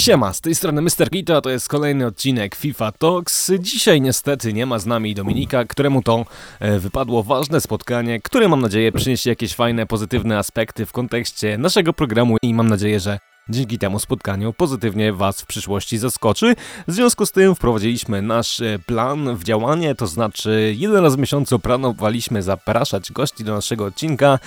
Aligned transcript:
Siema, 0.00 0.32
z 0.32 0.40
tej 0.40 0.54
strony 0.54 0.82
Mr. 0.82 1.10
Gito, 1.10 1.36
a 1.36 1.40
to 1.40 1.50
jest 1.50 1.68
kolejny 1.68 2.06
odcinek 2.06 2.54
FIFA 2.54 2.92
Talks. 2.92 3.52
Dzisiaj 3.58 4.00
niestety 4.00 4.52
nie 4.52 4.66
ma 4.66 4.78
z 4.78 4.86
nami 4.86 5.14
Dominika, 5.14 5.64
któremu 5.64 6.02
to 6.02 6.26
e, 6.60 6.78
wypadło 6.78 7.22
ważne 7.22 7.60
spotkanie, 7.60 8.20
które 8.20 8.48
mam 8.48 8.60
nadzieję 8.60 8.92
przyniesie 8.92 9.30
jakieś 9.30 9.54
fajne, 9.54 9.86
pozytywne 9.86 10.38
aspekty 10.38 10.86
w 10.86 10.92
kontekście 10.92 11.58
naszego 11.58 11.92
programu 11.92 12.36
i 12.42 12.54
mam 12.54 12.68
nadzieję, 12.68 13.00
że 13.00 13.18
dzięki 13.50 13.78
temu 13.78 13.98
spotkaniu 13.98 14.52
pozytywnie 14.52 15.12
Was 15.12 15.40
w 15.40 15.46
przyszłości 15.46 15.98
zaskoczy. 15.98 16.56
W 16.88 16.92
związku 16.92 17.26
z 17.26 17.32
tym 17.32 17.54
wprowadziliśmy 17.54 18.22
nasz 18.22 18.60
e, 18.60 18.78
plan 18.86 19.36
w 19.36 19.44
działanie, 19.44 19.94
to 19.94 20.06
znaczy 20.06 20.74
jeden 20.78 21.04
raz 21.04 21.16
w 21.16 21.18
miesiącu 21.18 21.58
planowaliśmy 21.58 22.42
zapraszać 22.42 23.12
gości 23.12 23.44
do 23.44 23.54
naszego 23.54 23.84
odcinka, 23.84 24.38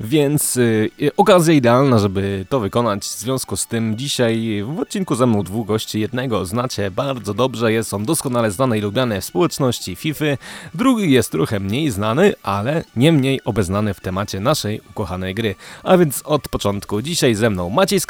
więc 0.00 0.56
y, 0.56 0.90
okazja 1.16 1.54
idealna, 1.54 1.98
żeby 1.98 2.46
to 2.48 2.60
wykonać. 2.60 3.02
W 3.02 3.18
związku 3.18 3.56
z 3.56 3.66
tym 3.66 3.98
dzisiaj 3.98 4.62
w 4.66 4.80
odcinku 4.80 5.14
ze 5.14 5.26
mną 5.26 5.42
dwóch 5.42 5.66
gości. 5.66 6.00
Jednego 6.00 6.46
znacie 6.46 6.90
bardzo 6.90 7.34
dobrze, 7.34 7.72
jest 7.72 7.94
on 7.94 8.04
doskonale 8.04 8.50
znany 8.50 8.78
i 8.78 8.80
lubiany 8.80 9.20
w 9.20 9.24
społeczności 9.24 9.96
FIFA. 9.96 10.24
Drugi 10.74 11.12
jest 11.12 11.32
trochę 11.32 11.60
mniej 11.60 11.90
znany, 11.90 12.34
ale 12.42 12.84
nie 12.96 13.12
mniej 13.12 13.40
obeznany 13.44 13.94
w 13.94 14.00
temacie 14.00 14.40
naszej 14.40 14.80
ukochanej 14.90 15.34
gry. 15.34 15.54
A 15.82 15.96
więc 15.96 16.22
od 16.24 16.48
początku 16.48 17.02
dzisiaj 17.02 17.34
ze 17.34 17.50
mną 17.50 17.70
Maciej 17.70 18.00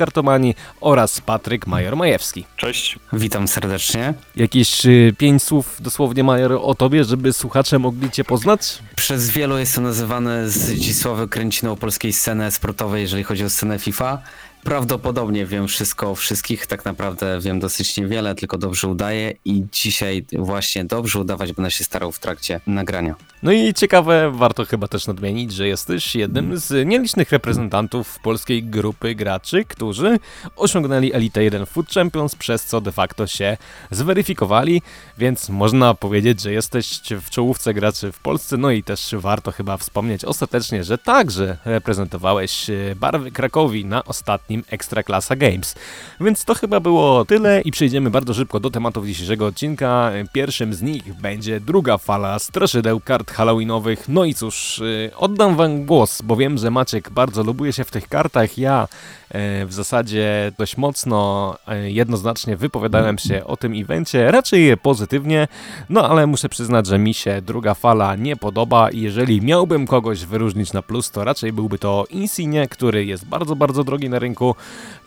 Oraz 0.81 1.21
Patryk 1.21 1.67
Major-Majewski. 1.67 2.45
Cześć. 2.57 2.99
Witam 3.13 3.49
serdecznie. 3.49 4.15
Jakieś 4.37 4.87
y, 4.87 5.15
pięć 5.19 5.43
słów 5.43 5.77
dosłownie, 5.81 6.25
Major, 6.25 6.53
o 6.63 6.75
tobie, 6.75 7.05
żeby 7.05 7.33
słuchacze 7.33 7.79
mogli 7.79 8.11
cię 8.11 8.25
poznać? 8.25 8.79
Przez 8.97 9.31
wielu 9.31 9.59
jestem 9.59 9.85
nazywany 9.85 10.51
Zdzisławy 10.51 11.29
Kręciną 11.29 11.77
polskiej 11.77 12.13
sceny 12.13 12.51
sportowej, 12.51 13.03
jeżeli 13.03 13.23
chodzi 13.23 13.45
o 13.45 13.51
scenę 13.51 13.79
FIFA. 13.79 14.19
Prawdopodobnie 14.65 15.47
wiem 15.47 15.69
wszystko 15.69 16.11
o 16.11 16.15
wszystkich, 16.15 16.67
tak 16.67 16.85
naprawdę 16.85 17.41
wiem 17.41 17.61
dosyć 17.61 17.97
niewiele, 17.97 18.35
tylko 18.35 18.59
dobrze 18.59 18.89
udaję 18.89 19.33
i 19.45 19.65
dzisiaj 19.73 20.25
właśnie 20.33 20.85
dobrze 20.85 21.21
udawać 21.21 21.53
będę 21.53 21.71
się 21.71 21.85
starał 21.85 22.13
w 22.13 22.19
trakcie 22.19 22.61
nagrania. 22.67 23.15
No 23.43 23.53
i 23.53 23.75
ciekawe, 23.75 24.31
warto 24.35 24.65
chyba 24.65 24.89
też 24.89 25.07
nadmienić, 25.07 25.53
że 25.53 25.69
jesteś 25.69 26.17
jednym 26.17 26.59
z 26.59 26.87
nielicznych 26.89 27.33
reprezentantów 27.33 28.19
polskiej 28.19 28.65
grupy 28.65 29.15
graczy, 29.15 29.65
którzy 29.65 30.19
osiągnęli 30.57 31.13
Elite 31.13 31.45
1 31.45 31.67
Food 31.67 31.91
Champions, 31.91 32.35
przez 32.35 32.65
co 32.65 32.81
de 32.81 32.93
facto 32.93 33.27
się 33.27 33.57
zweryfikowali, 33.91 34.83
więc 35.19 35.49
można 35.49 35.95
powiedzieć, 35.95 36.41
że 36.41 36.53
jesteś 36.53 37.01
w 37.23 37.31
czołówce 37.31 37.75
graczy 37.75 38.13
w 38.13 38.19
Polsce, 38.19 38.57
no 38.57 38.71
i 38.71 38.83
też 38.83 39.15
warto 39.19 39.53
chyba 39.53 39.77
wspomnieć 39.77 40.25
ostatecznie, 40.25 40.85
że 40.85 40.99
także 40.99 41.57
reprezentowałeś 41.65 42.67
barwy 42.97 43.31
Krakowi 43.31 43.85
na 43.85 44.05
ostatnim 44.05 44.52
ostatnim 44.53 44.65
Ekstraklasa 44.71 45.37
Games. 45.37 45.75
Więc 46.21 46.45
to 46.45 46.55
chyba 46.55 46.81
było 46.81 47.25
tyle 47.25 47.61
i 47.61 47.71
przejdziemy 47.71 48.11
bardzo 48.11 48.35
szybko 48.35 48.61
do 48.61 48.71
tematów 48.71 49.07
dzisiejszego 49.07 49.47
odcinka. 49.47 50.13
Pierwszym 50.33 50.75
z 50.75 50.83
nich 50.83 51.15
będzie 51.15 51.61
druga 51.61 51.99
fala 51.99 52.39
straszydeł 52.39 53.01
kart 53.01 53.31
halloweenowych. 53.31 54.09
No 54.09 54.25
i 54.25 54.35
cóż, 54.35 54.79
y, 54.79 55.11
oddam 55.17 55.57
wam 55.57 55.87
głos, 55.87 56.23
bo 56.23 56.37
wiem, 56.37 56.59
że 56.59 56.71
Maciek 56.71 57.11
bardzo 57.11 57.43
lubuje 57.43 57.73
się 57.73 57.85
w 57.85 57.91
tych 57.91 58.09
kartach. 58.09 58.59
Ja 58.59 58.89
E, 59.33 59.67
w 59.67 59.73
zasadzie 59.73 60.53
dość 60.59 60.77
mocno, 60.77 61.57
e, 61.69 61.91
jednoznacznie 61.91 62.57
wypowiadałem 62.57 63.19
się 63.19 63.45
o 63.45 63.57
tym 63.57 63.73
evencie, 63.77 64.31
raczej 64.31 64.77
pozytywnie, 64.77 65.49
no 65.89 66.09
ale 66.09 66.27
muszę 66.27 66.49
przyznać, 66.49 66.87
że 66.87 66.99
mi 66.99 67.15
się 67.15 67.43
druga 67.43 67.75
fala 67.75 68.17
nie 68.17 68.37
podoba 68.37 68.91
i 68.91 69.01
jeżeli 69.01 69.43
miałbym 69.43 69.87
kogoś 69.87 70.25
wyróżnić 70.25 70.73
na 70.73 70.83
plus, 70.83 71.11
to 71.11 71.25
raczej 71.25 71.53
byłby 71.53 71.79
to 71.79 72.05
Insigne, 72.11 72.69
który 72.69 73.05
jest 73.05 73.27
bardzo, 73.27 73.57
bardzo 73.57 73.85
drogi 73.85 74.09
na 74.09 74.19
rynku, 74.19 74.42
Mexico 74.43 74.57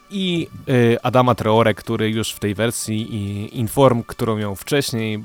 i 0.10 0.48
y, 0.70 0.98
Adama 1.04 1.36
Traore, 1.36 1.74
który 1.74 2.10
już 2.10 2.32
w 2.32 2.40
tej 2.40 2.56
wersji 2.56 3.60
Inform, 3.60 4.04
którą 4.04 4.38
miał 4.38 4.56
wcześniej, 4.56 5.24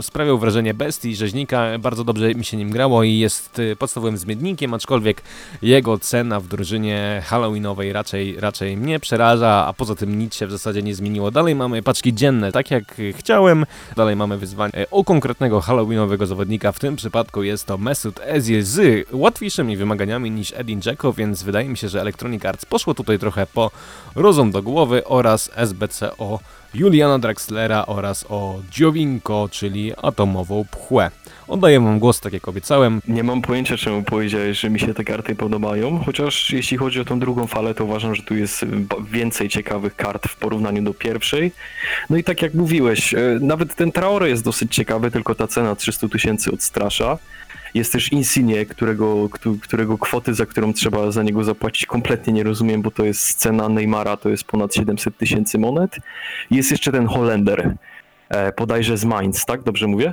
sprawiał 0.00 0.38
wrażenie 0.38 0.74
bestii, 0.74 1.16
rzeźnika, 1.16 1.78
bardzo 1.78 2.04
dobrze 2.04 2.34
mi 2.34 2.44
się 2.44 2.56
nim 2.56 2.70
grało 2.70 3.02
i 3.02 3.18
jest 3.18 3.58
y, 3.58 3.76
podstawowym 3.76 4.16
zmiennikiem, 4.16 4.74
aczkolwiek 4.74 5.22
jego 5.62 5.98
cena 5.98 6.40
w 6.40 6.48
drużynie 6.48 7.22
halloweenowej 7.26 7.92
raczej, 7.92 8.40
raczej 8.40 8.76
mnie 8.76 9.00
przeraża, 9.00 9.66
a 9.66 9.72
poza 9.72 9.94
tym 9.94 10.18
nic 10.18 10.34
się 10.34 10.46
w 10.46 10.50
zasadzie 10.50 10.82
nie 10.82 10.94
zmieniło. 10.94 11.30
Dalej 11.30 11.54
mamy 11.54 11.82
paczki 11.82 12.14
dzienne, 12.14 12.52
tak 12.52 12.70
jak 12.70 12.84
chciałem, 13.18 13.66
dalej 13.96 14.16
mamy 14.16 14.38
wyzwanie 14.38 14.86
o 14.90 15.04
konkretnego 15.04 15.60
halloweenowego 15.60 16.26
zawodnika, 16.26 16.72
w 16.72 16.78
tym 16.78 16.96
przypadku 16.96 17.42
jest 17.42 17.66
to 17.66 17.78
Mesut 17.78 18.20
Ezil 18.22 18.62
z 18.62 19.06
łatwiejszymi 19.12 19.76
wymaganiami 19.76 20.30
niż 20.30 20.52
Edin 20.56 20.80
Dzeko, 20.82 21.12
więc 21.12 21.42
wydaje 21.42 21.68
mi 21.68 21.76
się, 21.76 21.88
że 21.88 22.00
Electronic 22.00 22.44
Arts 22.44 22.64
poszło 22.64 22.94
tutaj 22.94 23.18
trochę 23.18 23.46
po 23.46 23.70
Rozum 24.22 24.50
do 24.50 24.62
Głowy 24.62 25.04
oraz 25.04 25.50
SBCO 25.56 26.40
Juliana 26.74 27.18
Draxlera 27.18 27.86
oraz 27.86 28.24
o 28.28 28.60
Dziowinko, 28.70 29.48
czyli 29.52 29.92
atomową 30.02 30.64
pchłę. 30.70 31.10
Oddaję 31.48 31.80
wam 31.80 31.98
głos, 31.98 32.20
tak 32.20 32.32
jak 32.32 32.48
obiecałem. 32.48 33.00
Nie 33.08 33.24
mam 33.24 33.42
pojęcia, 33.42 33.76
czemu 33.76 34.02
powiedziałeś, 34.02 34.60
że 34.60 34.70
mi 34.70 34.80
się 34.80 34.94
te 34.94 35.04
karty 35.04 35.34
podobają, 35.34 35.98
chociaż 36.04 36.50
jeśli 36.50 36.76
chodzi 36.76 37.00
o 37.00 37.04
tą 37.04 37.18
drugą 37.18 37.46
falę, 37.46 37.74
to 37.74 37.84
uważam, 37.84 38.14
że 38.14 38.22
tu 38.22 38.34
jest 38.36 38.64
więcej 39.10 39.48
ciekawych 39.48 39.96
kart 39.96 40.28
w 40.28 40.36
porównaniu 40.36 40.82
do 40.82 40.94
pierwszej. 40.94 41.52
No 42.10 42.16
i 42.16 42.24
tak 42.24 42.42
jak 42.42 42.54
mówiłeś, 42.54 43.14
e, 43.14 43.18
nawet 43.40 43.74
ten 43.74 43.92
Traore 43.92 44.28
jest 44.28 44.44
dosyć 44.44 44.74
ciekawy, 44.74 45.10
tylko 45.10 45.34
ta 45.34 45.46
cena 45.46 45.76
300 45.76 46.08
tysięcy 46.08 46.52
odstrasza. 46.52 47.18
Jest 47.74 47.92
też 47.92 48.12
Insigne, 48.12 48.66
którego, 48.66 49.28
którego 49.62 49.98
kwoty, 49.98 50.34
za 50.34 50.46
którą 50.46 50.72
trzeba 50.72 51.10
za 51.10 51.22
niego 51.22 51.44
zapłacić, 51.44 51.86
kompletnie 51.86 52.32
nie 52.32 52.42
rozumiem, 52.42 52.82
bo 52.82 52.90
to 52.90 53.04
jest 53.04 53.38
cena 53.38 53.68
Neymara, 53.68 54.16
to 54.16 54.28
jest 54.28 54.44
ponad 54.44 54.74
700 54.74 55.16
tysięcy 55.16 55.58
monet. 55.58 55.96
Jest 56.50 56.70
jeszcze 56.70 56.92
ten 56.92 57.06
Holender, 57.06 57.74
e, 58.28 58.52
podajże 58.52 58.96
z 58.96 59.04
Mainz, 59.04 59.44
tak? 59.44 59.62
Dobrze 59.62 59.86
mówię? 59.86 60.12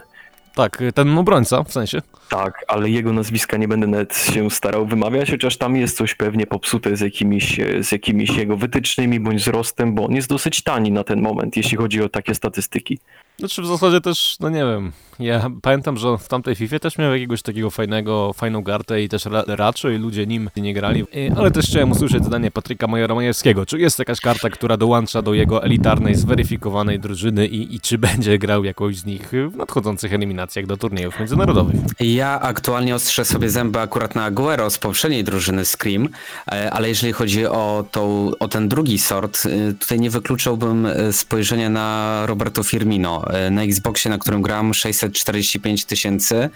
Tak, 0.56 0.84
ten 0.96 1.18
obrońca 1.18 1.64
w 1.64 1.72
sensie. 1.72 2.02
Tak, 2.30 2.66
ale 2.68 2.90
jego 2.90 3.14
nazwiska 3.14 3.58
nie 3.58 3.68
będę 3.68 3.88
nawet 3.88 4.18
się 4.18 4.52
starał 4.52 4.86
wymawiać, 4.86 5.32
chociaż 5.32 5.58
tam 5.58 5.76
jest 5.76 5.98
coś 5.98 6.16
pewnie 6.16 6.48
popsute 6.48 6.98
z 6.98 7.00
jakimiś, 7.00 7.60
z 7.82 7.92
jakimiś 7.92 8.30
jego 8.30 8.58
wytycznymi 8.58 9.20
bądź 9.20 9.42
wzrostem, 9.42 9.96
bo 9.96 10.06
on 10.06 10.16
jest 10.16 10.30
dosyć 10.30 10.62
tani 10.64 10.92
na 10.92 11.04
ten 11.04 11.22
moment, 11.22 11.58
jeśli 11.58 11.78
chodzi 11.78 12.02
o 12.02 12.10
takie 12.10 12.36
statystyki. 12.36 13.00
Znaczy 13.40 13.62
w 13.62 13.68
zasadzie 13.68 14.02
też, 14.02 14.38
no 14.40 14.50
nie 14.50 14.66
wiem, 14.66 14.92
ja 15.20 15.50
pamiętam, 15.62 15.98
że 15.98 16.18
w 16.18 16.28
tamtej 16.28 16.56
FIFA 16.56 16.80
też 16.80 16.98
miał 16.98 17.14
jakiegoś 17.14 17.42
takiego 17.42 17.70
fajnego, 17.70 18.34
fajną 18.34 18.62
gartę 18.62 19.02
i 19.04 19.10
też 19.10 19.26
ra 19.26 19.44
raczej 19.48 19.98
ludzie 19.98 20.28
nim 20.28 20.50
nie 20.58 20.74
grali, 20.74 21.06
ale 21.38 21.52
też 21.52 21.66
chciałem 21.66 21.92
usłyszeć 21.92 22.26
zdanie 22.26 22.52
Patryka 22.52 22.88
Majora 22.88 23.16
Majewskiego. 23.16 23.66
Czy 23.66 23.80
jest 23.80 24.00
jakaś 24.00 24.20
karta, 24.20 24.50
która 24.50 24.78
dołącza 24.78 25.22
do 25.22 25.34
jego 25.34 25.64
elitarnej, 25.64 26.16
zweryfikowanej 26.16 27.00
drużyny 27.00 27.48
i, 27.48 27.76
i 27.76 27.80
czy 27.80 27.98
będzie 27.98 28.38
grał 28.38 28.64
jakąś 28.64 28.98
z 28.98 29.06
nich 29.06 29.32
w 29.52 29.56
nadchodzących 29.56 30.14
eliminacjach 30.14 30.66
do 30.66 30.78
turniejów 30.78 31.20
międzynarodowych? 31.20 31.76
Ja 32.00 32.40
aktualnie 32.42 32.96
ostrzę 32.96 33.26
sobie 33.26 33.50
zęby 33.50 33.80
akurat 33.80 34.16
na 34.16 34.24
Aguero 34.24 34.70
z 34.70 34.78
poprzedniej 34.78 35.24
drużyny 35.24 35.66
Scream, 35.66 36.10
e, 36.52 36.72
ale 36.72 36.90
jeżeli 36.90 37.14
chodzi 37.14 37.46
o, 37.46 37.86
tą, 37.92 38.32
o 38.40 38.48
ten 38.48 38.70
drugi 38.70 39.00
sort, 39.00 39.46
e, 39.46 39.74
tutaj 39.74 40.00
nie 40.00 40.10
wykluczałbym 40.10 40.86
e, 40.86 41.14
spojrzenia 41.14 41.70
na 41.70 42.22
Roberto 42.26 42.64
Firmino. 42.64 43.29
Na 43.52 43.66
Xboxie, 43.66 44.12
na 44.12 44.18
którym 44.18 44.42
gram 44.42 44.74
645 44.74 45.86
tysięcy 45.86 46.50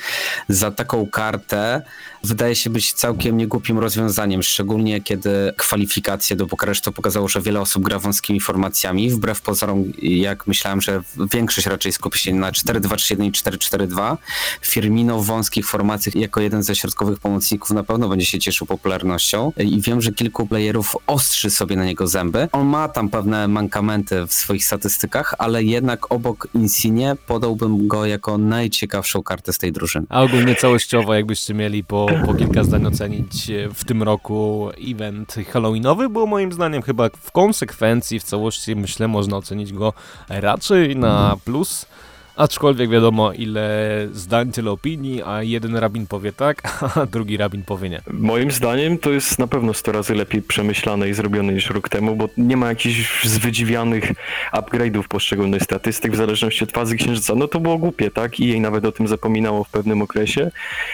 za 0.50 0.72
taką 0.72 1.08
kartę 1.08 1.82
wydaje 2.24 2.56
się 2.56 2.70
być 2.70 2.94
całkiem 2.94 3.38
niegłupim 3.38 3.80
rozwiązaniem, 3.80 4.44
szczególnie 4.44 5.02
kiedy 5.02 5.54
kwalifikacje 5.58 6.36
do 6.36 6.46
Bukaresztu 6.46 6.92
pokazało, 6.92 7.28
że 7.28 7.42
wiele 7.42 7.62
osób 7.62 7.84
gra 7.84 8.00
wąskimi 8.00 8.40
formacjami, 8.40 9.10
wbrew 9.10 9.42
pozorom, 9.42 9.84
jak 10.02 10.48
myślałem, 10.48 10.82
że 10.82 11.02
większość 11.34 11.68
raczej 11.68 11.92
skupi 11.92 12.20
się 12.20 12.34
na 12.34 12.52
4-2-3-1 12.52 13.26
i 13.26 13.32
4-4-2. 13.32 14.18
Firmino 14.62 15.20
w 15.20 15.26
wąskich 15.26 15.68
formacjach 15.68 16.16
jako 16.16 16.42
jeden 16.42 16.64
ze 16.64 16.76
środkowych 16.76 17.20
pomocników 17.20 17.72
na 17.72 17.84
pewno 17.84 18.10
będzie 18.10 18.26
się 18.26 18.40
cieszył 18.40 18.68
popularnością 18.68 19.52
i 19.58 19.82
wiem, 19.82 20.02
że 20.02 20.12
kilku 20.12 20.48
playerów 20.48 20.98
ostrzy 21.08 21.50
sobie 21.50 21.76
na 21.76 21.86
niego 21.86 22.08
zęby. 22.08 22.48
On 22.52 22.68
ma 22.68 22.88
tam 22.88 23.10
pewne 23.10 23.48
mankamenty 23.48 24.28
w 24.28 24.34
swoich 24.34 24.66
statystykach, 24.66 25.36
ale 25.38 25.64
jednak 25.64 26.12
obok 26.12 26.48
Insigne 26.54 27.16
podałbym 27.28 27.88
go 27.88 28.06
jako 28.06 28.38
najciekawszą 28.38 29.24
kartę 29.24 29.54
z 29.54 29.58
tej 29.58 29.72
drużyny. 29.72 30.06
A 30.10 30.22
ogólnie 30.22 30.56
całościowo 30.56 31.14
jakbyście 31.14 31.54
mieli 31.54 31.84
po 31.84 32.13
po 32.22 32.34
kilka 32.34 32.64
zdań 32.64 32.86
ocenić 32.86 33.50
e, 33.50 33.70
w 33.74 33.86
tym 33.86 34.04
roku 34.04 34.70
event 34.92 35.36
halloweenowy, 35.54 36.10
bo 36.10 36.26
moim 36.26 36.52
zdaniem 36.52 36.82
chyba 36.82 37.10
w 37.10 37.32
konsekwencji, 37.32 38.20
w 38.20 38.24
całości 38.24 38.76
myślę, 38.76 39.08
można 39.08 39.38
ocenić 39.38 39.74
go 39.74 39.94
raczej 40.30 40.96
na 40.96 41.38
plus. 41.46 41.86
Aczkolwiek 42.36 42.90
wiadomo, 42.90 43.34
ile 43.34 44.08
zdań, 44.12 44.52
tyle 44.52 44.72
opinii, 44.72 45.24
a 45.24 45.44
jeden 45.44 45.76
rabin 45.76 46.08
powie 46.08 46.34
tak, 46.34 46.62
a 46.96 47.06
drugi 47.06 47.38
rabin 47.38 47.64
powie 47.64 47.90
nie. 47.90 48.02
Moim 48.12 48.52
zdaniem 48.52 48.98
to 48.98 49.12
jest 49.12 49.40
na 49.40 49.48
pewno 49.48 49.74
100 49.74 49.92
razy 49.92 50.16
lepiej 50.16 50.42
przemyślane 50.42 51.10
i 51.10 51.14
zrobione 51.14 51.54
niż 51.54 51.70
rok 51.70 51.90
temu, 51.90 52.16
bo 52.16 52.30
nie 52.38 52.58
ma 52.58 52.68
jakichś 52.68 53.28
zwydziwianych 53.28 54.12
upgrade'ów 54.54 55.04
poszczególnych 55.08 55.64
statystyk 55.64 56.12
w 56.12 56.16
zależności 56.16 56.64
od 56.64 56.72
fazy 56.72 56.96
księżyca. 56.96 57.36
No 57.36 57.48
to 57.48 57.60
było 57.60 57.78
głupie, 57.78 58.12
tak? 58.12 58.40
I 58.40 58.48
jej 58.48 58.62
nawet 58.62 58.86
o 58.86 58.92
tym 58.92 59.08
zapominało 59.08 59.64
w 59.64 59.70
pewnym 59.70 60.02
okresie. 60.02 60.52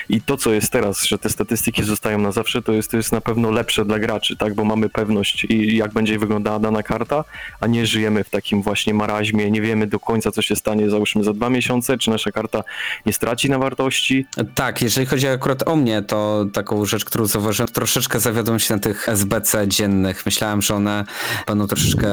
I 0.09 0.21
to, 0.21 0.37
co 0.37 0.53
jest 0.53 0.71
teraz, 0.71 1.05
że 1.05 1.17
te 1.17 1.29
statystyki 1.29 1.83
zostają 1.83 2.19
na 2.19 2.31
zawsze, 2.31 2.61
to 2.61 2.71
jest, 2.71 2.91
to 2.91 2.97
jest 2.97 3.11
na 3.11 3.21
pewno 3.21 3.51
lepsze 3.51 3.85
dla 3.85 3.99
graczy, 3.99 4.37
tak? 4.37 4.55
Bo 4.55 4.65
mamy 4.65 4.89
pewność, 4.89 5.45
i 5.49 5.77
jak 5.77 5.93
będzie 5.93 6.19
wyglądała 6.19 6.59
dana 6.59 6.83
karta, 6.83 7.23
a 7.59 7.67
nie 7.67 7.85
żyjemy 7.85 8.23
w 8.23 8.29
takim 8.29 8.61
właśnie 8.61 8.93
maraźmie, 8.93 9.51
nie 9.51 9.61
wiemy 9.61 9.87
do 9.87 9.99
końca, 9.99 10.31
co 10.31 10.41
się 10.41 10.55
stanie, 10.55 10.89
załóżmy 10.89 11.28
za 11.29 11.33
dwa 11.33 11.49
miesiące, 11.49 11.97
czy 11.97 12.09
nasza 12.09 12.31
karta 12.31 12.63
nie 13.05 13.13
straci 13.13 13.49
na 13.49 13.59
wartości. 13.59 14.25
Tak, 14.55 14.81
jeżeli 14.81 15.07
chodzi 15.07 15.27
akurat 15.27 15.67
o 15.67 15.75
mnie, 15.75 16.01
to 16.01 16.45
taką 16.53 16.85
rzecz, 16.85 17.05
którą 17.05 17.25
zauważyłem, 17.25 17.67
troszeczkę 17.67 18.19
zawiodłem 18.19 18.59
się 18.59 18.73
na 18.73 18.79
tych 18.79 19.09
SBC 19.09 19.67
dziennych. 19.67 20.25
Myślałem, 20.25 20.61
że 20.61 20.75
one 20.75 21.05
będą 21.47 21.67
troszeczkę 21.67 22.07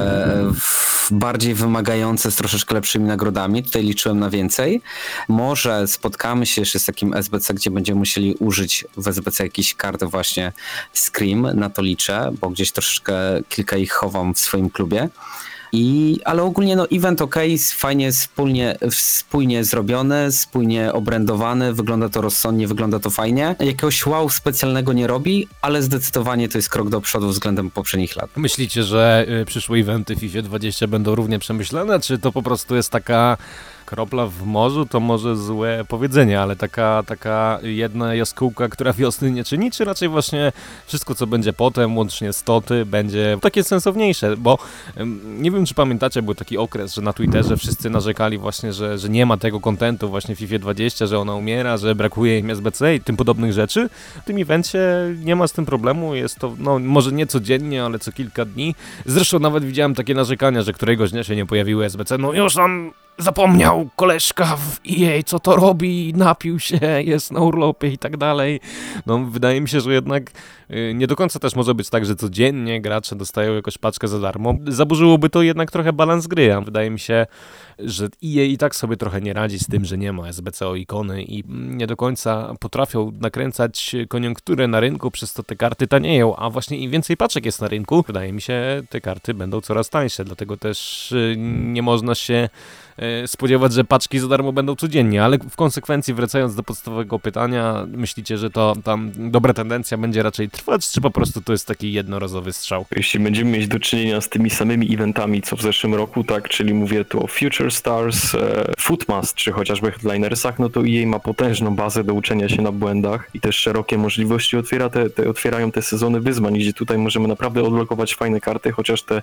bardziej 1.11 1.53
wymagające, 1.53 2.31
z 2.31 2.35
troszeczkę 2.35 2.75
lepszymi 2.75 3.05
nagrodami. 3.05 3.63
Tutaj 3.63 3.83
liczyłem 3.83 4.19
na 4.19 4.29
więcej. 4.29 4.81
Może 5.27 5.87
spotkamy 5.87 6.45
się 6.45 6.61
jeszcze 6.61 6.79
z 6.79 6.85
takim 6.85 7.13
SBC, 7.13 7.53
gdzie 7.53 7.71
będziemy 7.71 7.99
musieli 7.99 8.35
użyć 8.39 8.85
w 8.97 9.07
SBC 9.07 9.43
jakichś 9.43 9.73
kart 9.73 10.03
właśnie 10.03 10.53
Scream, 10.93 11.41
na 11.41 11.69
to 11.69 11.81
liczę, 11.81 12.31
bo 12.41 12.49
gdzieś 12.49 12.71
troszeczkę 12.71 13.13
kilka 13.49 13.77
ich 13.77 13.93
chowam 13.93 14.33
w 14.33 14.39
swoim 14.39 14.69
klubie. 14.69 15.09
I, 15.71 16.19
ale 16.25 16.43
ogólnie 16.43 16.75
no 16.75 16.87
event 16.91 17.21
ok, 17.21 17.35
fajnie 17.75 18.11
wspólnie, 18.11 18.77
spójnie 18.89 19.63
zrobiony, 19.63 20.31
spójnie 20.31 20.93
obrędowany, 20.93 21.73
wygląda 21.73 22.09
to 22.09 22.21
rozsądnie, 22.21 22.67
wygląda 22.67 22.99
to 22.99 23.09
fajnie. 23.09 23.55
Jakiegoś 23.59 24.05
wow 24.05 24.29
specjalnego 24.29 24.93
nie 24.93 25.07
robi, 25.07 25.47
ale 25.61 25.83
zdecydowanie 25.83 26.49
to 26.49 26.57
jest 26.57 26.69
krok 26.69 26.89
do 26.89 27.01
przodu 27.01 27.27
względem 27.27 27.71
poprzednich 27.71 28.15
lat. 28.15 28.29
Myślicie, 28.35 28.83
że 28.83 29.25
y, 29.41 29.45
przyszłe 29.45 29.77
eventy 29.77 30.15
FIFA 30.15 30.41
20 30.41 30.87
będą 30.87 31.15
równie 31.15 31.39
przemyślane, 31.39 31.99
czy 31.99 32.17
to 32.19 32.31
po 32.31 32.41
prostu 32.41 32.75
jest 32.75 32.89
taka 32.89 33.37
kropla 33.87 34.27
w 34.27 34.45
morzu 34.45 34.85
to 34.85 34.99
może 34.99 35.35
złe 35.35 35.85
powiedzenie, 35.87 36.41
ale 36.41 36.55
taka, 36.55 37.03
taka 37.07 37.59
jedna 37.63 38.15
jaskółka, 38.15 38.69
która 38.69 38.93
wiosny 38.93 39.31
nie 39.31 39.43
czyni, 39.43 39.71
czy 39.71 39.85
raczej 39.85 40.09
właśnie 40.09 40.51
wszystko, 40.87 41.15
co 41.15 41.27
będzie 41.27 41.53
potem, 41.53 41.97
łącznie 41.97 42.33
z 42.33 42.43
toty, 42.43 42.85
będzie 42.85 43.37
takie 43.41 43.63
sensowniejsze, 43.63 44.37
bo 44.37 44.57
nie 45.23 45.51
wiem, 45.51 45.65
czy 45.65 45.73
pamiętacie, 45.73 46.21
był 46.21 46.35
taki 46.35 46.57
okres, 46.57 46.95
że 46.95 47.01
na 47.01 47.13
Twitterze 47.13 47.57
wszyscy 47.57 47.89
narzekali 47.89 48.37
właśnie, 48.37 48.73
że, 48.73 48.97
że 48.97 49.09
nie 49.09 49.25
ma 49.25 49.37
tego 49.37 49.59
kontentu 49.59 50.09
właśnie 50.09 50.35
w 50.35 50.39
FIFA 50.39 50.59
20, 50.59 51.05
że 51.05 51.19
ona 51.19 51.35
umiera, 51.35 51.77
że 51.77 51.95
brakuje 51.95 52.39
im 52.39 52.49
SBC 52.49 52.95
i 52.95 53.01
tym 53.01 53.17
podobnych 53.17 53.53
rzeczy. 53.53 53.89
W 54.21 54.25
tym 54.25 54.37
evencie 54.37 54.79
nie 55.23 55.35
ma 55.35 55.47
z 55.47 55.51
tym 55.51 55.65
problemu, 55.65 56.15
jest 56.15 56.39
to, 56.39 56.55
no, 56.59 56.79
może 56.79 57.11
nie 57.11 57.27
codziennie, 57.27 57.83
ale 57.83 57.99
co 57.99 58.11
kilka 58.11 58.45
dni. 58.45 58.75
Zresztą 59.05 59.39
nawet 59.39 59.65
widziałem 59.65 59.95
takie 59.95 60.13
narzekania, 60.13 60.61
że 60.61 60.73
któregoś 60.73 61.11
dnia 61.11 61.23
się 61.23 61.35
nie 61.35 61.45
pojawiły 61.45 61.85
SBC, 61.85 62.17
no 62.17 62.33
już 62.33 62.55
tam 62.55 62.91
zapomniał 63.17 63.89
koleżka 63.95 64.45
w 64.57 64.79
EA, 64.89 65.23
co 65.25 65.39
to 65.39 65.55
robi, 65.55 66.13
napił 66.15 66.59
się, 66.59 66.79
jest 67.05 67.31
na 67.31 67.39
urlopie 67.39 67.87
i 67.87 67.97
tak 67.97 68.17
dalej. 68.17 68.59
No, 69.05 69.19
wydaje 69.19 69.61
mi 69.61 69.69
się, 69.69 69.81
że 69.81 69.93
jednak 69.93 70.31
y, 70.71 70.93
nie 70.95 71.07
do 71.07 71.15
końca 71.15 71.39
też 71.39 71.55
może 71.55 71.75
być 71.75 71.89
tak, 71.89 72.05
że 72.05 72.15
codziennie 72.15 72.81
gracze 72.81 73.15
dostają 73.15 73.53
jakąś 73.53 73.77
paczkę 73.77 74.07
za 74.07 74.19
darmo. 74.19 74.55
Zaburzyłoby 74.67 75.29
to 75.29 75.41
jednak 75.41 75.71
trochę 75.71 75.93
balans 75.93 76.27
gry, 76.27 76.53
a 76.53 76.61
wydaje 76.61 76.89
mi 76.89 76.99
się, 76.99 77.25
że 77.79 78.05
EA 78.05 78.43
i 78.43 78.57
tak 78.57 78.75
sobie 78.75 78.97
trochę 78.97 79.21
nie 79.21 79.33
radzi 79.33 79.59
z 79.59 79.67
tym, 79.67 79.85
że 79.85 79.97
nie 79.97 80.13
ma 80.13 80.27
SBCO 80.27 80.75
ikony 80.75 81.23
i 81.23 81.43
nie 81.49 81.87
do 81.87 81.95
końca 81.95 82.53
potrafią 82.59 83.11
nakręcać 83.21 83.95
koniunkturę 84.09 84.67
na 84.67 84.79
rynku, 84.79 85.11
przez 85.11 85.33
to 85.33 85.43
te 85.43 85.55
karty 85.55 85.87
tanieją, 85.87 86.35
a 86.35 86.49
właśnie 86.49 86.77
im 86.77 86.91
więcej 86.91 87.17
paczek 87.17 87.45
jest 87.45 87.61
na 87.61 87.67
rynku, 87.67 88.03
wydaje 88.07 88.33
mi 88.33 88.41
się, 88.41 88.83
te 88.89 89.01
karty 89.01 89.33
będą 89.33 89.61
coraz 89.61 89.89
tańsze, 89.89 90.25
dlatego 90.25 90.57
też 90.57 91.11
y, 91.11 91.35
nie 91.37 91.81
można 91.81 92.15
się 92.15 92.49
spodziewać, 93.27 93.73
że 93.73 93.83
paczki 93.83 94.19
za 94.19 94.27
darmo 94.27 94.53
będą 94.53 94.75
codziennie, 94.75 95.23
ale 95.23 95.37
w 95.37 95.55
konsekwencji 95.55 96.13
wracając 96.13 96.55
do 96.55 96.63
podstawowego 96.63 97.19
pytania, 97.19 97.87
myślicie, 97.87 98.37
że 98.37 98.49
to 98.49 98.75
tam 98.83 99.11
dobra 99.17 99.53
tendencja 99.53 99.97
będzie 99.97 100.23
raczej 100.23 100.49
trwać, 100.49 100.91
czy 100.91 101.01
po 101.01 101.11
prostu 101.11 101.41
to 101.41 101.51
jest 101.51 101.67
taki 101.67 101.93
jednorazowy 101.93 102.53
strzał? 102.53 102.85
Jeśli 102.95 103.19
będziemy 103.19 103.51
mieć 103.51 103.67
do 103.67 103.79
czynienia 103.79 104.21
z 104.21 104.29
tymi 104.29 104.49
samymi 104.49 104.93
eventami, 104.93 105.41
co 105.41 105.55
w 105.55 105.61
zeszłym 105.61 105.95
roku, 105.95 106.23
tak, 106.23 106.49
czyli 106.49 106.73
mówię 106.73 107.05
tu 107.05 107.23
o 107.23 107.27
Future 107.27 107.71
Stars, 107.71 108.35
e, 108.35 108.73
Footmast, 108.79 109.35
czy 109.35 109.51
chociażby 109.51 109.91
Headlinersach, 109.91 110.59
no 110.59 110.69
to 110.69 110.81
EA 110.87 111.07
ma 111.07 111.19
potężną 111.19 111.75
bazę 111.75 112.03
do 112.03 112.13
uczenia 112.13 112.49
się 112.49 112.61
na 112.61 112.71
błędach 112.71 113.29
i 113.33 113.39
też 113.39 113.55
szerokie 113.55 113.97
możliwości 113.97 114.57
otwiera 114.57 114.89
te, 114.89 115.09
te, 115.09 115.29
otwierają 115.29 115.71
te 115.71 115.81
sezony 115.81 116.21
wyzwań, 116.21 116.53
gdzie 116.53 116.73
tutaj 116.73 116.97
możemy 116.97 117.27
naprawdę 117.27 117.63
odblokować 117.63 118.15
fajne 118.15 118.41
karty, 118.41 118.71
chociaż 118.71 119.03
te 119.03 119.21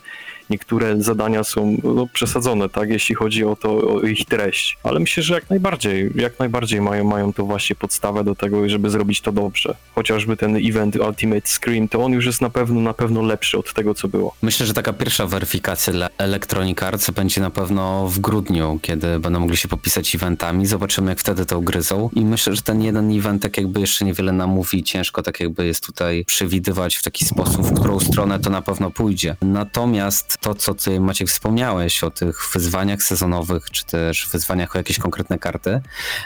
niektóre 0.50 1.03
zadania 1.03 1.44
są 1.44 1.77
no, 1.85 2.06
przesadzone, 2.12 2.69
tak, 2.69 2.91
jeśli 2.91 3.15
chodzi 3.15 3.44
o 3.44 3.56
to, 3.65 4.01
ich 4.01 4.25
treść. 4.25 4.79
Ale 4.83 5.01
myślę, 5.01 5.23
że 5.23 5.35
jak 5.35 5.51
najbardziej, 5.51 6.11
jak 6.15 6.39
najbardziej 6.39 6.81
mają, 6.81 7.05
mają 7.05 7.33
to 7.33 7.45
właśnie 7.45 7.77
podstawę 7.77 8.25
do 8.25 8.35
tego, 8.35 8.69
żeby 8.69 8.91
zrobić 8.91 9.21
to 9.21 9.33
dobrze. 9.33 9.77
Chociażby 9.95 10.37
ten 10.37 10.57
event 10.57 10.97
Ultimate 10.97 11.49
Scream, 11.49 11.89
to 11.89 12.05
on 12.05 12.13
już 12.13 12.27
jest 12.27 12.41
na 12.41 12.51
pewno, 12.51 12.81
na 12.81 12.95
pewno 12.95 13.23
lepszy 13.23 13.59
od 13.59 13.75
tego, 13.75 13.95
co 13.95 14.09
było. 14.09 14.35
Myślę, 14.43 14.67
że 14.67 14.75
taka 14.75 14.93
pierwsza 14.93 15.27
weryfikacja 15.27 15.93
dla 15.93 16.09
Electronic 16.19 16.83
Arts 16.83 17.11
będzie 17.11 17.41
na 17.41 17.51
pewno 17.51 18.09
w 18.09 18.19
grudniu, 18.19 18.79
kiedy 18.83 19.19
będą 19.19 19.41
mogli 19.41 19.57
się 19.57 19.69
popisać 19.69 20.15
eventami. 20.15 20.67
Zobaczymy, 20.67 21.11
jak 21.11 21.21
wtedy 21.21 21.47
to 21.47 21.59
ugryzą. 21.59 22.11
I 22.13 22.25
myślę, 22.25 22.57
że 22.57 22.63
ten 22.63 22.83
jeden 22.83 23.19
event 23.19 23.43
tak 23.43 23.57
jakby 23.57 23.81
jeszcze 23.81 24.05
niewiele 24.05 24.33
nam 24.33 24.51
mówi. 24.51 24.83
Ciężko 24.83 25.23
tak 25.23 25.41
jakby 25.41 25.67
jest 25.67 25.87
tutaj 25.87 26.25
przewidywać 26.25 26.97
w 26.97 27.03
taki 27.03 27.25
sposób, 27.25 27.67
w 27.67 27.75
którą 27.81 28.01
stronę 28.01 28.41
to 28.41 28.51
na 28.51 28.63
pewno 28.63 28.91
pójdzie. 28.91 29.37
Natomiast 29.43 30.39
to, 30.41 30.55
co 30.55 30.75
ty 30.75 31.01
Maciek 31.01 31.29
wspomniałeś 31.29 32.05
o 32.05 32.11
tych 32.11 32.49
wyzwaniach 32.53 33.03
sezonowych, 33.03 33.54
czy 33.71 33.85
też 33.85 34.29
wyzwaniach 34.33 34.75
o 34.75 34.79
jakieś 34.79 34.99
konkretne 34.99 35.39
karty. 35.39 35.81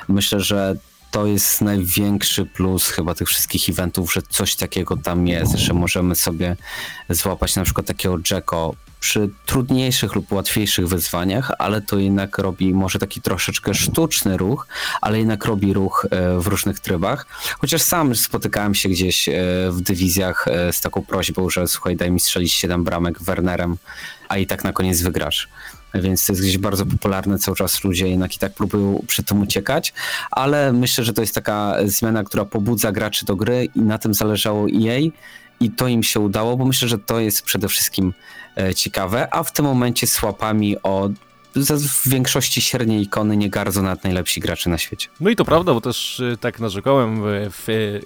Myślę, 0.08 0.40
że 0.40 0.76
to 1.10 1.26
jest 1.26 1.60
największy 1.60 2.46
plus 2.46 2.88
chyba 2.88 3.14
tych 3.14 3.28
wszystkich 3.28 3.69
eventów, 3.69 4.12
że 4.12 4.22
coś 4.22 4.56
takiego 4.56 4.96
tam 4.96 5.26
jest, 5.26 5.52
że 5.58 5.75
możemy 5.75 6.14
sobie 6.14 6.56
złapać 7.08 7.56
na 7.56 7.64
przykład 7.64 7.86
takiego 7.86 8.19
Jacko 8.30 8.75
przy 9.00 9.30
trudniejszych 9.46 10.14
lub 10.14 10.32
łatwiejszych 10.32 10.88
wyzwaniach, 10.88 11.52
ale 11.58 11.80
to 11.80 11.98
jednak 11.98 12.38
robi 12.38 12.75
może 12.75 12.98
taki 12.98 13.20
troszeczkę 13.20 13.75
sztuczny 13.75 14.36
ruch, 14.36 14.66
ale 15.00 15.19
jednak 15.19 15.44
robi 15.44 15.72
ruch 15.72 16.06
e, 16.10 16.38
w 16.40 16.46
różnych 16.46 16.80
trybach. 16.80 17.26
Chociaż 17.58 17.82
sam 17.82 18.14
spotykałem 18.14 18.75
się 18.75 18.88
gdzieś 18.88 19.28
e, 19.28 19.32
w 19.70 19.80
dywizjach 19.80 20.48
e, 20.48 20.72
z 20.72 20.80
taką 20.80 21.02
prośbą, 21.02 21.50
że 21.50 21.69
słuchaj, 21.69 21.96
daj 21.96 22.10
mi 22.10 22.20
strzelić 22.20 22.52
7 22.52 22.84
bramek 22.84 23.22
Wernerem, 23.22 23.76
a 24.28 24.36
i 24.36 24.46
tak 24.46 24.64
na 24.64 24.72
koniec 24.72 25.02
wygrasz 25.02 25.48
więc 25.94 26.26
to 26.26 26.32
jest 26.32 26.43
gdzieś 26.43 26.58
bardzo 26.58 26.87
popularne, 26.87 27.38
cały 27.38 27.56
czas 27.56 27.85
ludzie 27.85 28.08
jednak 28.08 28.37
i 28.37 28.38
tak 28.38 28.55
próbują 28.55 29.05
przed 29.06 29.26
tym 29.26 29.43
uciekać, 29.43 29.93
ale 30.31 30.73
myślę, 30.73 31.05
że 31.05 31.12
to 31.12 31.20
jest 31.20 31.35
taka 31.35 31.76
zmiana, 31.85 32.25
która 32.25 32.44
pobudza 32.44 32.93
graczy 32.93 33.26
do 33.26 33.37
gry 33.37 33.69
i 33.75 33.81
na 33.81 33.99
tym 33.99 34.14
zależało 34.14 34.67
EA 34.67 35.00
i 35.61 35.70
to 35.70 35.88
im 35.88 36.02
się 36.02 36.20
udało, 36.20 36.56
bo 36.56 36.64
myślę, 36.64 36.88
że 36.88 36.99
to 36.99 37.20
jest 37.20 37.43
przede 37.43 37.69
wszystkim 37.69 38.12
e, 38.56 38.75
ciekawe, 38.75 39.35
a 39.35 39.43
w 39.43 39.52
tym 39.52 39.64
momencie 39.64 40.06
z 40.06 40.23
łapami 40.23 40.76
o 40.82 41.11
w 41.56 42.08
większości 42.08 42.61
średniej 42.61 43.02
ikony 43.02 43.37
nie 43.37 43.50
gardzą 43.50 43.83
nawet 43.83 44.04
najlepsi 44.04 44.40
gracze 44.40 44.71
na 44.71 44.78
świecie. 44.78 45.09
No 45.21 45.30
i 45.30 45.37
to 45.37 45.45
prawda, 45.45 45.75
bo 45.75 45.80
też 45.80 46.21
e, 46.21 46.37
tak 46.37 46.61
narzekałem 46.61 47.23
w, 47.23 47.50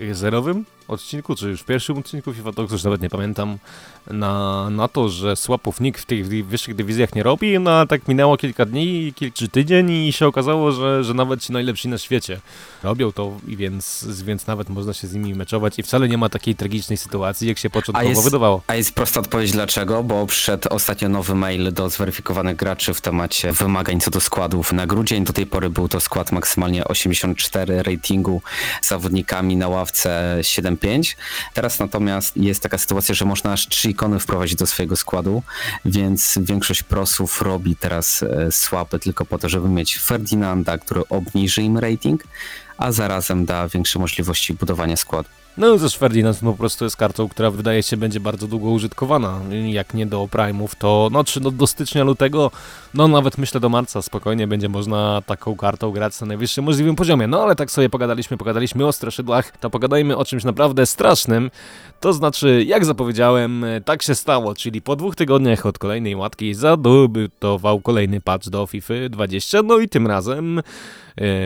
w 0.00 0.16
zerowym 0.16 0.64
odcinku, 0.88 1.34
czy 1.34 1.48
już 1.48 1.60
w 1.60 1.64
pierwszym 1.64 1.98
odcinku 1.98 2.32
FIFA 2.32 2.52
Talks, 2.52 2.72
już 2.72 2.84
nawet 2.84 3.02
nie 3.02 3.10
pamiętam, 3.10 3.58
na, 4.06 4.70
na 4.70 4.88
to, 4.88 5.08
że 5.08 5.36
słapów 5.36 5.80
nikt 5.80 6.00
w 6.00 6.06
tych 6.06 6.46
wyższych 6.46 6.74
dywizjach 6.74 7.14
nie 7.14 7.22
robi, 7.22 7.58
no 7.58 7.70
a 7.70 7.86
tak 7.86 8.08
minęło 8.08 8.36
kilka 8.36 8.64
dni, 8.64 9.12
kilka 9.16 9.46
tydzień 9.52 9.90
i 9.90 10.12
się 10.12 10.26
okazało, 10.26 10.72
że, 10.72 11.04
że 11.04 11.14
nawet 11.14 11.42
ci 11.42 11.52
najlepsi 11.52 11.88
na 11.88 11.98
świecie 11.98 12.40
robią 12.82 13.12
to, 13.12 13.32
i 13.48 13.56
więc, 13.56 14.06
więc 14.24 14.46
nawet 14.46 14.68
można 14.68 14.92
się 14.92 15.06
z 15.06 15.14
nimi 15.14 15.34
meczować 15.34 15.78
i 15.78 15.82
wcale 15.82 16.08
nie 16.08 16.18
ma 16.18 16.28
takiej 16.28 16.54
tragicznej 16.54 16.96
sytuacji, 16.96 17.48
jak 17.48 17.58
się 17.58 17.70
początkowo 17.70 18.06
a 18.06 18.10
jest, 18.10 18.24
wydawało. 18.24 18.62
A 18.66 18.74
jest 18.74 18.94
prosta 18.94 19.20
odpowiedź 19.20 19.52
dlaczego, 19.52 20.02
bo 20.02 20.26
przyszedł 20.26 20.68
ostatnio 20.70 21.08
nowy 21.08 21.34
mail 21.34 21.72
do 21.72 21.90
zweryfikowanych 21.90 22.56
graczy 22.56 22.94
w 22.94 23.00
temacie 23.00 23.52
wymagań 23.52 24.00
co 24.00 24.10
do 24.10 24.20
składów 24.20 24.72
na 24.72 24.86
grudzień. 24.86 25.24
Do 25.24 25.32
tej 25.32 25.46
pory 25.46 25.70
był 25.70 25.88
to 25.88 26.00
skład 26.00 26.32
maksymalnie 26.32 26.84
84 26.84 27.82
ratingu 27.82 28.42
zawodnikami 28.82 29.56
na 29.56 29.68
ławce 29.68 30.38
7-5. 30.40 31.16
Teraz 31.54 31.78
natomiast 31.78 32.36
jest 32.36 32.62
taka 32.62 32.78
sytuacja, 32.78 33.14
że 33.14 33.24
można 33.24 33.52
aż 33.52 33.68
3 33.68 33.91
ikony 33.92 34.20
wprowadzić 34.20 34.56
do 34.56 34.66
swojego 34.66 34.96
składu, 34.96 35.42
więc 35.84 36.38
większość 36.42 36.82
prosów 36.82 37.42
robi 37.42 37.76
teraz 37.76 38.24
słabe 38.50 38.98
tylko 38.98 39.24
po 39.24 39.38
to, 39.38 39.48
żeby 39.48 39.68
mieć 39.68 39.98
Ferdinanda, 39.98 40.78
który 40.78 41.08
obniży 41.08 41.62
im 41.62 41.78
rating, 41.78 42.24
a 42.78 42.92
zarazem 42.92 43.44
da 43.44 43.68
większe 43.68 43.98
możliwości 43.98 44.54
budowania 44.54 44.96
składu. 44.96 45.28
No 45.56 45.78
też 45.78 45.96
Ferdinand 45.96 46.38
po 46.40 46.52
prostu 46.52 46.84
jest 46.84 46.96
kartą, 46.96 47.28
która 47.28 47.50
wydaje 47.50 47.82
się 47.82 47.96
będzie 47.96 48.20
bardzo 48.20 48.46
długo 48.46 48.70
użytkowana. 48.70 49.40
Jak 49.66 49.94
nie 49.94 50.06
do 50.06 50.24
Prime'ów, 50.24 50.68
to 50.78 51.08
no 51.12 51.24
czy 51.24 51.40
do, 51.40 51.50
do 51.50 51.66
stycznia, 51.66 52.04
lutego, 52.04 52.50
no 52.94 53.08
nawet 53.08 53.38
myślę 53.38 53.60
do 53.60 53.68
marca 53.68 54.02
spokojnie 54.02 54.46
będzie 54.46 54.68
można 54.68 55.22
taką 55.26 55.56
kartą 55.56 55.90
grać 55.90 56.20
na 56.20 56.26
najwyższym 56.26 56.64
możliwym 56.64 56.96
poziomie. 56.96 57.26
No 57.26 57.42
ale 57.42 57.54
tak 57.54 57.70
sobie 57.70 57.90
pogadaliśmy, 57.90 58.36
pogadaliśmy 58.36 58.86
o 58.86 58.92
straszydłach, 58.92 59.56
to 59.58 59.70
pogadajmy 59.70 60.16
o 60.16 60.24
czymś 60.24 60.44
naprawdę 60.44 60.86
strasznym. 60.86 61.50
To 62.00 62.12
znaczy, 62.12 62.64
jak 62.66 62.84
zapowiedziałem, 62.84 63.64
tak 63.84 64.02
się 64.02 64.14
stało, 64.14 64.54
czyli 64.54 64.82
po 64.82 64.96
dwóch 64.96 65.16
tygodniach 65.16 65.66
od 65.66 65.78
kolejnej 65.78 66.16
łatki 66.16 66.54
zadebiutował 66.54 67.80
kolejny 67.80 68.20
patch 68.20 68.48
do 68.48 68.66
FIFA 68.66 68.94
20, 69.10 69.62
no 69.62 69.78
i 69.78 69.88
tym 69.88 70.06
razem 70.06 70.62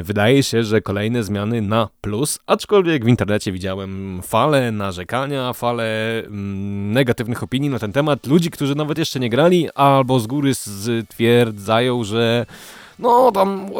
wydaje 0.02 0.42
się, 0.42 0.64
że 0.64 0.80
kolejne 0.80 1.22
zmiany 1.22 1.62
na 1.62 1.88
plus, 2.00 2.38
aczkolwiek 2.46 3.04
w 3.04 3.08
internecie 3.08 3.52
widziałem 3.52 4.20
fale 4.22 4.72
narzekania, 4.72 5.52
fale 5.52 6.18
mm, 6.18 6.92
negatywnych 6.92 7.42
opinii 7.42 7.70
na 7.70 7.78
ten 7.78 7.92
temat. 7.92 8.26
Ludzi, 8.26 8.50
którzy 8.50 8.74
nawet 8.74 8.98
jeszcze 8.98 9.20
nie 9.20 9.30
grali, 9.30 9.68
albo 9.74 10.20
z 10.20 10.26
góry 10.26 10.52
stwierdzają, 10.54 12.04
że 12.04 12.46
no 12.98 13.32
tam 13.32 13.70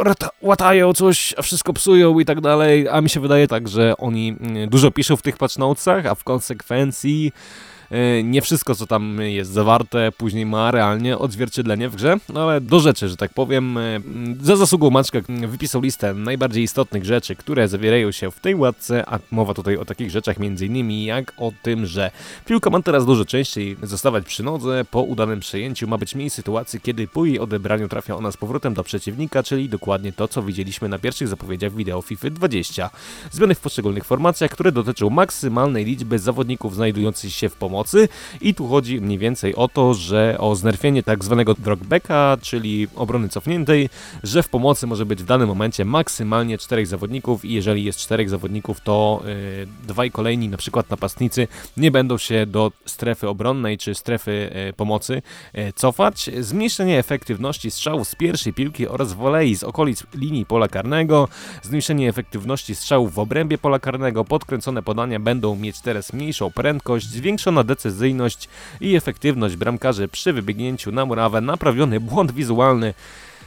łatają 0.42 0.92
coś, 0.92 1.34
a 1.36 1.42
wszystko 1.42 1.72
psują 1.72 2.18
i 2.18 2.24
tak 2.24 2.40
dalej, 2.40 2.88
a 2.88 3.00
mi 3.00 3.10
się 3.10 3.20
wydaje 3.20 3.48
tak, 3.48 3.68
że 3.68 3.96
oni 3.96 4.36
mm, 4.40 4.68
dużo 4.68 4.90
piszą 4.90 5.16
w 5.16 5.22
tych 5.22 5.36
patch 5.36 5.58
notesach, 5.58 6.06
a 6.06 6.14
w 6.14 6.24
konsekwencji 6.24 7.32
E, 7.32 7.32
nie 8.24 8.42
wszystko, 8.42 8.74
co 8.74 8.86
tam 8.86 9.20
jest 9.20 9.50
zawarte, 9.50 10.12
później 10.12 10.46
ma 10.46 10.70
realnie 10.70 11.18
odzwierciedlenie 11.18 11.88
w 11.88 11.96
grze, 11.96 12.16
no 12.28 12.42
ale 12.42 12.60
do 12.60 12.80
rzeczy, 12.80 13.08
że 13.08 13.16
tak 13.16 13.34
powiem. 13.34 13.78
E, 13.78 14.00
za 14.40 14.56
zasługą 14.56 14.90
Maczka 14.90 15.18
wypisał 15.48 15.82
listę 15.82 16.14
najbardziej 16.14 16.64
istotnych 16.64 17.04
rzeczy, 17.04 17.36
które 17.36 17.68
zawierają 17.68 18.12
się 18.12 18.30
w 18.30 18.40
tej 18.40 18.54
łatce, 18.54 19.04
a 19.08 19.18
mowa 19.30 19.54
tutaj 19.54 19.76
o 19.76 19.84
takich 19.84 20.10
rzeczach 20.10 20.36
m.in. 20.40 20.90
jak 20.90 21.32
o 21.36 21.52
tym, 21.62 21.86
że 21.86 22.10
piłka 22.46 22.70
ma 22.70 22.82
teraz 22.82 23.06
dużo 23.06 23.24
częściej 23.24 23.76
zostawać 23.82 24.24
przy 24.24 24.42
nodze, 24.42 24.84
po 24.90 25.02
udanym 25.02 25.40
przejęciu 25.40 25.88
ma 25.88 25.98
być 25.98 26.14
mniej 26.14 26.30
sytuacji, 26.30 26.80
kiedy 26.80 27.08
po 27.08 27.24
jej 27.24 27.38
odebraniu 27.38 27.88
trafia 27.88 28.16
ona 28.16 28.32
z 28.32 28.36
powrotem 28.36 28.74
do 28.74 28.84
przeciwnika, 28.84 29.42
czyli 29.42 29.68
dokładnie 29.68 30.12
to, 30.12 30.28
co 30.28 30.42
widzieliśmy 30.42 30.88
na 30.88 30.98
pierwszych 30.98 31.28
zapowiedziach 31.28 31.74
wideo 31.74 32.02
FIFA 32.02 32.30
20. 32.30 32.90
Zmiany 33.30 33.54
w 33.54 33.60
poszczególnych 33.60 34.04
formacjach, 34.04 34.50
które 34.50 34.72
dotyczą 34.72 35.10
maksymalnej 35.10 35.84
liczby 35.84 36.18
zawodników 36.18 36.74
znajdujących 36.74 37.32
się 37.32 37.48
w 37.48 37.56
pomocy 37.56 37.75
pomocy. 37.76 38.08
I 38.40 38.54
tu 38.54 38.68
chodzi 38.68 39.00
mniej 39.00 39.18
więcej 39.18 39.54
o 39.54 39.68
to, 39.68 39.94
że 39.94 40.36
o 40.38 40.56
znerfienie 40.56 41.02
tak 41.02 41.24
zwanego 41.24 41.54
drogbacka, 41.54 42.36
czyli 42.42 42.88
obrony 42.96 43.28
cofniętej, 43.28 43.88
że 44.22 44.42
w 44.42 44.48
pomocy 44.48 44.86
może 44.86 45.06
być 45.06 45.22
w 45.22 45.26
danym 45.26 45.48
momencie 45.48 45.84
maksymalnie 45.84 46.58
czterech 46.58 46.86
zawodników 46.86 47.44
i 47.44 47.52
jeżeli 47.52 47.84
jest 47.84 47.98
czterech 47.98 48.30
zawodników, 48.30 48.80
to 48.80 49.22
yy, 49.24 49.66
dwaj 49.86 50.10
kolejni, 50.10 50.48
na 50.48 50.56
przykład 50.56 50.90
napastnicy, 50.90 51.48
nie 51.76 51.90
będą 51.90 52.18
się 52.18 52.46
do 52.46 52.72
strefy 52.86 53.28
obronnej 53.28 53.78
czy 53.78 53.94
strefy 53.94 54.50
yy, 54.66 54.72
pomocy 54.72 55.22
yy, 55.54 55.72
cofać. 55.72 56.30
Zmniejszenie 56.40 56.98
efektywności 56.98 57.70
strzałów 57.70 58.08
z 58.08 58.14
pierwszej 58.14 58.52
piłki 58.52 58.88
oraz 58.88 59.12
wolei 59.12 59.56
z 59.56 59.64
okolic 59.64 60.02
linii 60.14 60.46
pola 60.46 60.68
karnego, 60.68 61.28
zmniejszenie 61.62 62.08
efektywności 62.08 62.74
strzałów 62.74 63.14
w 63.14 63.18
obrębie 63.18 63.58
pola 63.58 63.78
karnego, 63.78 64.24
podkręcone 64.24 64.82
podania 64.82 65.20
będą 65.20 65.56
mieć 65.56 65.80
teraz 65.80 66.12
mniejszą 66.12 66.50
prędkość, 66.50 67.06
zwiększona 67.06 67.65
decyzyjność 67.66 68.48
i 68.80 68.96
efektywność 68.96 69.56
bramkarzy 69.56 70.08
przy 70.08 70.32
wybiegnięciu 70.32 70.92
na 70.92 71.06
murawę, 71.06 71.40
naprawiony 71.40 72.00
błąd 72.00 72.32
wizualny 72.32 72.94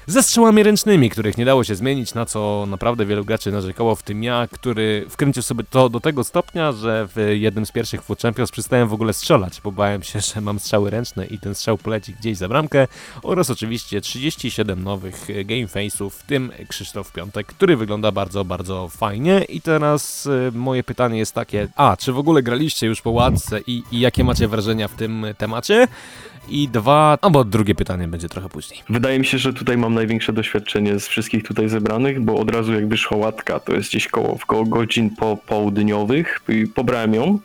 ze 0.09 0.23
strzałami 0.23 0.63
ręcznymi, 0.63 1.09
których 1.09 1.37
nie 1.37 1.45
dało 1.45 1.63
się 1.63 1.75
zmienić, 1.75 2.13
na 2.13 2.25
co 2.25 2.65
naprawdę 2.67 3.05
wielu 3.05 3.25
graczy 3.25 3.51
narzekało, 3.51 3.95
w 3.95 4.03
tym 4.03 4.23
ja, 4.23 4.47
który 4.51 5.05
wkręcił 5.09 5.43
sobie 5.43 5.63
to 5.69 5.89
do 5.89 5.99
tego 5.99 6.23
stopnia, 6.23 6.71
że 6.71 7.07
w 7.15 7.31
jednym 7.33 7.65
z 7.65 7.71
pierwszych 7.71 8.01
Food 8.01 8.21
Champions 8.21 8.51
przestałem 8.51 8.87
w 8.87 8.93
ogóle 8.93 9.13
strzelać, 9.13 9.61
bo 9.61 9.71
bałem 9.71 10.03
się, 10.03 10.19
że 10.33 10.41
mam 10.41 10.59
strzały 10.59 10.89
ręczne 10.89 11.25
i 11.25 11.39
ten 11.39 11.55
strzał 11.55 11.77
poleci 11.77 12.13
gdzieś 12.19 12.37
za 12.37 12.47
bramkę 12.47 12.87
oraz 13.23 13.49
oczywiście 13.49 14.01
37 14.01 14.83
nowych 14.83 15.27
game 15.45 15.67
face'ów, 15.67 16.09
w 16.09 16.23
tym 16.23 16.51
Krzysztof 16.67 17.11
Piątek, 17.11 17.47
który 17.47 17.77
wygląda 17.77 18.11
bardzo, 18.11 18.45
bardzo 18.45 18.87
fajnie 18.87 19.43
i 19.49 19.61
teraz 19.61 20.25
y, 20.25 20.51
moje 20.53 20.83
pytanie 20.83 21.19
jest 21.19 21.35
takie, 21.35 21.67
a 21.75 21.97
czy 21.97 22.13
w 22.13 22.17
ogóle 22.17 22.43
graliście 22.43 22.87
już 22.87 23.01
po 23.01 23.11
łatce 23.11 23.59
i, 23.67 23.83
i 23.91 23.99
jakie 23.99 24.23
macie 24.23 24.47
wrażenia 24.47 24.87
w 24.87 24.95
tym 24.95 25.25
temacie? 25.37 25.87
I 26.47 26.67
dwa, 26.67 27.17
albo 27.21 27.43
drugie 27.43 27.75
pytanie 27.75 28.07
będzie 28.07 28.29
trochę 28.29 28.49
później. 28.49 28.83
Wydaje 28.89 29.19
mi 29.19 29.25
się, 29.25 29.37
że 29.37 29.53
tutaj 29.53 29.77
mam 29.77 29.93
największe 29.93 30.33
doświadczenie 30.33 30.99
z 30.99 31.07
wszystkich 31.07 31.43
tutaj 31.43 31.69
zebranych, 31.69 32.21
bo 32.21 32.35
od 32.35 32.51
razu 32.51 32.73
jakby 32.73 32.97
szła 32.97 33.17
łatka, 33.17 33.59
to 33.59 33.73
jest 33.73 33.89
gdzieś 33.89 34.07
koło, 34.07 34.37
koło 34.47 34.65
godzin 34.65 35.15
po 35.15 35.37
południowych, 35.37 36.41
pobrałem 36.75 37.13
ją 37.13 37.39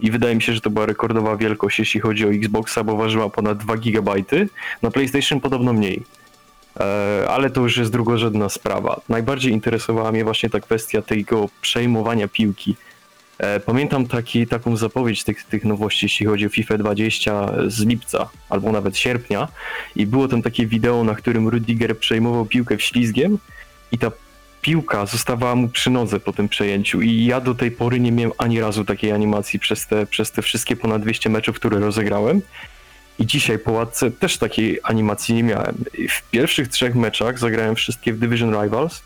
i 0.00 0.10
wydaje 0.10 0.34
mi 0.34 0.42
się, 0.42 0.52
że 0.52 0.60
to 0.60 0.70
była 0.70 0.86
rekordowa 0.86 1.36
wielkość, 1.36 1.78
jeśli 1.78 2.00
chodzi 2.00 2.26
o 2.26 2.30
Xboxa, 2.30 2.84
bo 2.84 2.96
ważyła 2.96 3.30
ponad 3.30 3.58
2 3.58 3.76
GB. 3.76 4.14
Na 4.82 4.90
PlayStation 4.90 5.40
podobno 5.40 5.72
mniej. 5.72 6.02
E, 6.80 7.26
ale 7.30 7.50
to 7.50 7.60
już 7.60 7.76
jest 7.76 7.92
drugorzędna 7.92 8.48
sprawa. 8.48 9.00
Najbardziej 9.08 9.52
interesowała 9.52 10.12
mnie 10.12 10.24
właśnie 10.24 10.50
ta 10.50 10.60
kwestia 10.60 11.02
tego 11.02 11.48
przejmowania 11.60 12.28
piłki. 12.28 12.76
E, 13.38 13.60
pamiętam 13.60 14.06
taki, 14.06 14.46
taką 14.46 14.76
zapowiedź 14.76 15.24
tych, 15.24 15.44
tych 15.44 15.64
nowości, 15.64 16.04
jeśli 16.06 16.26
chodzi 16.26 16.46
o 16.46 16.48
FIFA 16.48 16.78
20 16.78 17.52
z 17.66 17.80
lipca 17.80 18.28
albo 18.48 18.72
nawet 18.72 18.98
sierpnia 18.98 19.48
i 19.96 20.06
było 20.06 20.28
tam 20.28 20.42
takie 20.42 20.66
wideo, 20.66 21.04
na 21.04 21.14
którym 21.14 21.48
Rudiger 21.48 21.98
przejmował 21.98 22.46
piłkę 22.46 22.80
ślizgiem 22.80 23.38
i 23.92 23.98
ta 23.98 24.10
piłka 24.62 25.06
zostawała 25.06 25.54
mu 25.54 25.68
przy 25.68 25.90
nodze 25.90 26.20
po 26.20 26.32
tym 26.32 26.48
przejęciu 26.48 27.02
i 27.02 27.24
ja 27.24 27.40
do 27.40 27.54
tej 27.54 27.70
pory 27.70 28.00
nie 28.00 28.12
miałem 28.12 28.32
ani 28.38 28.60
razu 28.60 28.84
takiej 28.84 29.12
animacji 29.12 29.58
przez 29.58 29.86
te, 29.86 30.06
przez 30.06 30.32
te 30.32 30.42
wszystkie 30.42 30.76
ponad 30.76 31.02
200 31.02 31.30
meczów, 31.30 31.56
które 31.56 31.78
rozegrałem. 31.78 32.42
I 33.18 33.26
dzisiaj 33.26 33.58
po 33.58 33.72
łatce 33.72 34.10
też 34.10 34.38
takiej 34.38 34.80
animacji 34.82 35.34
nie 35.34 35.42
miałem. 35.42 35.74
W 36.08 36.30
pierwszych 36.30 36.68
trzech 36.68 36.94
meczach 36.94 37.38
zagrałem 37.38 37.74
wszystkie 37.74 38.12
w 38.12 38.18
Division 38.18 38.62
Rivals. 38.62 39.02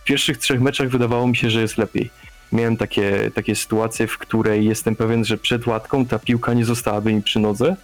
W 0.00 0.04
pierwszych 0.04 0.38
trzech 0.38 0.60
meczach 0.60 0.88
wydawało 0.88 1.26
mi 1.26 1.36
się, 1.36 1.50
że 1.50 1.60
jest 1.60 1.78
lepiej 1.78 2.10
miałem 2.52 2.76
takie, 2.76 3.30
takie 3.34 3.54
sytuacje, 3.54 4.06
w 4.06 4.18
której 4.18 4.64
jestem 4.64 4.96
pewien, 4.96 5.24
że 5.24 5.38
przed 5.38 5.66
łatką 5.66 6.06
ta 6.06 6.18
piłka 6.18 6.54
nie 6.54 6.64
zostałaby 6.64 7.12
mi 7.12 7.22
przy 7.22 7.40
nodze, 7.40 7.76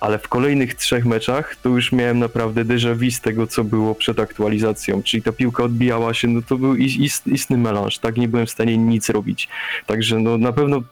ale 0.00 0.18
w 0.18 0.28
kolejnych 0.28 0.74
trzech 0.74 1.06
meczach 1.06 1.56
to 1.56 1.68
już 1.68 1.92
miałem 1.92 2.18
naprawdę 2.18 2.64
déjà 2.64 2.94
vu 2.94 3.10
z 3.10 3.20
tego, 3.20 3.46
co 3.46 3.64
było 3.64 3.94
przed 3.94 4.20
aktualizacją, 4.20 5.02
czyli 5.02 5.22
ta 5.22 5.32
piłka 5.32 5.64
odbijała 5.64 6.14
się, 6.14 6.28
no 6.28 6.42
to 6.42 6.58
był 6.58 6.74
ist, 6.74 7.26
istny 7.26 7.58
melanż, 7.58 7.98
tak, 7.98 8.16
nie 8.16 8.28
byłem 8.28 8.46
w 8.46 8.50
stanie 8.50 8.78
nic 8.78 9.10
robić. 9.10 9.48
Także 9.86 10.18
no 10.18 10.38
na 10.38 10.52
pewno 10.52 10.82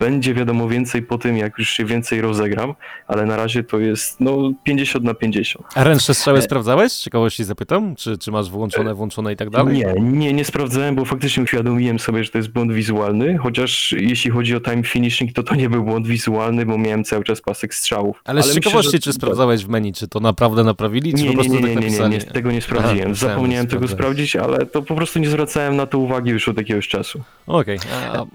będzie 0.00 0.34
wiadomo 0.34 0.68
więcej 0.68 1.02
po 1.02 1.18
tym, 1.18 1.36
jak 1.36 1.58
już 1.58 1.70
się 1.70 1.84
więcej 1.84 2.20
rozegram, 2.20 2.74
ale 3.06 3.26
na 3.26 3.36
razie 3.36 3.64
to 3.64 3.78
jest 3.78 4.20
no 4.20 4.52
50 4.64 5.04
na 5.04 5.14
50. 5.14 5.64
A 5.74 5.84
ręczne 5.84 6.14
strzały 6.14 6.38
e... 6.38 6.42
sprawdzałeś? 6.42 6.92
Z 6.92 7.02
ciekawości 7.02 7.44
zapytam, 7.44 7.96
czy, 7.96 8.18
czy 8.18 8.30
masz 8.30 8.50
włączone, 8.50 8.94
włączone 8.94 9.32
i 9.32 9.36
tak 9.36 9.50
dalej? 9.50 9.78
Nie, 9.78 9.94
nie, 10.00 10.32
nie 10.32 10.44
sprawdzałem, 10.44 10.94
bo 10.94 11.04
faktycznie 11.04 11.42
uświadomiłem 11.42 11.98
sobie, 11.98 12.24
że 12.24 12.30
to 12.30 12.38
jest 12.38 12.50
błąd 12.50 12.72
wizualny, 12.72 13.38
chociaż 13.38 13.94
jeśli 13.98 14.30
chodzi 14.30 14.56
o 14.56 14.60
time 14.60 14.82
finishing, 14.82 15.32
to 15.32 15.42
to 15.42 15.54
nie 15.54 15.70
był 15.70 15.84
błąd 15.84 16.06
wizualny, 16.06 16.66
bo 16.66 16.78
miałem 16.78 17.04
cały 17.04 17.24
czas 17.24 17.40
pasek 17.40 17.74
strzałów. 17.74 18.22
Ale, 18.24 18.42
ale 18.42 18.52
z 18.52 18.54
ciekawości, 18.54 18.88
myślę, 18.88 18.98
że... 18.98 19.02
czy 19.02 19.12
sprawdzałeś 19.12 19.64
w 19.64 19.68
menu, 19.68 19.92
czy 19.92 20.08
to 20.08 20.20
naprawdę 20.20 20.64
naprawili, 20.64 21.14
czy 21.14 21.22
nie, 21.22 21.28
po 21.28 21.34
prostu 21.34 21.54
nie, 21.54 21.60
nie, 21.60 21.74
tak 21.74 21.84
nie, 21.84 21.90
nie, 21.90 21.98
nie, 21.98 22.08
nie, 22.08 22.20
tego 22.20 22.52
nie 22.52 22.60
sprawdziłem. 22.60 23.12
Aha, 23.12 23.14
Zapomniałem 23.14 23.66
tego 23.66 23.88
sprawdzić, 23.88 24.36
ale 24.36 24.66
to 24.66 24.82
po 24.82 24.94
prostu 24.94 25.18
nie 25.18 25.28
zwracałem 25.28 25.76
na 25.76 25.86
to 25.86 25.98
uwagi 25.98 26.30
już 26.30 26.48
od 26.48 26.56
jakiegoś 26.56 26.88
czasu. 26.88 27.22
Okej, 27.46 27.78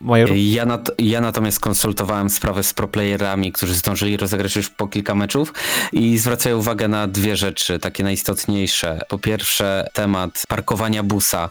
okay. 0.07 0.39
ja, 0.39 0.65
nat 0.65 0.91
ja 0.99 1.21
natomiast 1.21 1.52
konsultowałem 1.59 2.29
sprawę 2.29 2.63
z 2.63 2.73
proplayerami, 2.73 3.51
którzy 3.51 3.73
zdążyli 3.73 4.17
rozegrać 4.17 4.55
już 4.55 4.69
po 4.69 4.87
kilka 4.87 5.15
meczów 5.15 5.53
i 5.91 6.17
zwracają 6.17 6.57
uwagę 6.57 6.87
na 6.87 7.07
dwie 7.07 7.37
rzeczy, 7.37 7.79
takie 7.79 8.03
najistotniejsze. 8.03 8.99
Po 9.09 9.19
pierwsze, 9.19 9.89
temat 9.93 10.43
parkowania 10.47 11.03
busa 11.03 11.49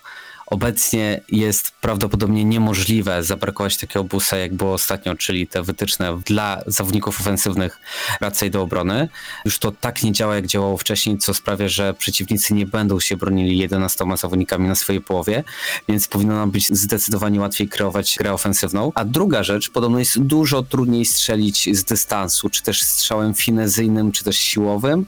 Obecnie 0.52 1.20
jest 1.28 1.70
prawdopodobnie 1.80 2.44
niemożliwe 2.44 3.22
zaparkować 3.22 3.76
takiego 3.76 4.04
busa, 4.04 4.36
jak 4.36 4.54
było 4.54 4.72
ostatnio, 4.72 5.16
czyli 5.16 5.46
te 5.46 5.62
wytyczne 5.62 6.20
dla 6.26 6.62
zawodników 6.66 7.20
ofensywnych 7.20 7.78
raczej 8.20 8.50
do 8.50 8.62
obrony. 8.62 9.08
Już 9.44 9.58
to 9.58 9.72
tak 9.72 10.02
nie 10.02 10.12
działa, 10.12 10.34
jak 10.34 10.46
działało 10.46 10.76
wcześniej, 10.76 11.18
co 11.18 11.34
sprawia, 11.34 11.68
że 11.68 11.94
przeciwnicy 11.94 12.54
nie 12.54 12.66
będą 12.66 13.00
się 13.00 13.16
bronili 13.16 13.58
11 13.58 14.04
zawodnikami 14.16 14.68
na 14.68 14.74
swojej 14.74 15.00
połowie, 15.00 15.44
więc 15.88 16.08
powinno 16.08 16.34
nam 16.34 16.50
być 16.50 16.68
zdecydowanie 16.68 17.40
łatwiej 17.40 17.68
kreować 17.68 18.16
grę 18.18 18.32
ofensywną. 18.32 18.92
A 18.94 19.04
druga 19.04 19.42
rzecz, 19.42 19.70
podobno 19.70 19.98
jest 19.98 20.20
dużo 20.20 20.62
trudniej 20.62 21.04
strzelić 21.04 21.68
z 21.76 21.84
dystansu, 21.84 22.50
czy 22.50 22.62
też 22.62 22.82
strzałem 22.82 23.34
finezyjnym, 23.34 24.12
czy 24.12 24.24
też 24.24 24.36
siłowym, 24.36 25.06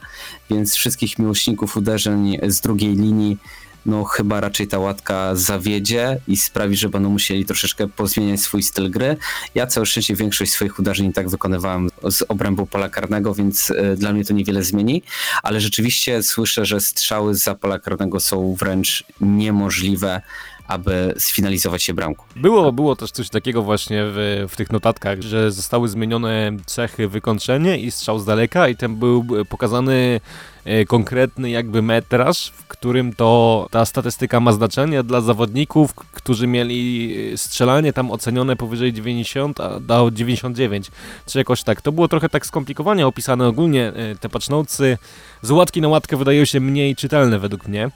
więc 0.50 0.74
wszystkich 0.74 1.18
miłośników 1.18 1.76
uderzeń 1.76 2.38
z 2.42 2.60
drugiej 2.60 2.96
linii 2.96 3.38
no 3.86 4.04
chyba 4.04 4.40
raczej 4.40 4.68
ta 4.68 4.78
łatka 4.78 5.36
zawiedzie 5.36 6.18
i 6.28 6.36
sprawi, 6.36 6.76
że 6.76 6.88
będą 6.88 7.10
musieli 7.10 7.44
troszeczkę 7.44 7.88
pozmieniać 7.88 8.40
swój 8.40 8.62
styl 8.62 8.90
gry. 8.90 9.16
Ja 9.54 9.66
całe 9.66 9.86
szczęście 9.86 10.14
większość 10.16 10.52
swoich 10.52 10.78
uderzeń 10.78 11.12
tak 11.12 11.28
wykonywałem 11.28 11.88
z 12.10 12.22
obrębu 12.28 12.66
pola 12.66 12.88
karnego, 12.88 13.34
więc 13.34 13.70
e, 13.70 13.96
dla 13.96 14.12
mnie 14.12 14.24
to 14.24 14.34
niewiele 14.34 14.62
zmieni, 14.62 15.02
ale 15.42 15.60
rzeczywiście 15.60 16.22
słyszę, 16.22 16.66
że 16.66 16.80
strzały 16.80 17.34
za 17.34 17.54
pola 17.54 17.78
karnego 17.78 18.20
są 18.20 18.54
wręcz 18.54 19.04
niemożliwe 19.20 20.22
aby 20.68 21.14
sfinalizować 21.18 21.82
się 21.82 21.94
bramką. 21.94 22.24
Było, 22.36 22.72
było 22.72 22.96
też 22.96 23.10
coś 23.10 23.28
takiego 23.28 23.62
właśnie 23.62 24.02
w, 24.04 24.46
w 24.48 24.56
tych 24.56 24.72
notatkach, 24.72 25.20
że 25.20 25.52
zostały 25.52 25.88
zmienione 25.88 26.52
cechy 26.66 27.08
wykończenie 27.08 27.78
i 27.78 27.90
strzał 27.90 28.18
z 28.18 28.24
daleka 28.24 28.68
i 28.68 28.76
ten 28.76 28.96
był 28.96 29.26
pokazany 29.48 30.20
e, 30.64 30.84
konkretny 30.84 31.50
jakby 31.50 31.82
metraż, 31.82 32.50
w 32.50 32.66
którym 32.66 33.12
to 33.12 33.68
ta 33.70 33.84
statystyka 33.84 34.40
ma 34.40 34.52
znaczenie 34.52 35.02
dla 35.02 35.20
zawodników, 35.20 35.94
którzy 35.94 36.46
mieli 36.46 37.14
strzelanie 37.36 37.92
tam 37.92 38.10
ocenione 38.10 38.56
powyżej 38.56 38.92
90, 38.92 39.60
a 39.60 39.80
dał 39.80 40.10
99, 40.10 40.90
czy 41.26 41.38
jakoś 41.38 41.62
tak. 41.62 41.82
To 41.82 41.92
było 41.92 42.08
trochę 42.08 42.28
tak 42.28 42.46
skomplikowanie 42.46 43.06
opisane 43.06 43.46
ogólnie, 43.46 43.86
e, 43.88 44.16
te 44.16 44.28
patchnote'y 44.28 44.96
z 45.42 45.50
łatki 45.50 45.80
na 45.80 45.88
łatkę 45.88 46.16
wydają 46.16 46.44
się 46.44 46.60
mniej 46.60 46.96
czytelne 46.96 47.38
według 47.38 47.68
mnie. 47.68 47.90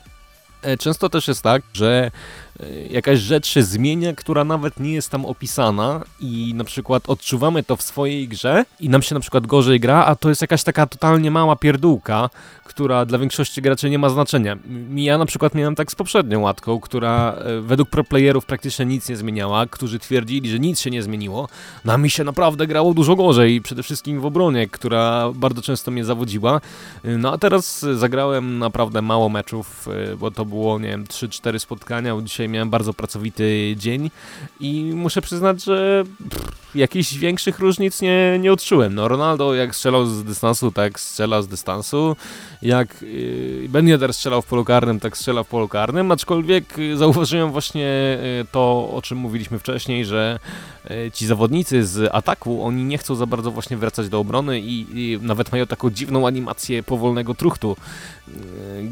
E, 0.62 0.76
często 0.76 1.08
też 1.08 1.28
jest 1.28 1.42
tak, 1.42 1.62
że 1.72 2.10
e, 2.10 2.10
jakaś 2.90 3.18
rzecz 3.18 3.46
się 3.46 3.62
zmienia, 3.62 4.12
która 4.12 4.44
nawet 4.44 4.80
nie 4.80 4.92
jest 4.92 5.10
tam 5.10 5.26
opisana 5.26 6.04
i 6.20 6.54
na 6.54 6.64
przykład 6.64 7.10
odczuwamy 7.10 7.62
to 7.62 7.76
w 7.76 7.82
swojej 7.82 8.28
grze 8.28 8.64
i 8.80 8.88
nam 8.88 9.02
się 9.02 9.14
na 9.14 9.20
przykład 9.20 9.46
gorzej 9.46 9.80
gra, 9.80 10.04
a 10.04 10.16
to 10.16 10.28
jest 10.28 10.40
jakaś 10.40 10.62
taka 10.62 10.86
totalnie 10.86 11.30
mała 11.30 11.56
pierdółka, 11.56 12.30
która 12.64 13.04
dla 13.06 13.18
większości 13.18 13.62
graczy 13.62 13.90
nie 13.90 13.98
ma 13.98 14.08
znaczenia. 14.08 14.56
Ja 14.94 15.18
na 15.18 15.26
przykład 15.26 15.54
miałem 15.54 15.74
tak 15.74 15.92
z 15.92 15.94
poprzednią 15.94 16.40
łatką, 16.40 16.80
która 16.80 17.32
e, 17.32 17.60
według 17.60 17.90
proplayerów 17.90 18.46
praktycznie 18.46 18.86
nic 18.86 19.08
nie 19.08 19.16
zmieniała, 19.16 19.66
którzy 19.66 19.98
twierdzili, 19.98 20.50
że 20.50 20.58
nic 20.58 20.80
się 20.80 20.90
nie 20.90 21.02
zmieniło. 21.02 21.48
Na 21.84 21.98
mi 21.98 22.10
się 22.10 22.24
naprawdę 22.24 22.66
grało 22.66 22.94
dużo 22.94 23.16
gorzej, 23.16 23.60
przede 23.60 23.82
wszystkim 23.82 24.20
w 24.20 24.26
obronie, 24.26 24.68
która 24.68 25.32
bardzo 25.34 25.62
często 25.62 25.90
mnie 25.90 26.04
zawodziła. 26.04 26.60
No 27.04 27.32
a 27.32 27.38
teraz 27.38 27.80
zagrałem 27.80 28.58
naprawdę 28.58 29.02
mało 29.02 29.28
meczów, 29.28 29.88
bo 30.18 30.30
to 30.30 30.44
było, 30.44 30.78
nie 30.78 30.88
wiem, 30.88 31.04
3-4 31.04 31.58
spotkania, 31.58 32.16
dzisiaj 32.24 32.47
miałem 32.48 32.70
bardzo 32.70 32.94
pracowity 32.94 33.74
dzień 33.76 34.10
i 34.60 34.92
muszę 34.94 35.22
przyznać, 35.22 35.64
że 35.64 36.04
pff, 36.30 36.58
jakichś 36.74 37.14
większych 37.14 37.58
różnic 37.58 38.02
nie, 38.02 38.38
nie 38.40 38.52
odczułem. 38.52 38.94
No 38.94 39.08
Ronaldo 39.08 39.54
jak 39.54 39.74
strzelał 39.74 40.06
z 40.06 40.24
dystansu, 40.24 40.72
tak 40.72 41.00
strzela 41.00 41.42
z 41.42 41.48
dystansu, 41.48 42.16
jak 42.62 43.02
yy, 43.02 43.66
Ben 43.68 43.88
Yedder 43.88 44.14
strzelał 44.14 44.42
w 44.42 44.46
polu 44.46 44.64
karnym, 44.64 45.00
tak 45.00 45.16
strzela 45.16 45.42
w 45.42 45.48
polu 45.48 45.68
karnym, 45.68 46.12
aczkolwiek 46.12 46.64
zauważyłem 46.94 47.52
właśnie 47.52 48.18
yy, 48.38 48.46
to, 48.52 48.90
o 48.94 49.02
czym 49.02 49.18
mówiliśmy 49.18 49.58
wcześniej, 49.58 50.04
że 50.04 50.38
yy, 50.90 51.10
ci 51.10 51.26
zawodnicy 51.26 51.84
z 51.86 52.10
ataku, 52.14 52.64
oni 52.64 52.84
nie 52.84 52.98
chcą 52.98 53.14
za 53.14 53.26
bardzo 53.26 53.50
właśnie 53.50 53.76
wracać 53.76 54.08
do 54.08 54.18
obrony 54.18 54.60
i, 54.60 54.86
i 54.94 55.18
nawet 55.22 55.52
mają 55.52 55.66
taką 55.66 55.90
dziwną 55.90 56.26
animację 56.26 56.82
powolnego 56.82 57.34
truchtu, 57.34 57.76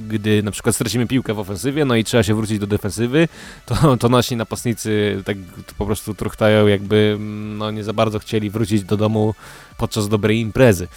gdy 0.09 0.43
na 0.43 0.51
przykład 0.51 0.75
stracimy 0.75 1.07
piłkę 1.07 1.35
w 1.35 1.39
ofensywie, 1.39 1.85
no 1.85 1.97
i 1.97 2.05
trzeba 2.05 2.23
się 2.23 2.35
wrócić 2.35 2.59
do 2.59 2.67
defensywy, 2.67 3.29
to, 3.67 3.97
to 3.97 4.09
nasi 4.09 4.37
napastnicy 4.37 5.23
tak 5.25 5.37
po 5.79 5.87
prostu 5.87 6.15
truchtają 6.15 6.67
jakby 6.67 7.17
no, 7.59 7.71
nie 7.71 7.85
za 7.85 7.93
bardzo 7.93 8.19
chcieli 8.19 8.51
wrócić 8.51 8.83
do 8.83 8.97
domu 8.97 9.35
podczas 9.79 10.09
dobrej 10.09 10.41
imprezy. 10.41 10.89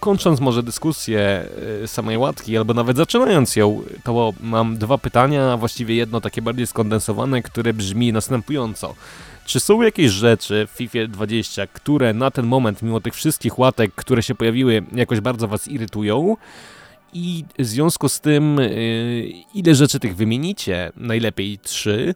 Kończąc 0.00 0.40
może 0.40 0.62
dyskusję 0.62 1.44
y, 1.84 1.88
samej 1.88 2.18
łatki, 2.18 2.56
albo 2.56 2.74
nawet 2.74 2.96
zaczynając 2.96 3.56
ją, 3.56 3.82
to 4.04 4.32
mam 4.40 4.78
dwa 4.78 4.98
pytania, 4.98 5.52
a 5.52 5.56
właściwie 5.56 5.94
jedno 5.94 6.20
takie 6.20 6.42
bardziej 6.42 6.66
skondensowane, 6.66 7.42
które 7.42 7.74
brzmi 7.74 8.12
następująco. 8.12 8.94
Czy 9.44 9.60
są 9.60 9.82
jakieś 9.82 10.10
rzeczy 10.10 10.68
w 10.72 10.76
FIFA 10.76 10.98
20, 11.08 11.66
które 11.66 12.14
na 12.14 12.30
ten 12.30 12.46
moment, 12.46 12.82
mimo 12.82 13.00
tych 13.00 13.14
wszystkich 13.14 13.58
łatek, 13.58 13.92
które 13.94 14.22
się 14.22 14.34
pojawiły, 14.34 14.82
jakoś 14.92 15.20
bardzo 15.20 15.48
Was 15.48 15.68
irytują? 15.68 16.36
I 17.12 17.44
w 17.58 17.64
związku 17.64 18.08
z 18.08 18.20
tym, 18.20 18.58
y, 18.58 19.28
ile 19.54 19.74
rzeczy 19.74 20.00
tych 20.00 20.16
wymienicie? 20.16 20.92
Najlepiej 20.96 21.58
trzy. 21.58 22.14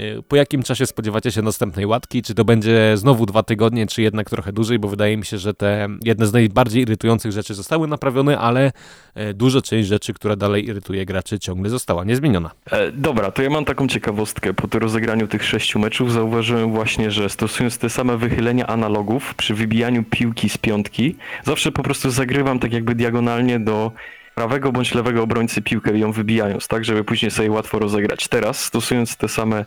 Y, 0.00 0.22
po 0.28 0.36
jakim 0.36 0.62
czasie 0.62 0.86
spodziewacie 0.86 1.32
się 1.32 1.42
następnej 1.42 1.86
łatki? 1.86 2.22
Czy 2.22 2.34
to 2.34 2.44
będzie 2.44 2.96
znowu 2.96 3.26
dwa 3.26 3.42
tygodnie, 3.42 3.86
czy 3.86 4.02
jednak 4.02 4.30
trochę 4.30 4.52
dłużej? 4.52 4.78
Bo 4.78 4.88
wydaje 4.88 5.16
mi 5.16 5.24
się, 5.24 5.38
że 5.38 5.54
te 5.54 5.88
jedne 6.04 6.26
z 6.26 6.32
najbardziej 6.32 6.82
irytujących 6.82 7.32
rzeczy 7.32 7.54
zostały 7.54 7.88
naprawione, 7.88 8.38
ale 8.38 8.72
y, 9.16 9.34
duża 9.34 9.62
część 9.62 9.88
rzeczy, 9.88 10.12
która 10.12 10.36
dalej 10.36 10.66
irytuje 10.66 11.06
graczy, 11.06 11.38
ciągle 11.38 11.70
została 11.70 12.04
niezmieniona. 12.04 12.50
E, 12.70 12.92
dobra, 12.92 13.30
to 13.30 13.42
ja 13.42 13.50
mam 13.50 13.64
taką 13.64 13.88
ciekawostkę. 13.88 14.54
Po 14.54 14.78
rozegraniu 14.78 15.28
tych 15.28 15.44
sześciu 15.44 15.78
meczów 15.78 16.12
zauważyłem 16.12 16.72
właśnie, 16.72 17.10
że 17.10 17.28
stosując 17.28 17.78
te 17.78 17.90
same 17.90 18.16
wychylenia 18.16 18.66
analogów 18.66 19.34
przy 19.34 19.54
wybijaniu 19.54 20.04
piłki 20.04 20.48
z 20.48 20.58
piątki, 20.58 21.16
zawsze 21.44 21.72
po 21.72 21.82
prostu 21.82 22.10
zagrywam 22.10 22.58
tak 22.58 22.72
jakby 22.72 22.94
diagonalnie 22.94 23.60
do 23.60 23.92
prawego 24.34 24.72
bądź 24.72 24.94
lewego 24.94 25.22
obrońcy 25.22 25.62
piłkę 25.62 25.98
ją 25.98 26.12
wybijając, 26.12 26.68
tak, 26.68 26.84
żeby 26.84 27.04
później 27.04 27.30
sobie 27.30 27.50
łatwo 27.50 27.78
rozegrać. 27.78 28.28
Teraz, 28.28 28.64
stosując 28.64 29.16
te 29.16 29.28
same, 29.28 29.64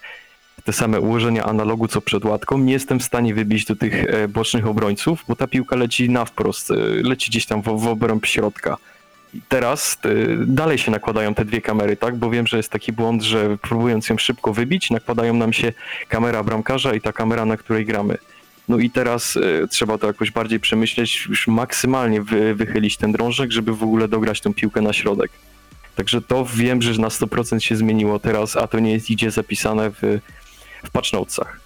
te 0.64 0.74
same 0.74 1.02
ułożenia 1.02 1.44
analogu 1.44 1.88
co 1.88 2.02
przed 2.02 2.26
łatką, 2.26 2.58
nie 2.58 2.74
jestem 2.74 3.00
w 3.00 3.04
stanie 3.04 3.34
wybić 3.34 3.66
do 3.66 3.76
tych 3.76 4.06
e, 4.06 4.28
bocznych 4.28 4.68
obrońców, 4.68 5.24
bo 5.28 5.36
ta 5.36 5.48
piłka 5.48 5.76
leci 5.76 6.10
na 6.10 6.26
wprost, 6.26 6.72
e, 6.72 6.76
leci 6.86 7.32
gdzieś 7.32 7.46
tam 7.46 7.62
w, 7.62 7.66
w 7.66 7.88
obręb 7.88 8.26
środka. 8.26 8.78
Teraz 9.50 9.98
e, 10.04 10.10
dalej 10.46 10.78
się 10.78 10.92
nakładają 10.92 11.34
te 11.34 11.46
dwie 11.46 11.62
kamery, 11.62 11.98
tak? 11.98 12.16
Bo 12.16 12.30
wiem, 12.30 12.48
że 12.48 12.58
jest 12.58 12.70
taki 12.70 12.94
błąd, 12.94 13.24
że 13.24 13.58
próbując 13.58 14.10
ją 14.10 14.18
szybko 14.18 14.54
wybić, 14.54 14.90
nakładają 14.92 15.34
nam 15.34 15.54
się 15.54 15.74
kamera 16.08 16.44
bramkarza 16.44 16.94
i 16.94 17.02
ta 17.02 17.14
kamera, 17.14 17.46
na 17.46 17.58
której 17.58 17.86
gramy. 17.86 18.18
No 18.70 18.78
i 18.78 18.90
teraz 18.90 19.36
y, 19.36 19.68
trzeba 19.70 19.98
to 19.98 20.08
jakoś 20.08 20.32
bardziej 20.32 20.60
przemyśleć, 20.60 21.26
już 21.30 21.48
maksymalnie 21.48 22.22
wy, 22.22 22.56
wychylić 22.56 22.98
ten 22.98 23.12
drążek, 23.12 23.52
żeby 23.52 23.76
w 23.76 23.84
ogóle 23.84 24.08
dograć 24.08 24.42
tą 24.42 24.54
piłkę 24.54 24.82
na 24.82 24.94
środek. 24.94 25.32
Także 25.96 26.22
to 26.22 26.46
wiem, 26.56 26.82
że 26.82 27.02
na 27.02 27.08
100% 27.08 27.60
się 27.60 27.76
zmieniło 27.76 28.20
teraz, 28.20 28.58
a 28.58 28.68
to 28.68 28.80
nie 28.80 28.92
jest 28.92 29.10
idzie 29.10 29.32
zapisane 29.32 29.92
w, 29.92 30.20
w 30.84 30.90
patchnotesach. 30.92 31.60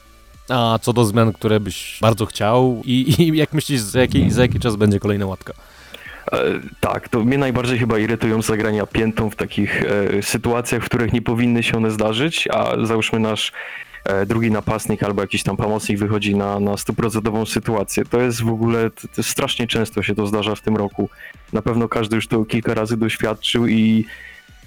A 0.50 0.80
co 0.82 0.94
do 0.94 1.06
zmian, 1.06 1.34
które 1.34 1.60
byś 1.60 1.98
bardzo 2.02 2.26
chciał 2.26 2.82
i, 2.86 3.16
i 3.20 3.38
jak 3.38 3.54
myślisz, 3.54 3.82
za 3.82 4.00
jaki, 4.00 4.32
za 4.32 4.42
jaki 4.42 4.60
czas 4.60 4.76
będzie 4.76 5.00
kolejna 5.00 5.26
łatka? 5.26 5.54
E, 6.32 6.38
tak, 6.80 7.10
to 7.10 7.20
mnie 7.20 7.38
najbardziej 7.38 7.80
chyba 7.80 8.00
irytują 8.00 8.42
zagrania 8.42 8.86
piętą 8.86 9.30
w 9.30 9.36
takich 9.36 9.84
e, 9.84 10.24
sytuacjach, 10.24 10.84
w 10.84 10.86
których 10.86 11.14
nie 11.14 11.22
powinny 11.22 11.64
się 11.64 11.78
one 11.78 11.92
zdarzyć, 11.92 12.48
a 12.48 12.86
załóżmy 12.86 13.20
nasz 13.20 13.52
E, 13.52 13.89
drugi 14.26 14.52
napastnik 14.52 15.04
albo 15.04 15.22
jakiś 15.22 15.44
tam 15.44 15.58
pomocnik 15.58 16.00
wychodzi 16.00 16.36
na, 16.36 16.60
na 16.60 16.78
stuprocentową 16.78 17.46
sytuację. 17.46 18.06
To 18.06 18.22
jest 18.22 18.42
w 18.42 18.50
ogóle, 18.50 18.90
to, 18.90 19.08
to 19.08 19.24
strasznie 19.24 19.68
często 19.68 20.04
się 20.04 20.16
to 20.16 20.28
zdarza 20.28 20.56
w 20.56 20.62
tym 20.62 20.78
roku. 20.78 21.10
Na 21.54 21.62
pewno 21.62 21.90
każdy 21.90 22.16
już 22.16 22.28
to 22.28 22.46
kilka 22.46 22.74
razy 22.74 22.98
doświadczył 22.98 23.68
i, 23.68 24.06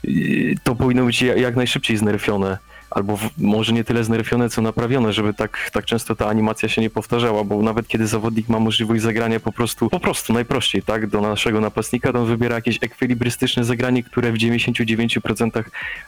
i 0.04 0.54
to 0.62 0.74
powinno 0.74 1.04
być 1.04 1.22
jak, 1.22 1.38
jak 1.38 1.56
najszybciej 1.56 1.96
znerfione 1.96 2.58
albo 2.94 3.16
w, 3.16 3.30
może 3.38 3.72
nie 3.72 3.84
tyle 3.84 4.04
znerfione, 4.04 4.48
co 4.48 4.62
naprawione, 4.62 5.12
żeby 5.12 5.34
tak, 5.34 5.70
tak 5.72 5.84
często 5.84 6.16
ta 6.16 6.26
animacja 6.26 6.68
się 6.68 6.80
nie 6.80 6.90
powtarzała, 6.90 7.44
bo 7.44 7.62
nawet 7.62 7.88
kiedy 7.88 8.06
zawodnik 8.06 8.48
ma 8.48 8.58
możliwość 8.58 9.02
zagrania 9.02 9.40
po 9.40 9.52
prostu, 9.52 9.90
po 9.90 10.00
prostu 10.00 10.32
najprościej, 10.32 10.82
tak, 10.82 11.06
do 11.06 11.20
naszego 11.20 11.60
napastnika, 11.60 12.12
to 12.12 12.20
on 12.20 12.26
wybiera 12.26 12.54
jakieś 12.54 12.78
ekwilibrystyczne 12.80 13.64
zagranie, 13.64 14.02
które 14.02 14.32
w 14.32 14.34
99% 14.34 15.64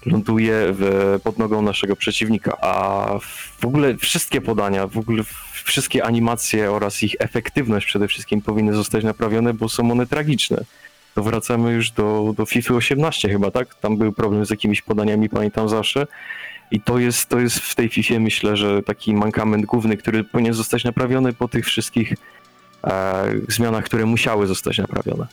ląduje 0.07 0.67
w, 0.69 1.19
pod 1.25 1.39
nogą 1.39 1.63
naszego 1.63 1.97
przeciwnika, 1.97 2.57
a 2.61 3.07
w 3.59 3.65
ogóle 3.65 3.97
wszystkie 3.97 4.41
podania, 4.41 4.87
w 4.87 4.99
ogóle 4.99 5.23
wszystkie 5.65 6.05
animacje 6.05 6.73
oraz 6.73 7.03
ich 7.03 7.17
efektywność 7.19 7.87
przede 7.87 8.09
wszystkim 8.09 8.43
powinny 8.43 8.75
zostać 8.75 9.05
naprawione, 9.05 9.55
bo 9.55 9.69
są 9.69 9.91
one 9.91 10.07
tragiczne 10.07 10.65
to 11.15 11.23
wracamy 11.23 11.73
już 11.73 11.91
do, 11.91 12.35
do 12.37 12.47
FIFA 12.47 12.75
18 12.75 13.29
chyba, 13.29 13.51
tak? 13.51 13.75
Tam 13.75 13.97
był 13.97 14.13
problem 14.13 14.47
z 14.47 14.51
jakimiś 14.51 14.83
podaniami, 14.83 15.29
pamiętam 15.29 15.69
zawsze. 15.69 16.07
I 16.71 16.81
to 16.81 16.99
jest, 16.99 17.29
to 17.29 17.41
jest 17.41 17.59
w 17.59 17.75
tej 17.75 17.89
FIFA 17.89 18.15
myślę, 18.21 18.57
że 18.57 18.83
taki 18.83 19.15
mankament 19.15 19.67
główny, 19.67 19.97
który 19.97 20.25
powinien 20.25 20.55
zostać 20.55 20.85
naprawiony 20.85 21.33
po 21.33 21.49
tych 21.49 21.67
wszystkich 21.67 22.15
e, 22.85 23.25
zmianach, 23.49 23.85
które 23.85 24.07
musiały 24.07 24.47
zostać 24.47 24.79
naprawione. 24.79 25.27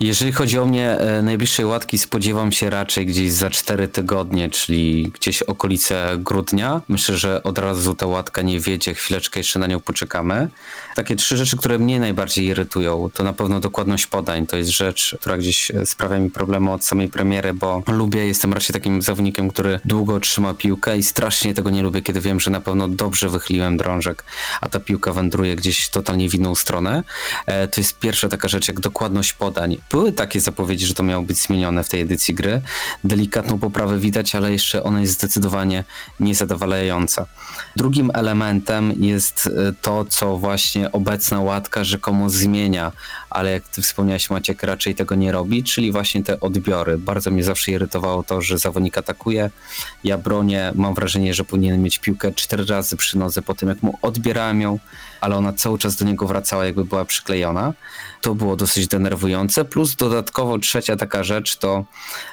Jeżeli 0.00 0.32
chodzi 0.32 0.58
o 0.58 0.66
mnie, 0.66 0.90
e, 0.90 1.22
najbliższej 1.22 1.66
łatki 1.66 1.98
spodziewam 1.98 2.52
się 2.52 2.70
raczej 2.70 3.06
gdzieś 3.06 3.32
za 3.32 3.50
4 3.50 3.88
tygodnie, 3.88 4.50
czyli 4.50 5.12
gdzieś 5.14 5.42
okolice 5.42 6.16
grudnia. 6.18 6.82
Myślę, 6.88 7.16
że 7.16 7.42
od 7.42 7.58
razu 7.58 7.94
ta 7.94 8.06
łatka 8.06 8.42
nie 8.42 8.60
wiedzie, 8.60 8.94
chwileczkę 8.94 9.40
jeszcze 9.40 9.58
na 9.58 9.66
nią 9.66 9.80
poczekamy. 9.80 10.48
Takie 10.94 11.16
trzy 11.16 11.36
rzeczy, 11.36 11.56
które 11.56 11.78
mnie 11.78 12.00
najbardziej 12.00 12.46
irytują, 12.46 13.10
to 13.14 13.24
na 13.24 13.32
pewno 13.32 13.60
dokładność 13.60 14.06
podań. 14.06 14.46
To 14.46 14.56
jest 14.56 14.70
rzecz, 14.70 15.16
która 15.20 15.38
gdzieś 15.38 15.70
e, 15.70 15.86
sprawia 15.86 16.18
mi 16.18 16.30
problemy 16.30 16.72
od 16.72 16.84
samej 16.84 17.08
premiery, 17.08 17.54
bo 17.54 17.82
lubię, 17.86 18.26
jestem 18.26 18.52
raczej 18.52 18.74
takim 18.74 19.02
zawodnikiem, 19.02 19.50
który 19.50 19.80
długo 19.84 20.20
trzyma 20.20 20.54
piłkę 20.54 20.98
i 20.98 21.02
strasznie 21.02 21.54
tego 21.54 21.70
nie 21.70 21.82
lubię, 21.82 22.02
kiedy 22.02 22.20
wiem, 22.20 22.40
że 22.40 22.50
na 22.50 22.60
pewno 22.60 22.88
dobrze 22.88 23.28
wychyliłem 23.28 23.76
drążek, 23.76 24.24
a 24.60 24.68
ta 24.68 24.80
piłka 24.80 25.12
wędruje 25.12 25.56
gdzieś 25.56 25.88
totalnie 25.88 26.30
w 26.30 26.34
inną 26.34 26.54
stronę. 26.54 27.02
E, 27.46 27.68
to 27.68 27.80
jest 27.80 27.98
pierwsza 27.98 28.28
taka 28.28 28.48
rzecz, 28.48 28.68
jak 28.68 28.80
dokładność 28.80 29.32
podań 29.32 29.76
były 29.90 30.12
takie 30.12 30.40
zapowiedzi, 30.40 30.86
że 30.86 30.94
to 30.94 31.02
miało 31.02 31.22
być 31.22 31.38
zmienione 31.38 31.84
w 31.84 31.88
tej 31.88 32.00
edycji 32.00 32.34
gry. 32.34 32.62
Delikatną 33.04 33.58
poprawę 33.58 33.98
widać, 33.98 34.34
ale 34.34 34.52
jeszcze 34.52 34.82
ona 34.82 35.00
jest 35.00 35.12
zdecydowanie 35.12 35.84
niezadowalająca. 36.20 37.26
Drugim 37.76 38.10
elementem 38.14 38.92
jest 38.96 39.46
e, 39.46 39.72
to, 39.82 40.04
co 40.04 40.36
właśnie 40.36 40.92
obecna 40.92 41.40
łatka 41.40 41.84
rzekomo 41.84 42.30
zmienia, 42.30 42.92
ale 43.30 43.52
jak 43.52 43.68
ty 43.68 43.82
wspomniałeś 43.82 44.30
Maciek, 44.30 44.62
raczej 44.62 44.94
tego 44.94 45.14
nie 45.14 45.32
robi, 45.32 45.64
czyli 45.64 45.92
właśnie 45.92 46.22
te 46.22 46.40
odbiory. 46.40 46.98
Bardzo 46.98 47.30
mnie 47.30 47.44
zawsze 47.44 47.72
irytowało 47.72 48.22
to, 48.22 48.42
że 48.42 48.58
zawodnik 48.58 48.98
atakuje, 48.98 49.50
ja 50.04 50.18
bronię, 50.18 50.72
mam 50.74 50.94
wrażenie, 50.94 51.34
że 51.34 51.44
powinien 51.44 51.82
mieć 51.82 51.98
piłkę 51.98 52.32
cztery 52.32 52.64
razy 52.64 52.96
przy 52.96 53.18
nodze 53.18 53.42
po 53.42 53.54
tym, 53.54 53.68
jak 53.68 53.82
mu 53.82 53.98
odbierałem 54.02 54.60
ją, 54.60 54.78
ale 55.20 55.36
ona 55.36 55.52
cały 55.52 55.78
czas 55.78 55.96
do 55.96 56.04
niego 56.04 56.26
wracała, 56.26 56.64
jakby 56.64 56.84
była 56.84 57.04
przyklejona. 57.04 57.72
To 58.20 58.34
było 58.34 58.56
dosyć 58.56 58.88
denerwujące. 58.88 59.64
Plus 59.64 59.96
dodatkowo 59.96 60.58
trzecia 60.58 60.96
taka 60.96 61.24
rzecz 61.24 61.56
to 61.56 61.84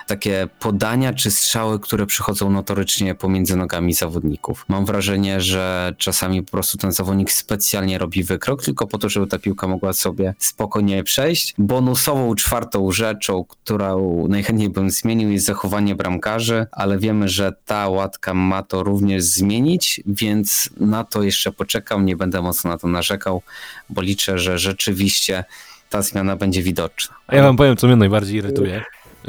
takie 0.08 0.48
podania 0.60 1.14
czy 1.14 1.32
strzały, 1.32 1.80
które 1.80 2.06
przychodzą 2.06 2.50
notorycznie 2.50 3.16
pomiędzy 3.16 3.56
nogami 3.56 3.94
zawodników. 3.94 4.66
Mam 4.68 4.86
wrażenie, 4.86 5.42
że 5.42 5.94
czasami 5.98 6.44
po 6.44 6.52
prostu 6.52 6.78
ten 6.78 6.92
zawodnik 6.92 7.32
specjalnie 7.32 7.98
robi 7.98 8.24
wykrok, 8.24 8.64
tylko 8.64 8.88
po 8.88 8.98
to, 8.98 9.10
żeby 9.10 9.28
ta 9.28 9.40
piłka 9.40 9.68
mogła 9.68 9.94
sobie 9.94 10.34
spokojnie 10.40 11.04
przejść. 11.04 11.54
Bonusową 11.58 12.36
czwartą 12.36 12.92
rzeczą, 12.92 13.46
którą 13.46 14.28
najchętniej 14.28 14.70
bym 14.70 14.92
zmienił, 14.92 15.32
jest 15.32 15.46
zachowanie 15.46 15.96
bramkarzy, 15.96 16.66
ale 16.72 17.00
wiemy, 17.00 17.30
że 17.30 17.54
ta 17.66 17.90
łatka 17.90 18.34
ma 18.34 18.64
to 18.64 18.84
również 18.84 19.24
zmienić, 19.24 20.02
więc 20.06 20.70
na 20.78 21.04
to 21.04 21.24
jeszcze 21.24 21.52
poczekam. 21.52 22.06
Nie 22.06 22.16
będę 22.16 22.42
mocno 22.42 22.70
na 22.70 22.78
to 22.78 22.88
narzekał, 22.88 23.42
bo 23.90 24.02
liczę, 24.02 24.40
że 24.40 24.60
rzeczywiście 24.60 25.44
ta 25.90 26.02
zmiana 26.02 26.36
będzie 26.36 26.64
widoczna. 26.64 27.16
A 27.28 27.36
ja 27.36 27.44
wam 27.44 27.58
powiem, 27.58 27.78
co 27.78 27.88
mnie 27.88 27.96
najbardziej 27.96 28.38
irytuje. 28.38 28.84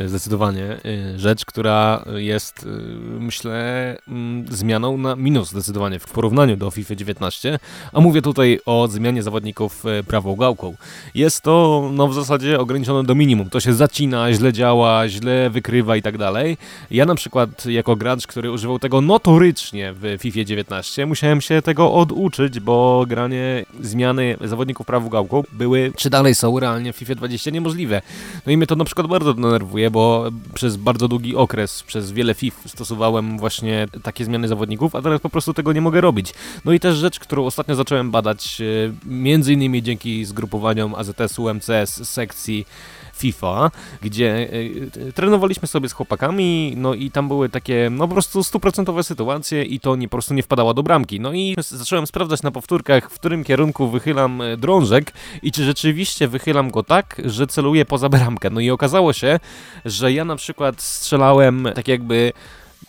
Zdecydowanie 0.07 0.77
y, 0.87 1.19
rzecz, 1.19 1.45
która 1.45 2.05
jest, 2.15 2.63
y, 2.63 2.67
myślę, 3.21 3.97
mm, 4.09 4.45
zmianą 4.51 4.99
na 4.99 5.17
minus 5.17 5.51
zdecydowanie 5.51 5.99
w 5.99 6.07
porównaniu 6.07 6.57
do 6.57 6.71
FIFA 6.71 6.95
19, 6.95 7.59
a 7.93 8.01
mówię 8.01 8.23
tutaj 8.23 8.61
o 8.67 8.89
zmianie 8.89 9.23
zawodników 9.23 9.85
y, 9.87 10.05
prawą 10.05 10.37
gałką. 10.37 10.75
Jest 11.15 11.41
to 11.41 11.89
no, 11.93 12.09
w 12.09 12.15
zasadzie 12.15 12.61
ograniczone 12.61 13.05
do 13.05 13.15
minimum. 13.15 13.51
To 13.51 13.61
się 13.61 13.75
zacina, 13.75 14.33
źle 14.33 14.53
działa, 14.53 15.09
źle 15.09 15.51
wykrywa 15.51 15.97
i 15.97 16.03
tak 16.03 16.19
dalej. 16.19 16.57
Ja 16.91 17.07
na 17.07 17.15
przykład 17.15 17.67
jako 17.67 17.97
gracz, 17.97 18.27
który 18.27 18.51
używał 18.51 18.79
tego 18.79 19.01
notorycznie 19.01 19.95
w 19.97 20.17
FIFA 20.21 20.45
19, 20.45 21.07
musiałem 21.07 21.41
się 21.41 21.63
tego 21.63 21.95
oduczyć, 21.95 22.61
bo 22.61 23.05
granie 23.09 23.65
zmiany 23.81 24.37
zawodników 24.41 24.87
prawą 24.87 25.09
gałką 25.09 25.43
były, 25.53 25.93
czy 25.97 26.11
dalej 26.11 26.35
są 26.35 26.61
realnie 26.61 26.93
w 26.93 26.97
FIFA 26.97 27.15
20 27.15 27.51
niemożliwe. 27.51 28.03
No 28.47 28.53
i 28.53 28.57
mnie 28.57 28.67
to 28.67 28.77
na 28.77 28.85
przykład 28.85 29.07
bardzo 29.07 29.35
denerwuje, 29.35 29.84
bo 29.91 30.31
przez 30.55 30.77
bardzo 30.77 31.09
długi 31.09 31.37
okres, 31.37 31.83
przez 31.83 32.13
wiele 32.13 32.35
FIF 32.35 32.55
stosowałem 32.67 33.39
właśnie 33.39 33.87
takie 34.03 34.25
zmiany 34.25 34.49
zawodników, 34.49 34.95
a 34.95 35.03
teraz 35.03 35.21
po 35.21 35.31
prostu 35.31 35.55
tego 35.55 35.73
nie 35.73 35.81
mogę 35.81 36.01
robić. 36.01 36.35
No 36.65 36.73
i 36.73 36.81
też 36.81 36.97
rzecz, 36.97 37.19
którą 37.19 37.45
ostatnio 37.45 37.75
zacząłem 37.75 38.11
badać, 38.11 38.61
e, 38.61 38.65
między 39.07 39.53
innymi 39.53 39.83
dzięki 39.83 40.25
zgrupowaniom 40.25 40.95
AZS-u, 40.95 41.49
MCS, 41.49 42.09
sekcji 42.09 42.67
FIFA, 43.15 43.71
gdzie 44.03 44.49
y, 44.53 45.13
trenowaliśmy 45.15 45.69
sobie 45.69 45.89
z 45.89 45.93
chłopakami, 45.93 46.75
no 46.77 46.95
i 46.95 47.11
tam 47.11 47.29
były 47.29 47.49
takie, 47.49 47.89
no 47.91 48.09
po 48.09 48.15
prostu 48.15 48.45
stuprocentowe 48.45 49.03
sytuacje 49.03 49.65
i 49.65 49.81
to 49.81 49.97
nie, 49.97 50.09
po 50.09 50.13
prostu 50.13 50.35
nie 50.35 50.43
wpadała 50.43 50.75
do 50.75 50.83
bramki. 50.83 51.21
No 51.21 51.33
i 51.33 51.57
zacząłem 51.59 52.07
sprawdzać 52.07 52.43
na 52.43 52.51
powtórkach, 52.51 53.11
w 53.11 53.15
którym 53.15 53.45
kierunku 53.45 53.89
wychylam 53.89 54.43
e, 54.43 54.57
drążek 54.57 55.13
i 55.43 55.53
czy 55.53 55.65
rzeczywiście 55.65 56.29
wychylam 56.29 56.71
go 56.71 56.83
tak, 56.83 57.23
że 57.25 57.47
celuję 57.47 57.85
poza 57.85 58.09
bramkę. 58.09 58.51
No 58.51 58.61
i 58.61 58.71
okazało 58.71 59.13
się, 59.13 59.41
że 59.85 60.13
ja 60.13 60.25
na 60.25 60.37
przykład 60.37 60.83
strzelałem 60.83 61.69
tak 61.75 61.89
jakby 61.89 62.33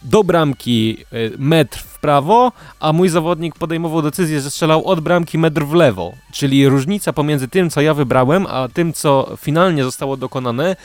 do 0.06 0.24
bramki 0.24 0.98
e, 1.12 1.16
metr 1.38 1.80
w 1.80 2.00
prawo, 2.00 2.52
a 2.80 2.94
mój 2.94 3.10
zawodnik 3.10 3.56
podejmował 3.56 4.02
decyzję, 4.02 4.42
że 4.42 4.52
strzelał 4.52 4.86
od 4.86 5.00
bramki 5.00 5.38
metr 5.38 5.66
w 5.66 5.74
lewo. 5.74 6.14
Czyli 6.34 6.70
różnica 6.70 7.14
pomiędzy 7.14 7.48
tym, 7.48 7.70
co 7.70 7.82
ja 7.82 7.94
wybrałem, 7.94 8.48
a 8.50 8.68
tym, 8.68 8.94
co 8.94 9.36
finalnie 9.38 9.84
zostało 9.84 10.18
dokonane, 10.18 10.76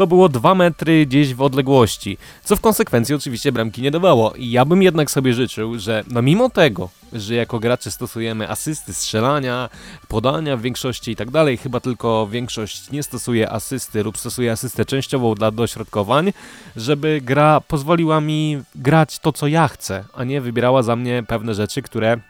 to 0.00 0.06
było 0.06 0.28
2 0.28 0.54
metry 0.54 1.06
gdzieś 1.06 1.34
w 1.34 1.42
odległości, 1.42 2.18
co 2.44 2.56
w 2.56 2.60
konsekwencji 2.60 3.14
oczywiście 3.14 3.52
bramki 3.52 3.82
nie 3.82 3.90
dawało. 3.90 4.32
I 4.32 4.50
ja 4.50 4.64
bym 4.64 4.82
jednak 4.82 5.10
sobie 5.10 5.34
życzył, 5.34 5.78
że 5.78 6.04
no 6.10 6.22
mimo 6.22 6.50
tego, 6.50 6.88
że 7.12 7.34
jako 7.34 7.58
gracze 7.58 7.90
stosujemy 7.90 8.48
asysty, 8.48 8.94
strzelania, 8.94 9.68
podania 10.08 10.56
w 10.56 10.62
większości 10.62 11.10
i 11.10 11.16
tak 11.16 11.30
dalej, 11.30 11.56
chyba 11.56 11.80
tylko 11.80 12.28
większość 12.30 12.90
nie 12.90 13.02
stosuje 13.02 13.50
asysty 13.50 14.02
lub 14.02 14.18
stosuje 14.18 14.52
asystę 14.52 14.84
częściową 14.84 15.34
dla 15.34 15.50
dośrodkowań, 15.50 16.32
żeby 16.76 17.20
gra 17.24 17.60
pozwoliła 17.60 18.20
mi 18.20 18.62
grać 18.74 19.18
to, 19.18 19.32
co 19.32 19.46
ja 19.46 19.68
chcę, 19.68 20.04
a 20.14 20.24
nie 20.24 20.40
wybierała 20.40 20.82
za 20.82 20.96
mnie 20.96 21.22
pewne 21.28 21.54
rzeczy, 21.54 21.82
które 21.82 22.20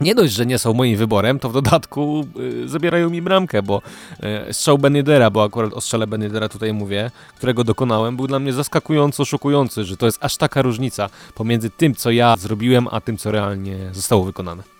nie 0.00 0.14
dość, 0.14 0.32
że 0.32 0.46
nie 0.46 0.58
są 0.58 0.72
moim 0.72 0.96
wyborem, 0.96 1.38
to 1.38 1.48
w 1.48 1.52
dodatku 1.52 2.26
y, 2.64 2.68
zabierają 2.68 3.10
mi 3.10 3.22
bramkę, 3.22 3.62
bo 3.62 3.82
y, 4.48 4.54
strzał 4.54 4.78
Benidera, 4.78 5.30
bo 5.30 5.44
akurat 5.44 5.72
o 5.72 5.80
strzale 5.80 6.06
Benidera 6.06 6.48
tutaj 6.48 6.72
mówię, 6.72 7.10
którego 7.36 7.64
dokonałem, 7.64 8.16
był 8.16 8.26
dla 8.26 8.38
mnie 8.38 8.52
zaskakująco 8.52 9.24
szokujący, 9.24 9.84
że 9.84 9.96
to 9.96 10.06
jest 10.06 10.18
aż 10.24 10.36
taka 10.36 10.62
różnica 10.62 11.08
pomiędzy 11.34 11.70
tym, 11.70 11.94
co 11.94 12.10
ja 12.10 12.36
zrobiłem, 12.36 12.88
a 12.90 13.00
tym, 13.00 13.16
co 13.16 13.30
realnie 13.30 13.76
zostało 13.92 14.24
wykonane. 14.24 14.75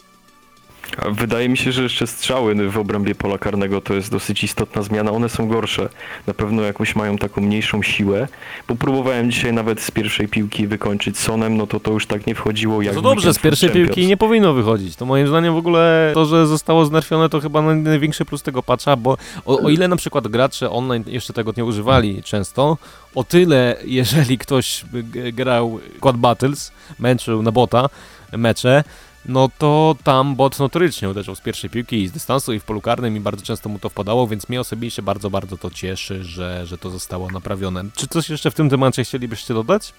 Wydaje 1.10 1.48
mi 1.48 1.56
się, 1.56 1.72
że 1.72 1.82
jeszcze 1.82 2.06
strzały 2.06 2.70
w 2.70 2.78
obrębie 2.78 3.14
pola 3.14 3.38
karnego 3.38 3.80
to 3.80 3.94
jest 3.94 4.10
dosyć 4.10 4.44
istotna 4.44 4.82
zmiana. 4.82 5.10
One 5.10 5.28
są 5.28 5.48
gorsze. 5.48 5.88
Na 6.26 6.34
pewno 6.34 6.62
jakoś 6.62 6.96
mają 6.96 7.18
taką 7.18 7.40
mniejszą 7.40 7.82
siłę. 7.82 8.28
Bo 8.68 8.74
próbowałem 8.74 9.30
dzisiaj 9.30 9.52
nawet 9.52 9.80
z 9.80 9.90
pierwszej 9.90 10.28
piłki 10.28 10.66
wykończyć 10.66 11.18
Sonem, 11.18 11.56
no 11.56 11.66
to 11.66 11.80
to 11.80 11.90
już 11.92 12.06
tak 12.06 12.26
nie 12.26 12.34
wchodziło 12.34 12.82
jak 12.82 12.94
No 12.94 13.02
to 13.02 13.08
dobrze, 13.08 13.34
z 13.34 13.38
pierwszej 13.38 13.70
piłki 13.70 14.06
nie 14.06 14.16
powinno 14.16 14.52
wychodzić. 14.52 14.96
To 14.96 15.06
moim 15.06 15.28
zdaniem 15.28 15.54
w 15.54 15.56
ogóle 15.56 16.10
to, 16.14 16.24
że 16.26 16.46
zostało 16.46 16.86
znerfione 16.86 17.28
to 17.28 17.40
chyba 17.40 17.62
największy 17.62 18.24
plus 18.24 18.42
tego 18.42 18.62
patcha, 18.62 18.96
bo 18.96 19.16
o, 19.44 19.58
o 19.58 19.68
ile 19.68 19.88
na 19.88 19.96
przykład 19.96 20.28
gracze 20.28 20.70
online 20.70 21.04
jeszcze 21.06 21.32
tego 21.32 21.52
nie 21.56 21.64
używali 21.64 22.22
często, 22.22 22.78
o 23.14 23.24
tyle 23.24 23.76
jeżeli 23.84 24.38
ktoś 24.38 24.84
grał 25.32 25.80
Quad 26.00 26.16
Battles, 26.16 26.72
męczył 26.98 27.42
na 27.42 27.52
bota 27.52 27.88
mecze, 28.32 28.84
no 29.28 29.50
to 29.58 29.96
tam 30.04 30.36
bot 30.36 30.58
notorycznie 30.58 31.08
uderzał 31.08 31.34
z 31.34 31.40
pierwszej 31.40 31.70
piłki 31.70 32.02
i 32.02 32.08
z 32.08 32.12
dystansu 32.12 32.52
i 32.52 32.60
w 32.60 32.64
polu 32.64 32.80
karnym 32.80 33.16
i 33.16 33.20
bardzo 33.20 33.42
często 33.42 33.68
mu 33.68 33.78
to 33.78 33.88
wpadało, 33.88 34.26
więc 34.26 34.48
mnie 34.48 34.60
osobiście 34.60 35.02
bardzo, 35.02 35.30
bardzo 35.30 35.56
to 35.56 35.70
cieszy, 35.70 36.24
że, 36.24 36.66
że 36.66 36.78
to 36.78 36.90
zostało 36.90 37.30
naprawione. 37.30 37.84
Czy 37.96 38.06
coś 38.06 38.30
jeszcze 38.30 38.50
w 38.50 38.54
tym 38.54 38.70
temacie 38.70 39.04
chcielibyście 39.04 39.54
dodać? 39.54 39.92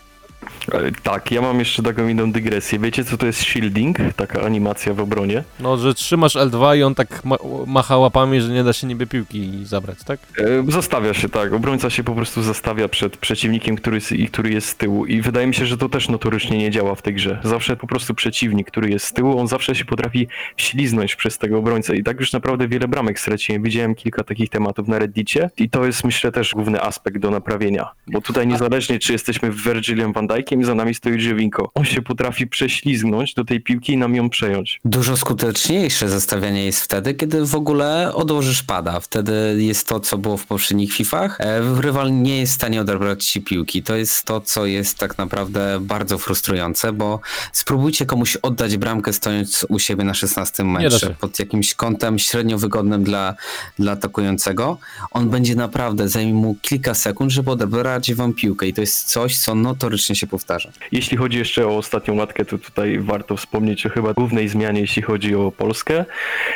E, 0.72 0.92
tak, 1.04 1.32
ja 1.32 1.42
mam 1.42 1.60
jeszcze 1.60 1.84
taką 1.84 2.08
inną 2.08 2.32
dygresję. 2.32 2.80
Wiecie 2.80 3.04
co 3.04 3.18
to 3.18 3.26
jest 3.26 3.42
shielding? 3.42 3.98
Taka 4.16 4.42
animacja 4.42 4.94
w 4.94 5.00
obronie? 5.00 5.44
No, 5.60 5.78
że 5.78 5.94
trzymasz 5.94 6.36
L2 6.36 6.78
i 6.78 6.84
on 6.84 6.96
tak 6.96 7.26
ma 7.26 7.36
macha 7.68 7.98
łapami, 7.98 8.42
że 8.42 8.50
nie 8.50 8.63
da 8.63 8.74
się 8.74 8.88
niby 8.88 9.08
piłki 9.08 9.52
zabrać, 9.66 9.98
tak? 10.06 10.20
E, 10.38 10.72
zostawia 10.72 11.13
się, 11.13 11.30
tak. 11.30 11.54
Obrońca 11.54 11.90
się 11.90 12.04
po 12.04 12.16
prostu 12.16 12.44
zastawia 12.44 12.88
przed 12.88 13.18
przeciwnikiem, 13.18 13.76
który, 13.76 14.00
który 14.32 14.50
jest 14.50 14.68
z 14.68 14.76
tyłu 14.76 15.06
i 15.06 15.22
wydaje 15.22 15.48
mi 15.48 15.54
się, 15.54 15.66
że 15.66 15.78
to 15.78 15.90
też 15.90 16.10
notorycznie 16.10 16.58
nie 16.58 16.72
działa 16.72 16.96
w 16.96 17.02
tej 17.02 17.13
grze. 17.13 17.40
Zawsze 17.44 17.76
po 17.76 17.88
prostu 17.88 18.16
przeciwnik, 18.16 18.68
który 18.68 18.90
jest 18.90 19.06
z 19.06 19.13
tyłu, 19.13 19.40
on 19.40 19.48
zawsze 19.48 19.76
się 19.76 19.86
potrafi 19.86 20.28
śliznąć 20.58 21.16
przez 21.16 21.38
tego 21.38 21.58
obrońcę 21.58 21.98
i 21.98 22.04
tak 22.04 22.20
już 22.20 22.34
naprawdę 22.34 22.68
wiele 22.68 22.88
bramek 22.88 23.20
straciłem. 23.20 23.63
Widziałem 23.63 23.96
kilka 23.96 24.24
takich 24.24 24.50
tematów 24.50 24.88
na 24.88 25.00
Reddicie 25.00 25.50
i 25.58 25.70
to 25.70 25.86
jest 25.86 26.04
myślę 26.04 26.32
też 26.32 26.54
główny 26.54 26.82
aspekt 26.82 27.18
do 27.18 27.32
naprawienia, 27.32 27.92
bo 28.08 28.22
tutaj 28.22 28.48
niezależnie 28.48 29.00
czy 29.00 29.13
jesteśmy 29.13 29.52
w 29.52 29.63
Virgilem 29.63 30.13
van 30.18 30.28
Dijkiem 30.28 30.62
i 30.62 30.66
za 30.66 30.76
nami 30.76 30.94
stoi 30.94 31.18
Drzewinko. 31.18 31.72
On 31.74 31.86
się 31.86 32.02
potrafi 32.02 32.48
prześlizgnąć 32.48 33.34
do 33.34 33.46
tej 33.46 33.62
piłki 33.62 33.94
i 33.94 33.98
nam 33.98 34.16
ją 34.16 34.30
przejąć. 34.30 34.80
Dużo 34.86 35.18
skuteczniejsze 35.18 36.10
zestawianie 36.10 36.66
jest 36.66 36.82
wtedy, 36.82 37.14
kiedy 37.14 37.46
w 37.46 37.56
ogóle 37.56 38.14
odłożysz 38.14 38.64
pada. 38.64 39.00
Wtedy 39.00 39.56
jest 39.58 39.88
to, 39.88 40.00
co 40.00 40.18
było 40.18 40.38
w 40.38 40.46
poprzednich 40.46 40.94
FIFach. 40.94 41.42
E, 41.42 41.82
rywal 41.82 42.22
nie 42.22 42.38
jest 42.38 42.54
w 42.54 42.56
stanie 42.56 42.82
odebrać 42.82 43.26
ci 43.26 43.42
piłki. 43.42 43.84
To 43.84 43.96
jest 43.96 44.24
to, 44.24 44.42
co 44.42 44.66
jest 44.66 44.98
tak 44.98 45.18
naprawdę 45.18 45.80
bardzo 45.82 46.18
frustrujące, 46.18 46.94
bo 46.94 47.20
spróbujcie 47.54 48.06
komuś 48.06 48.36
oddać 48.36 48.78
bramkę 48.78 49.14
stojąc 49.14 49.66
u 49.70 49.80
siebie 49.80 50.04
na 50.04 50.14
16 50.14 50.64
metrze 50.64 51.16
pod 51.20 51.40
jakimś 51.40 51.74
kątem 51.74 52.20
średnio 52.20 52.58
wygodnym 52.58 53.04
dla, 53.04 53.36
dla 53.80 53.92
atakującego. 53.92 54.78
On 55.12 55.30
będzie 55.30 55.56
naprawdę, 55.56 56.10
zajmie 56.10 56.34
mu 56.34 56.56
kilka 56.62 56.94
sekund, 56.94 57.32
żeby 57.32 57.52
odebrać 57.52 58.14
wam 58.14 58.34
piłkę 58.34 58.68
i 58.68 58.74
to 58.74 58.82
jest 58.82 59.04
coś, 59.04 59.38
co 59.38 59.56
notorycznie 59.56 60.07
się 60.15 60.28
powtarza. 60.28 60.72
Jeśli 60.91 61.17
chodzi 61.17 61.38
jeszcze 61.38 61.67
o 61.67 61.78
ostatnią 61.78 62.15
łatkę, 62.15 62.46
to 62.46 62.58
tutaj 62.58 63.00
warto 63.00 63.38
wspomnieć 63.38 63.86
o 63.86 63.89
chyba 63.89 64.13
głównej 64.13 64.48
zmianie, 64.48 64.82
jeśli 64.82 65.02
chodzi 65.02 65.36
o 65.36 65.52
Polskę, 65.52 66.06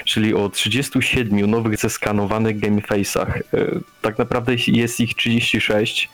czyli 0.05 0.33
o 0.33 0.49
37 0.49 1.51
nowych 1.51 1.77
zeskanowanych 1.77 2.59
gameface'ach. 2.59 3.39
E, 3.53 3.79
tak 4.01 4.17
naprawdę 4.17 4.55
jest 4.67 4.99
ich 4.99 5.15
36 5.15 6.09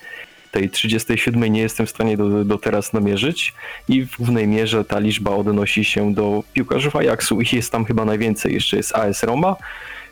tej 0.52 0.69
37 0.69 1.43
nie 1.43 1.62
jestem 1.62 1.86
w 1.86 1.89
stanie 1.89 2.17
do, 2.17 2.45
do 2.45 2.58
teraz 2.58 2.93
namierzyć 2.93 3.54
i 3.88 4.06
w 4.06 4.17
głównej 4.17 4.47
mierze 4.47 4.86
ta 4.86 5.00
liczba 5.00 5.32
odnosi 5.32 5.86
się 5.86 6.13
do 6.13 6.43
piłkarzy 6.54 6.89
Ajaxu. 6.93 7.41
Ich 7.41 7.54
jest 7.54 7.71
tam 7.71 7.86
chyba 7.86 8.06
najwięcej. 8.06 8.54
Jeszcze 8.54 8.78
jest 8.78 8.95
AS 8.95 9.23
Roma, 9.23 9.56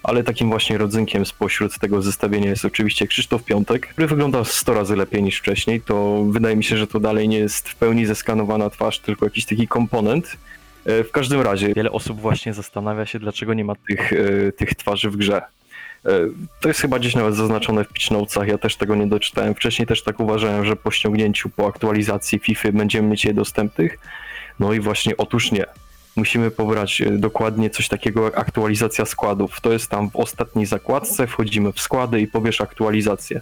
ale 0.07 0.23
takim 0.23 0.49
właśnie 0.49 0.77
rodzynkiem 0.77 1.25
spośród 1.25 1.79
tego 1.79 2.01
zestawienia 2.01 2.49
jest 2.49 2.65
oczywiście 2.65 3.07
Krzysztof 3.07 3.43
Piątek, 3.43 3.87
który 3.87 4.07
wygląda 4.07 4.43
100 4.43 4.73
razy 4.73 4.95
lepiej 4.95 5.23
niż 5.23 5.39
wcześniej, 5.39 5.81
to 5.81 6.25
wydaje 6.29 6.55
mi 6.55 6.63
się, 6.63 6.77
że 6.77 6.87
to 6.87 6.99
dalej 6.99 7.29
nie 7.29 7.37
jest 7.37 7.69
w 7.69 7.75
pełni 7.75 8.05
zeskanowana 8.05 8.69
twarz, 8.69 8.99
tylko 8.99 9.25
jakiś 9.25 9.45
taki 9.45 9.67
komponent. 9.67 10.37
E, 10.85 11.03
w 11.03 11.11
każdym 11.11 11.41
razie 11.41 11.73
wiele 11.73 11.91
osób 11.91 12.19
właśnie 12.21 12.53
zastanawia 12.53 13.05
się, 13.05 13.19
dlaczego 13.19 13.53
nie 13.53 13.65
ma 13.65 13.75
tych, 13.75 14.13
e, 14.13 14.51
tych 14.51 14.75
twarzy 14.75 15.09
w 15.09 15.17
grze. 15.17 15.41
E, 16.05 16.11
to 16.61 16.67
jest 16.67 16.81
chyba 16.81 16.99
gdzieś 16.99 17.15
nawet 17.15 17.35
zaznaczone 17.35 17.83
w 17.83 17.87
pitch 17.87 18.11
notesach, 18.11 18.47
ja 18.47 18.57
też 18.57 18.75
tego 18.75 18.95
nie 18.95 19.07
doczytałem. 19.07 19.55
Wcześniej 19.55 19.87
też 19.87 20.03
tak 20.03 20.19
uważałem, 20.19 20.65
że 20.65 20.75
po 20.75 20.91
ściągnięciu, 20.91 21.49
po 21.49 21.67
aktualizacji 21.67 22.39
FIFA 22.39 22.71
będziemy 22.71 23.07
mieć 23.07 23.25
je 23.25 23.33
dostępnych. 23.33 23.97
No 24.59 24.73
i 24.73 24.79
właśnie 24.79 25.17
otóż 25.17 25.51
nie 25.51 25.65
musimy 26.15 26.51
pobrać 26.51 27.01
e, 27.01 27.12
dokładnie 27.12 27.69
coś 27.69 27.88
takiego 27.88 28.23
jak 28.23 28.38
aktualizacja 28.38 29.06
składów. 29.06 29.62
To 29.62 29.73
jest 29.73 29.89
tam 29.89 30.10
w 30.10 30.15
ostatniej 30.15 30.65
zakładce, 30.65 31.28
wchodzimy 31.28 31.73
w 31.73 31.82
składy 31.82 32.21
i 32.21 32.28
powiesz 32.28 32.62
aktualizację. 32.62 33.41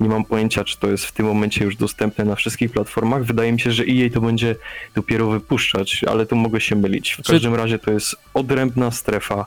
Nie 0.00 0.08
mam 0.08 0.24
pojęcia, 0.24 0.64
czy 0.64 0.78
to 0.78 0.90
jest 0.90 1.04
w 1.04 1.12
tym 1.12 1.26
momencie 1.26 1.64
już 1.64 1.76
dostępne 1.76 2.24
na 2.24 2.34
wszystkich 2.34 2.70
platformach. 2.70 3.24
Wydaje 3.24 3.52
mi 3.52 3.60
się, 3.60 3.72
że 3.72 3.84
EA 3.84 4.10
to 4.14 4.20
będzie 4.20 4.56
dopiero 4.94 5.30
wypuszczać, 5.30 6.04
ale 6.04 6.26
tu 6.26 6.36
mogę 6.36 6.60
się 6.60 6.76
mylić. 6.76 7.12
W 7.12 7.26
każdym 7.26 7.54
razie 7.54 7.78
to 7.78 7.90
jest 7.90 8.16
odrębna 8.34 8.90
strefa, 8.90 9.46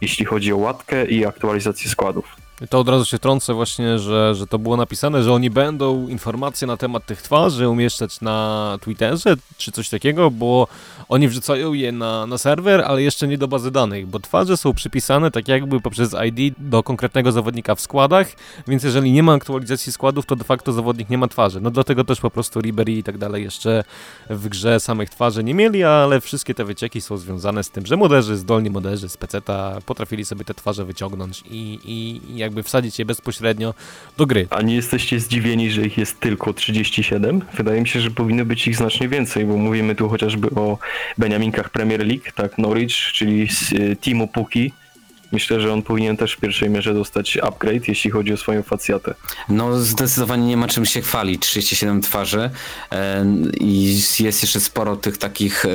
jeśli 0.00 0.24
chodzi 0.24 0.52
o 0.52 0.56
łatkę 0.56 1.06
i 1.06 1.26
aktualizację 1.26 1.90
składów. 1.90 2.39
To 2.68 2.78
od 2.78 2.88
razu 2.88 3.04
się 3.04 3.18
trącę 3.18 3.54
właśnie, 3.54 3.98
że, 3.98 4.34
że 4.34 4.46
to 4.46 4.58
było 4.58 4.76
napisane, 4.76 5.22
że 5.22 5.32
oni 5.32 5.50
będą 5.50 6.08
informacje 6.08 6.66
na 6.66 6.76
temat 6.76 7.06
tych 7.06 7.22
twarzy 7.22 7.68
umieszczać 7.68 8.20
na 8.20 8.78
Twitterze 8.80 9.36
czy 9.56 9.72
coś 9.72 9.88
takiego, 9.88 10.30
bo 10.30 10.68
oni 11.08 11.28
wrzucają 11.28 11.72
je 11.72 11.92
na, 11.92 12.26
na 12.26 12.38
serwer, 12.38 12.80
ale 12.80 13.02
jeszcze 13.02 13.28
nie 13.28 13.38
do 13.38 13.48
bazy 13.48 13.70
danych, 13.70 14.06
bo 14.06 14.20
twarze 14.20 14.56
są 14.56 14.74
przypisane 14.74 15.30
tak 15.30 15.48
jakby 15.48 15.80
poprzez 15.80 16.16
ID 16.26 16.54
do 16.58 16.82
konkretnego 16.82 17.32
zawodnika 17.32 17.74
w 17.74 17.80
składach, 17.80 18.26
więc 18.68 18.82
jeżeli 18.82 19.12
nie 19.12 19.22
ma 19.22 19.32
aktualizacji 19.32 19.92
składów, 19.92 20.26
to 20.26 20.36
de 20.36 20.44
facto 20.44 20.72
zawodnik 20.72 21.10
nie 21.10 21.18
ma 21.18 21.28
twarzy. 21.28 21.60
No 21.60 21.70
dlatego 21.70 22.04
też 22.04 22.20
po 22.20 22.30
prostu 22.30 22.60
Ribery 22.60 22.92
i 22.92 23.02
tak 23.02 23.18
dalej 23.18 23.44
jeszcze 23.44 23.84
w 24.30 24.48
grze 24.48 24.80
samych 24.80 25.10
twarzy 25.10 25.44
nie 25.44 25.54
mieli, 25.54 25.84
ale 25.84 26.20
wszystkie 26.20 26.54
te 26.54 26.64
wycieki 26.64 27.00
są 27.00 27.16
związane 27.16 27.64
z 27.64 27.70
tym, 27.70 27.86
że 27.86 27.96
moderzy, 27.96 28.36
zdolni 28.36 28.70
moderzy 28.70 29.08
z 29.08 29.16
peceta 29.16 29.78
potrafili 29.86 30.24
sobie 30.24 30.44
te 30.44 30.54
twarze 30.54 30.84
wyciągnąć 30.84 31.42
i, 31.50 31.78
i, 31.84 32.20
i 32.36 32.49
jakby 32.50 32.62
wsadzić 32.62 32.98
je 32.98 33.04
bezpośrednio 33.04 33.74
do 34.16 34.26
gry. 34.26 34.46
A 34.50 34.62
nie 34.62 34.74
jesteście 34.74 35.20
zdziwieni, 35.20 35.70
że 35.70 35.82
ich 35.82 35.98
jest 35.98 36.20
tylko 36.20 36.52
37? 36.52 37.42
Wydaje 37.54 37.80
mi 37.80 37.88
się, 37.88 38.00
że 38.00 38.10
powinno 38.10 38.44
być 38.44 38.68
ich 38.68 38.76
znacznie 38.76 39.08
więcej, 39.08 39.44
bo 39.44 39.56
mówimy 39.56 39.94
tu 39.94 40.08
chociażby 40.08 40.50
o 40.50 40.78
Beniaminkach 41.18 41.70
Premier 41.70 42.06
League, 42.06 42.24
tak, 42.34 42.58
Norwich, 42.58 42.94
czyli 43.12 43.48
z 43.48 43.72
e, 43.72 43.96
teamu 43.96 44.28
Puki, 44.28 44.72
Myślę, 45.32 45.60
że 45.60 45.72
on 45.72 45.82
powinien 45.82 46.16
też 46.16 46.32
w 46.32 46.36
pierwszej 46.36 46.70
mierze 46.70 46.94
dostać 46.94 47.36
upgrade, 47.36 47.88
jeśli 47.88 48.10
chodzi 48.10 48.32
o 48.32 48.36
swoją 48.36 48.62
facjatę. 48.62 49.14
No 49.48 49.78
zdecydowanie 49.78 50.46
nie 50.46 50.56
ma 50.56 50.68
czym 50.68 50.86
się 50.86 51.02
chwalić. 51.02 51.42
37 51.42 52.02
twarzy 52.02 52.50
e, 52.92 53.26
i 53.60 54.00
jest 54.20 54.42
jeszcze 54.42 54.60
sporo 54.60 54.96
tych 54.96 55.18
takich 55.18 55.64
e, 55.64 55.68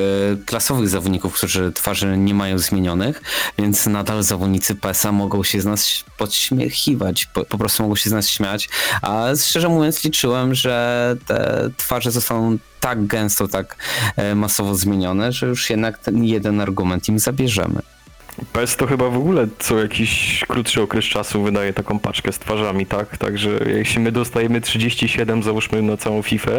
klasowych 0.46 0.88
zawodników, 0.88 1.34
którzy 1.34 1.72
twarzy 1.72 2.16
nie 2.16 2.34
mają 2.34 2.58
zmienionych, 2.58 3.22
więc 3.58 3.86
nadal 3.86 4.22
zawodnicy 4.22 4.74
PESA 4.74 5.12
mogą 5.12 5.44
się 5.44 5.60
z 5.60 5.64
nas 5.64 6.04
podśmiechiwać, 6.16 7.26
po, 7.26 7.44
po 7.44 7.58
prostu 7.58 7.82
mogą 7.82 7.96
się 7.96 8.10
z 8.10 8.12
nas 8.12 8.28
śmiać, 8.28 8.68
a 9.02 9.26
szczerze 9.36 9.68
mówiąc 9.68 10.04
liczyłem, 10.04 10.54
że 10.54 11.16
te 11.26 11.70
twarze 11.76 12.10
zostaną 12.10 12.58
tak 12.80 13.06
gęsto, 13.06 13.48
tak 13.48 13.76
e, 14.16 14.34
masowo 14.34 14.74
zmienione, 14.74 15.32
że 15.32 15.46
już 15.46 15.70
jednak 15.70 15.98
ten 15.98 16.24
jeden 16.24 16.60
argument 16.60 17.08
im 17.08 17.18
zabierzemy. 17.18 17.95
PS 18.52 18.76
to 18.76 18.86
chyba 18.86 19.10
w 19.10 19.16
ogóle 19.16 19.48
co 19.58 19.78
jakiś 19.78 20.44
krótszy 20.48 20.82
okres 20.82 21.04
czasu 21.04 21.42
wydaje 21.42 21.72
taką 21.72 21.98
paczkę 21.98 22.32
z 22.32 22.38
twarzami, 22.38 22.86
tak? 22.86 23.18
Także 23.18 23.50
jeśli 23.66 24.00
my 24.00 24.12
dostajemy 24.12 24.60
37 24.60 25.42
załóżmy 25.42 25.82
na 25.82 25.96
całą 25.96 26.22
FIFA, 26.22 26.50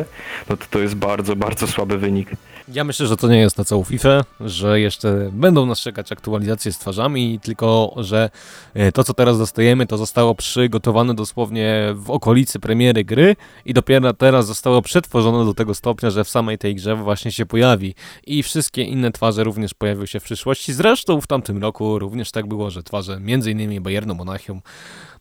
no 0.49 0.57
to 0.57 0.65
to 0.69 0.79
jest 0.79 0.95
bardzo, 0.95 1.35
bardzo 1.35 1.67
słaby 1.67 1.97
wynik. 1.97 2.29
Ja 2.73 2.83
myślę, 2.83 3.07
że 3.07 3.17
to 3.17 3.27
nie 3.27 3.39
jest 3.39 3.57
na 3.57 3.63
całą 3.63 3.83
FIFA, 3.83 4.23
że 4.39 4.79
jeszcze 4.79 5.29
będą 5.31 5.65
nas 5.65 5.79
czekać 5.79 6.11
aktualizacje 6.11 6.71
z 6.71 6.77
twarzami, 6.77 7.39
tylko 7.43 7.95
że 7.97 8.29
e, 8.73 8.91
to, 8.91 9.03
co 9.03 9.13
teraz 9.13 9.37
dostajemy, 9.37 9.85
to 9.85 9.97
zostało 9.97 10.35
przygotowane 10.35 11.13
dosłownie 11.13 11.93
w 11.95 12.11
okolicy 12.11 12.59
premiery 12.59 13.03
gry 13.03 13.35
i 13.65 13.73
dopiero 13.73 14.13
teraz 14.13 14.47
zostało 14.47 14.81
przetworzone 14.81 15.45
do 15.45 15.53
tego 15.53 15.73
stopnia, 15.73 16.09
że 16.09 16.23
w 16.23 16.29
samej 16.29 16.57
tej 16.57 16.75
grze 16.75 16.95
właśnie 16.95 17.31
się 17.31 17.45
pojawi. 17.45 17.95
I 18.25 18.43
wszystkie 18.43 18.83
inne 18.83 19.11
twarze 19.11 19.43
również 19.43 19.73
pojawią 19.73 20.05
się 20.05 20.19
w 20.19 20.23
przyszłości. 20.23 20.73
Zresztą 20.73 21.21
w 21.21 21.27
tamtym 21.27 21.61
roku 21.61 21.66
również 21.79 22.31
tak 22.31 22.47
było, 22.47 22.71
że 22.71 22.83
twarze 22.83 23.13
m.in. 23.13 23.83
Bayernu 23.83 24.15
Monachium 24.15 24.61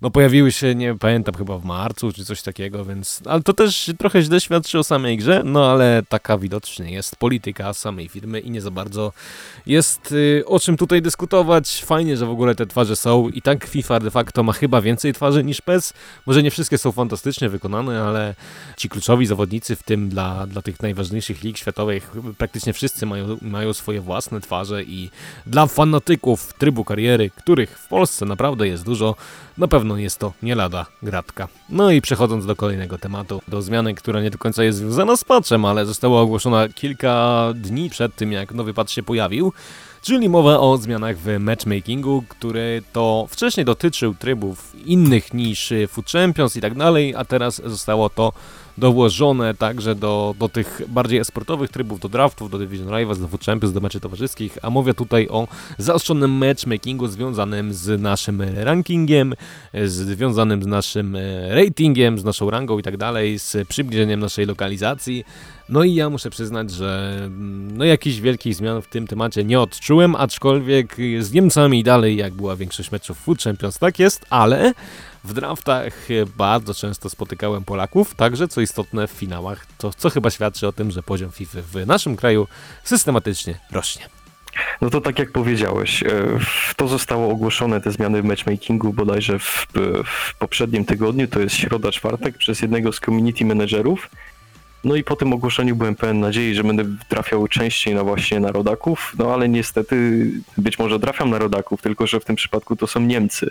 no 0.01 0.11
pojawiły 0.11 0.53
się, 0.53 0.75
nie 0.75 0.95
pamiętam, 0.95 1.35
chyba 1.35 1.59
w 1.59 1.65
marcu 1.65 2.13
czy 2.13 2.25
coś 2.25 2.43
takiego, 2.43 2.85
więc, 2.85 3.23
ale 3.27 3.43
to 3.43 3.53
też 3.53 3.91
trochę 3.99 4.23
źle 4.23 4.41
świadczy 4.41 4.79
o 4.79 4.85
samej 4.85 5.17
grze, 5.17 5.43
no 5.45 5.71
ale 5.71 6.03
taka 6.09 6.39
widocznie 6.39 6.91
jest 6.91 7.17
polityka 7.17 7.75
samej 7.75 8.09
firmy 8.09 8.41
i 8.41 8.51
nie 8.51 8.61
za 8.61 8.71
bardzo 8.71 9.13
jest 9.67 10.13
y, 10.13 10.43
o 10.47 10.61
czym 10.61 10.77
tutaj 10.77 11.03
dyskutować. 11.03 11.85
Fajnie, 11.85 12.17
że 12.17 12.27
w 12.27 12.31
ogóle 12.31 12.55
te 12.55 12.67
twarze 12.67 12.97
są 12.97 13.29
i 13.29 13.43
tak 13.43 13.67
FIFA 13.67 14.01
de 14.01 14.11
facto 14.11 14.43
ma 14.43 14.53
chyba 14.53 14.81
więcej 14.81 15.13
twarzy 15.13 15.45
niż 15.45 15.61
PES. 15.61 15.93
Może 16.27 16.43
nie 16.43 16.51
wszystkie 16.51 16.79
są 16.79 16.93
fantastycznie 16.93 17.49
wykonane, 17.49 18.03
ale 18.03 18.35
ci 18.77 18.89
kluczowi 18.89 19.27
zawodnicy, 19.27 19.77
w 19.77 19.83
tym 19.83 20.09
dla, 20.09 20.47
dla 20.47 20.63
tych 20.63 20.83
najważniejszych 20.83 21.43
lig 21.43 21.59
światowych, 21.59 22.13
praktycznie 22.39 22.73
wszyscy 22.73 23.07
mają, 23.07 23.39
mają 23.43 23.73
swoje 23.73 24.01
własne 24.01 24.41
twarze 24.41 24.83
i 24.83 25.11
dla 25.47 25.67
fanatyków 25.67 26.36
trybu 26.37 26.85
kariery, 26.85 27.31
których 27.31 27.79
w 27.79 27.89
Polsce 27.89 28.27
naprawdę 28.27 28.69
jest 28.69 28.85
dużo, 28.85 29.15
na 29.59 29.69
pewno 29.69 29.97
jest 29.97 30.19
to 30.19 30.33
nie 30.43 30.55
lada 30.55 30.87
gratka. 31.03 31.49
No 31.69 31.91
i 31.91 32.01
przechodząc 32.01 32.47
do 32.47 32.57
kolejnego 32.57 32.99
tematu, 32.99 33.43
do 33.49 33.63
zmiany, 33.63 33.95
która 33.95 34.23
nie 34.23 34.31
do 34.31 34.39
końca 34.39 34.65
jest 34.65 34.79
związana 34.79 35.17
z 35.17 35.25
patchem, 35.25 35.65
ale 35.65 35.87
została 35.87 36.21
ogłoszona 36.21 36.69
kilka 36.69 37.47
dni 37.55 37.91
przed 37.91 38.15
tym, 38.15 38.33
jak 38.33 38.55
nowy 38.55 38.75
patch 38.75 38.93
się 38.93 39.03
pojawił, 39.03 39.53
czyli 40.03 40.29
mowa 40.29 40.59
o 40.59 40.77
zmianach 40.77 41.19
w 41.19 41.39
matchmakingu, 41.39 42.25
który 42.29 42.83
to 42.93 43.27
wcześniej 43.31 43.65
dotyczył 43.65 44.15
trybów 44.15 44.73
innych 44.85 45.35
niż 45.35 45.73
Food 45.89 46.11
Champions 46.11 46.57
i 46.57 46.61
tak 46.61 46.75
dalej, 46.75 47.15
a 47.15 47.25
teraz 47.25 47.63
zostało 47.65 48.11
to 48.11 48.33
dołożone 48.79 49.55
także 49.55 49.95
do, 49.95 50.35
do 50.39 50.49
tych 50.49 50.83
bardziej 50.89 51.19
esportowych 51.19 51.71
trybów, 51.71 52.01
do 52.01 52.09
draftów, 52.09 52.51
do 52.51 52.59
Division 52.59 52.99
Rivals, 52.99 53.19
do 53.19 53.29
Food 53.29 53.45
Champions, 53.45 53.75
do 53.75 53.81
meczy 53.81 54.01
towarzyskich, 54.01 54.59
a 54.63 54.71
mówię 54.71 54.95
tutaj 54.95 55.29
o 55.29 55.49
zaostrzonym 55.79 56.31
matchmakingu 56.31 57.07
związanym 57.07 57.75
z 57.75 58.01
naszym 58.03 58.43
rankingiem, 58.57 59.35
związanym 59.85 60.63
z 60.63 60.67
naszym 60.67 61.17
e, 61.17 61.55
ratingiem, 61.55 62.19
z 62.19 62.25
naszą 62.25 62.51
rangą 62.51 62.79
i 62.79 62.83
tak 62.83 62.97
dalej, 62.97 63.39
z 63.39 63.69
przybliżeniem 63.69 64.21
naszej 64.21 64.47
lokalizacji. 64.47 65.25
No 65.69 65.85
i 65.85 65.95
ja 65.95 66.11
muszę 66.11 66.31
przyznać, 66.31 66.71
że 66.71 67.13
mm, 67.27 67.77
no 67.77 67.85
jakichś 67.85 68.17
wielkich 68.19 68.55
zmian 68.55 68.83
w 68.83 68.87
tym 68.87 69.07
temacie 69.07 69.45
nie 69.45 69.61
odczułem, 69.61 70.15
aczkolwiek 70.15 70.97
z 71.21 71.33
Niemcami 71.33 71.85
dalej, 71.85 72.17
jak 72.17 72.35
była 72.35 72.57
większość 72.57 72.93
meczów 72.93 73.19
Food 73.19 73.43
Champions, 73.43 73.79
tak 73.79 73.99
jest, 73.99 74.27
ale 74.31 74.73
w 75.27 75.33
draftach 75.33 76.09
bardzo 76.37 76.75
często 76.75 77.11
spotykałem 77.11 77.65
Polaków, 77.65 78.15
także 78.15 78.49
co 78.49 78.61
istotne 78.61 79.07
w 79.07 79.11
finałach, 79.11 79.67
to 79.79 79.91
co 79.97 80.11
chyba 80.11 80.31
świadczy 80.31 80.67
o 80.67 80.73
tym, 80.73 80.91
że 80.91 81.03
poziom 81.03 81.31
FIFA 81.31 81.59
w 81.73 81.87
naszym 81.87 82.17
kraju 82.17 82.49
systematycznie 82.85 83.59
rośnie. 83.73 84.09
No 84.81 84.91
to 84.91 85.01
tak 85.01 85.19
jak 85.19 85.33
powiedziałeś, 85.33 86.03
e, 86.03 86.09
to 86.77 86.89
zostało 86.89 87.33
ogłoszone, 87.33 87.81
te 87.81 87.93
zmiany 87.93 88.23
w 88.23 88.25
matchmakingu 88.25 88.93
bodajże 88.93 89.39
w, 89.39 89.67
w 90.05 90.39
poprzednim 90.39 90.85
tygodniu, 90.85 91.29
to 91.29 91.41
jest 91.41 91.57
środa, 91.57 91.93
czwartek, 91.93 92.39
przez 92.39 92.63
jednego 92.63 92.93
z 92.93 93.01
community 93.01 93.45
managerów. 93.45 94.11
No 94.85 94.97
i 94.97 95.05
po 95.05 95.17
tym 95.17 95.33
ogłoszeniu 95.33 95.77
byłem 95.77 95.95
pełen 95.97 96.21
nadziei, 96.21 96.55
że 96.55 96.65
będę 96.65 96.85
trafiał 97.09 97.49
częściej 97.49 97.95
na 97.95 98.05
właśnie 98.05 98.41
na 98.41 98.53
rodaków, 98.53 99.15
no 99.19 99.35
ale 99.35 99.49
niestety 99.49 100.27
być 100.59 100.79
może 100.79 101.01
trafiam 101.01 101.31
na 101.31 101.39
rodaków, 101.39 101.83
tylko 101.83 102.07
że 102.07 102.21
w 102.21 102.25
tym 102.25 102.37
przypadku 102.37 102.77
to 102.77 102.87
są 102.87 103.01
Niemcy. 103.01 103.51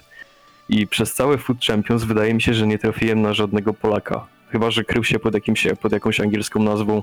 I 0.70 0.88
przez 0.88 1.14
cały 1.14 1.38
Food 1.38 1.66
Champions 1.66 2.04
wydaje 2.04 2.34
mi 2.34 2.42
się, 2.42 2.54
że 2.54 2.68
nie 2.68 2.80
trafiłem 2.80 3.22
na 3.22 3.34
żadnego 3.34 3.74
Polaka. 3.74 4.28
Chyba, 4.50 4.72
że 4.72 4.84
krył 4.84 5.04
się 5.04 5.20
pod, 5.20 5.34
jakimś, 5.34 5.68
pod 5.82 5.92
jakąś 5.92 6.20
angielską 6.20 6.64
nazwą 6.64 7.02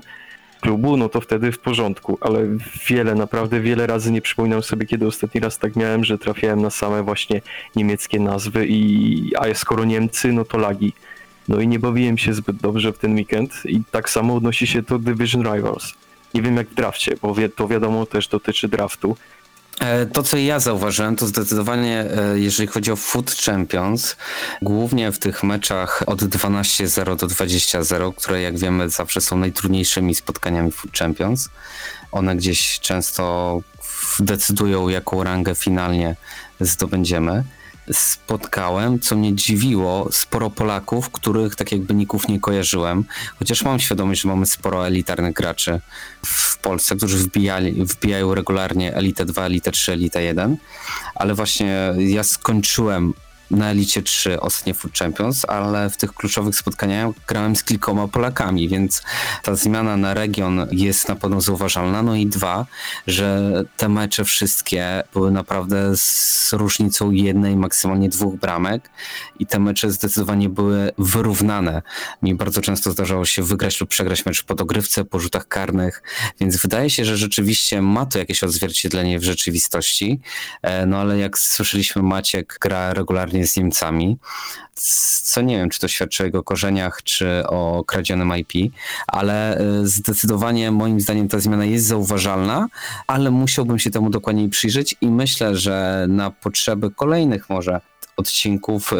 klubu, 0.61 0.97
no 0.97 1.09
to 1.09 1.21
wtedy 1.21 1.51
w 1.51 1.59
porządku, 1.59 2.17
ale 2.21 2.39
wiele, 2.87 3.15
naprawdę 3.15 3.59
wiele 3.59 3.87
razy 3.87 4.11
nie 4.11 4.21
przypominam 4.21 4.63
sobie, 4.63 4.85
kiedy 4.85 5.07
ostatni 5.07 5.41
raz 5.41 5.57
tak 5.57 5.75
miałem, 5.75 6.03
że 6.03 6.17
trafiałem 6.17 6.61
na 6.61 6.69
same 6.69 7.03
właśnie 7.03 7.41
niemieckie 7.75 8.19
nazwy 8.19 8.65
i 8.67 9.31
a 9.39 9.53
skoro 9.53 9.85
Niemcy, 9.85 10.33
no 10.33 10.45
to 10.45 10.57
lagi. 10.57 10.93
No 11.47 11.59
i 11.59 11.67
nie 11.67 11.79
bawiłem 11.79 12.17
się 12.17 12.33
zbyt 12.33 12.57
dobrze 12.57 12.93
w 12.93 12.97
ten 12.97 13.15
weekend 13.15 13.61
i 13.65 13.81
tak 13.91 14.09
samo 14.09 14.35
odnosi 14.35 14.67
się 14.67 14.83
to 14.83 14.99
Division 14.99 15.53
Rivals. 15.53 15.93
Nie 16.33 16.41
wiem 16.41 16.57
jak 16.57 16.67
w 16.67 16.73
drafcie, 16.73 17.15
bo 17.21 17.35
to 17.55 17.67
wiadomo 17.67 18.05
też 18.05 18.27
dotyczy 18.27 18.67
draftu. 18.67 19.17
E, 19.79 20.05
to, 20.05 20.23
co 20.23 20.37
ja 20.37 20.59
zauważyłem, 20.59 21.15
to 21.15 21.27
zdecydowanie, 21.27 22.05
e, 22.17 22.39
jeżeli 22.39 22.67
chodzi 22.67 22.91
o 22.91 22.95
Food 22.95 23.35
Champions, 23.35 24.15
głównie 24.61 25.11
w 25.11 25.19
tych 25.19 25.43
meczach 25.43 26.03
od 26.05 26.21
12-0 26.21 27.15
do 27.15 27.27
20-0, 27.27 28.13
które 28.15 28.41
jak 28.41 28.57
wiemy 28.57 28.89
zawsze 28.89 29.21
są 29.21 29.37
najtrudniejszymi 29.37 30.15
spotkaniami 30.15 30.71
Food 30.71 30.97
Champions, 30.97 31.49
one 32.11 32.35
gdzieś 32.35 32.79
często 32.79 33.61
decydują, 34.19 34.89
jaką 34.89 35.23
rangę 35.23 35.55
finalnie 35.55 36.15
zdobędziemy. 36.59 37.43
Spotkałem, 37.91 38.99
co 38.99 39.15
mnie 39.15 39.35
dziwiło, 39.35 40.09
sporo 40.11 40.49
Polaków, 40.49 41.09
których 41.09 41.55
tak 41.55 41.71
jakby 41.71 41.93
ników 41.93 42.27
nie 42.27 42.39
kojarzyłem, 42.39 43.03
chociaż 43.39 43.63
mam 43.63 43.79
świadomość, 43.79 44.21
że 44.21 44.29
mamy 44.29 44.45
sporo 44.45 44.87
elitarnych 44.87 45.33
graczy 45.33 45.79
w 46.25 46.57
Polsce, 46.57 46.95
którzy 46.95 47.17
wbijali, 47.17 47.85
wbijają 47.85 48.35
regularnie 48.35 48.95
Elite 48.95 49.25
2, 49.25 49.45
Elite 49.45 49.71
3, 49.71 49.91
Elite 49.91 50.23
1, 50.23 50.57
ale 51.15 51.33
właśnie 51.33 51.93
ja 51.97 52.23
skończyłem 52.23 53.13
na 53.53 53.71
Elicie 53.71 54.01
3 54.01 54.39
ostatnie 54.39 54.73
Food 54.73 54.97
Champions, 54.97 55.45
ale 55.45 55.89
w 55.89 55.97
tych 55.97 56.13
kluczowych 56.13 56.55
spotkaniach 56.55 57.09
grałem 57.27 57.55
z 57.55 57.63
kilkoma 57.63 58.07
Polakami, 58.07 58.69
więc 58.69 59.03
ta 59.43 59.55
zmiana 59.55 59.97
na 59.97 60.13
region 60.13 60.67
jest 60.71 61.09
na 61.09 61.15
pewno 61.15 61.41
zauważalna. 61.41 62.03
No 62.03 62.15
i 62.15 62.27
dwa, 62.27 62.65
że 63.07 63.51
te 63.77 63.89
mecze 63.89 64.25
wszystkie 64.25 65.03
były 65.13 65.31
naprawdę 65.31 65.97
z 65.97 66.49
różnicą 66.53 67.11
jednej, 67.11 67.55
maksymalnie 67.55 68.09
dwóch 68.09 68.35
bramek 68.35 68.89
i 69.39 69.45
te 69.45 69.59
mecze 69.59 69.91
zdecydowanie 69.91 70.49
były 70.49 70.91
wyrównane. 70.97 71.81
Mi 72.21 72.35
bardzo 72.35 72.61
często 72.61 72.91
zdarzało 72.91 73.25
się 73.25 73.43
wygrać 73.43 73.81
lub 73.81 73.89
przegrać 73.89 74.25
mecz 74.25 74.43
po 74.43 74.55
dogrywce, 74.55 75.05
po 75.05 75.19
rzutach 75.19 75.47
karnych, 75.47 76.03
więc 76.39 76.57
wydaje 76.57 76.89
się, 76.89 77.05
że 77.05 77.17
rzeczywiście 77.17 77.81
ma 77.81 78.05
to 78.05 78.19
jakieś 78.19 78.43
odzwierciedlenie 78.43 79.19
w 79.19 79.23
rzeczywistości. 79.23 80.19
E, 80.61 80.85
no 80.85 80.97
ale 80.97 81.17
jak 81.17 81.37
słyszeliśmy, 81.37 82.03
Maciek 82.03 82.57
gra 82.61 82.93
regularnie 82.93 83.42
z 83.47 83.57
Niemcami, 83.57 84.17
co 85.23 85.41
nie 85.41 85.57
wiem, 85.57 85.69
czy 85.69 85.79
to 85.79 85.87
świadczy 85.87 86.23
o 86.23 86.25
jego 86.25 86.43
korzeniach, 86.43 87.03
czy 87.03 87.43
o 87.47 87.83
kradzionym 87.87 88.33
IP, 88.37 88.73
ale 89.07 89.61
y, 89.61 89.87
zdecydowanie 89.87 90.71
moim 90.71 91.01
zdaniem 91.01 91.27
ta 91.27 91.39
zmiana 91.39 91.65
jest 91.65 91.85
zauważalna, 91.85 92.67
ale 93.07 93.31
musiałbym 93.31 93.79
się 93.79 93.91
temu 93.91 94.09
dokładniej 94.09 94.49
przyjrzeć 94.49 94.95
i 95.01 95.07
myślę, 95.07 95.55
że 95.55 96.05
na 96.09 96.31
potrzeby 96.31 96.91
kolejnych 96.91 97.49
może 97.49 97.81
odcinków 98.17 98.93
y, 98.93 98.95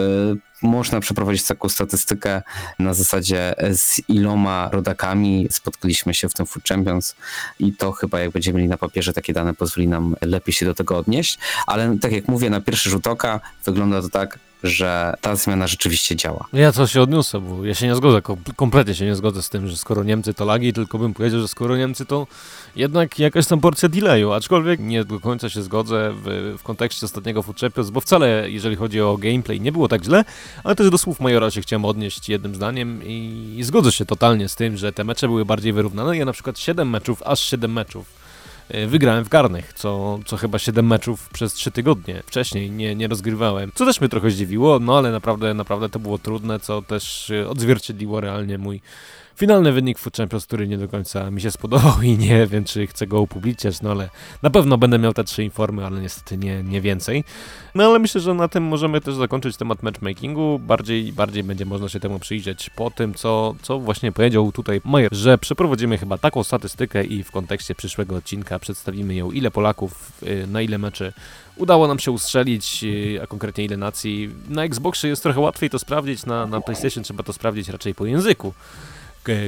można 0.61 0.99
przeprowadzić 0.99 1.43
taką 1.43 1.69
statystykę 1.69 2.41
na 2.79 2.93
zasadzie 2.93 3.55
z 3.73 4.01
iloma 4.09 4.69
rodakami. 4.71 5.47
Spotkaliśmy 5.51 6.13
się 6.13 6.29
w 6.29 6.33
tym 6.33 6.45
Food 6.45 6.67
Champions 6.67 7.15
i 7.59 7.73
to 7.73 7.91
chyba 7.91 8.19
jak 8.19 8.31
będziemy 8.31 8.57
mieli 8.57 8.69
na 8.69 8.77
papierze 8.77 9.13
takie 9.13 9.33
dane 9.33 9.53
pozwoli 9.53 9.87
nam 9.87 10.15
lepiej 10.21 10.53
się 10.53 10.65
do 10.65 10.73
tego 10.73 10.97
odnieść, 10.97 11.39
ale 11.67 11.97
tak 12.01 12.11
jak 12.11 12.27
mówię 12.27 12.49
na 12.49 12.61
pierwszy 12.61 12.89
rzut 12.89 13.07
oka 13.07 13.39
wygląda 13.65 14.01
to 14.01 14.09
tak, 14.09 14.39
że 14.63 15.13
ta 15.21 15.35
zmiana 15.35 15.67
rzeczywiście 15.67 16.15
działa. 16.15 16.45
Ja 16.53 16.71
co 16.71 16.87
się 16.87 17.01
odniosę, 17.01 17.39
bo 17.39 17.65
ja 17.65 17.73
się 17.73 17.87
nie 17.87 17.95
zgodzę, 17.95 18.21
kompletnie 18.55 18.95
się 18.95 19.05
nie 19.05 19.15
zgodzę 19.15 19.43
z 19.43 19.49
tym, 19.49 19.67
że 19.67 19.77
skoro 19.77 20.03
Niemcy 20.03 20.33
to 20.33 20.45
lagi, 20.45 20.73
tylko 20.73 20.97
bym 20.97 21.13
powiedział, 21.13 21.41
że 21.41 21.47
skoro 21.47 21.77
Niemcy 21.77 22.05
to 22.05 22.27
jednak 22.75 23.19
jakaś 23.19 23.47
tam 23.47 23.59
porcja 23.59 23.89
delayu, 23.89 24.31
aczkolwiek 24.31 24.79
nie 24.79 25.05
do 25.05 25.19
końca 25.19 25.49
się 25.49 25.63
zgodzę 25.63 26.13
w, 26.13 26.55
w 26.59 26.63
kontekście 26.63 27.05
ostatniego 27.05 27.43
Food 27.43 27.59
Champions, 27.59 27.89
bo 27.89 28.01
wcale, 28.01 28.51
jeżeli 28.51 28.75
chodzi 28.75 29.01
o 29.01 29.17
gameplay, 29.17 29.61
nie 29.61 29.71
było 29.71 29.87
tak 29.87 30.03
źle, 30.03 30.25
ale 30.63 30.75
też 30.75 30.89
do 30.89 30.97
słów 30.97 31.19
Majora 31.19 31.51
się 31.51 31.61
chciałem 31.61 31.85
odnieść 31.85 32.29
jednym 32.29 32.55
zdaniem 32.55 33.03
i, 33.03 33.55
i 33.57 33.63
zgodzę 33.63 33.91
się 33.91 34.05
totalnie 34.05 34.49
z 34.49 34.55
tym, 34.55 34.77
że 34.77 34.93
te 34.93 35.03
mecze 35.03 35.27
były 35.27 35.45
bardziej 35.45 35.73
wyrównane. 35.73 36.17
Ja 36.17 36.25
na 36.25 36.33
przykład 36.33 36.59
7 36.59 36.89
meczów, 36.89 37.23
aż 37.23 37.39
7 37.39 37.73
meczów 37.73 38.22
wygrałem 38.87 39.23
w 39.23 39.29
garnych, 39.29 39.73
co, 39.73 40.19
co 40.25 40.37
chyba 40.37 40.59
7 40.59 40.87
meczów 40.87 41.29
przez 41.29 41.53
3 41.53 41.71
tygodnie 41.71 42.23
wcześniej 42.25 42.71
nie, 42.71 42.95
nie 42.95 43.07
rozgrywałem. 43.07 43.71
Co 43.75 43.85
też 43.85 44.01
mnie 44.01 44.09
trochę 44.09 44.31
zdziwiło, 44.31 44.79
no 44.79 44.97
ale 44.97 45.11
naprawdę, 45.11 45.53
naprawdę 45.53 45.89
to 45.89 45.99
było 45.99 46.17
trudne, 46.17 46.59
co 46.59 46.81
też 46.81 47.29
e, 47.29 47.49
odzwierciedliło 47.49 48.21
realnie 48.21 48.57
mój 48.57 48.81
finalny 49.35 49.71
wynik 49.71 49.99
Food 49.99 50.17
Champions, 50.17 50.45
który 50.45 50.67
nie 50.67 50.77
do 50.77 50.87
końca 50.87 51.31
mi 51.31 51.41
się 51.41 51.51
spodobał 51.51 52.01
i 52.01 52.17
nie 52.17 52.47
wiem, 52.47 52.63
czy 52.63 52.87
chcę 52.87 53.07
go 53.07 53.21
upubliczniać, 53.21 53.81
no 53.81 53.91
ale 53.91 54.09
na 54.41 54.49
pewno 54.49 54.77
będę 54.77 54.99
miał 54.99 55.13
te 55.13 55.23
trzy 55.23 55.43
informy, 55.43 55.85
ale 55.85 56.01
niestety 56.01 56.37
nie, 56.37 56.63
nie 56.63 56.81
więcej. 56.81 57.23
No 57.75 57.83
ale 57.83 57.99
myślę, 57.99 58.21
że 58.21 58.33
na 58.33 58.47
tym 58.47 58.63
możemy 58.63 59.01
też 59.01 59.15
zakończyć 59.15 59.57
temat 59.57 59.83
matchmakingu. 59.83 60.59
Bardziej, 60.59 61.13
bardziej 61.13 61.43
będzie 61.43 61.65
można 61.65 61.89
się 61.89 61.99
temu 61.99 62.19
przyjrzeć 62.19 62.69
po 62.69 62.91
tym, 62.91 63.13
co, 63.13 63.55
co 63.61 63.79
właśnie 63.79 64.11
powiedział 64.11 64.51
tutaj 64.51 64.81
Majer, 64.85 65.15
że 65.15 65.37
przeprowadzimy 65.37 65.97
chyba 65.97 66.17
taką 66.17 66.43
statystykę 66.43 67.03
i 67.03 67.23
w 67.23 67.31
kontekście 67.31 67.75
przyszłego 67.75 68.15
odcinka 68.15 68.59
przedstawimy 68.59 69.15
ją, 69.15 69.31
ile 69.31 69.51
Polaków, 69.51 70.11
y, 70.23 70.47
na 70.47 70.61
ile 70.61 70.77
meczy 70.77 71.13
udało 71.55 71.87
nam 71.87 71.99
się 71.99 72.11
ustrzelić, 72.11 72.83
y, 72.83 73.19
a 73.23 73.27
konkretnie 73.27 73.65
ile 73.65 73.77
nacji. 73.77 74.29
Na 74.49 74.63
Xboxie 74.63 75.09
jest 75.09 75.23
trochę 75.23 75.39
łatwiej 75.39 75.69
to 75.69 75.79
sprawdzić, 75.79 76.25
na, 76.25 76.47
na 76.47 76.61
PlayStation 76.61 77.03
trzeba 77.03 77.23
to 77.23 77.33
sprawdzić 77.33 77.69
raczej 77.69 77.95
po 77.95 78.05
języku 78.05 78.53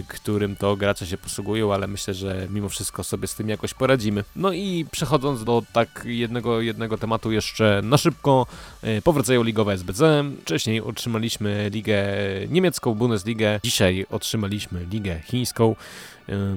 którym 0.08 0.56
to 0.56 0.76
gracze 0.76 1.08
się 1.08 1.18
posługują, 1.18 1.74
ale 1.74 1.88
myślę, 1.88 2.14
że 2.14 2.48
mimo 2.50 2.70
wszystko 2.70 3.04
sobie 3.04 3.28
z 3.28 3.36
tym 3.36 3.50
jakoś 3.50 3.74
poradzimy. 3.74 4.24
No 4.36 4.54
i 4.54 4.86
przechodząc 4.92 5.44
do 5.44 5.64
tak 5.74 6.02
jednego, 6.06 6.62
jednego 6.62 6.98
tematu 6.98 7.32
jeszcze 7.32 7.82
na 7.84 7.98
szybko, 7.98 8.48
e, 8.82 9.02
powracają 9.02 9.44
ligowe 9.44 9.74
SBC. 9.74 10.24
Wcześniej 10.42 10.82
otrzymaliśmy 10.82 11.70
ligę 11.74 12.04
niemiecką, 12.50 12.94
Bundesligę, 12.94 13.60
dzisiaj 13.64 14.06
otrzymaliśmy 14.10 14.86
ligę 14.92 15.20
chińską. 15.20 15.76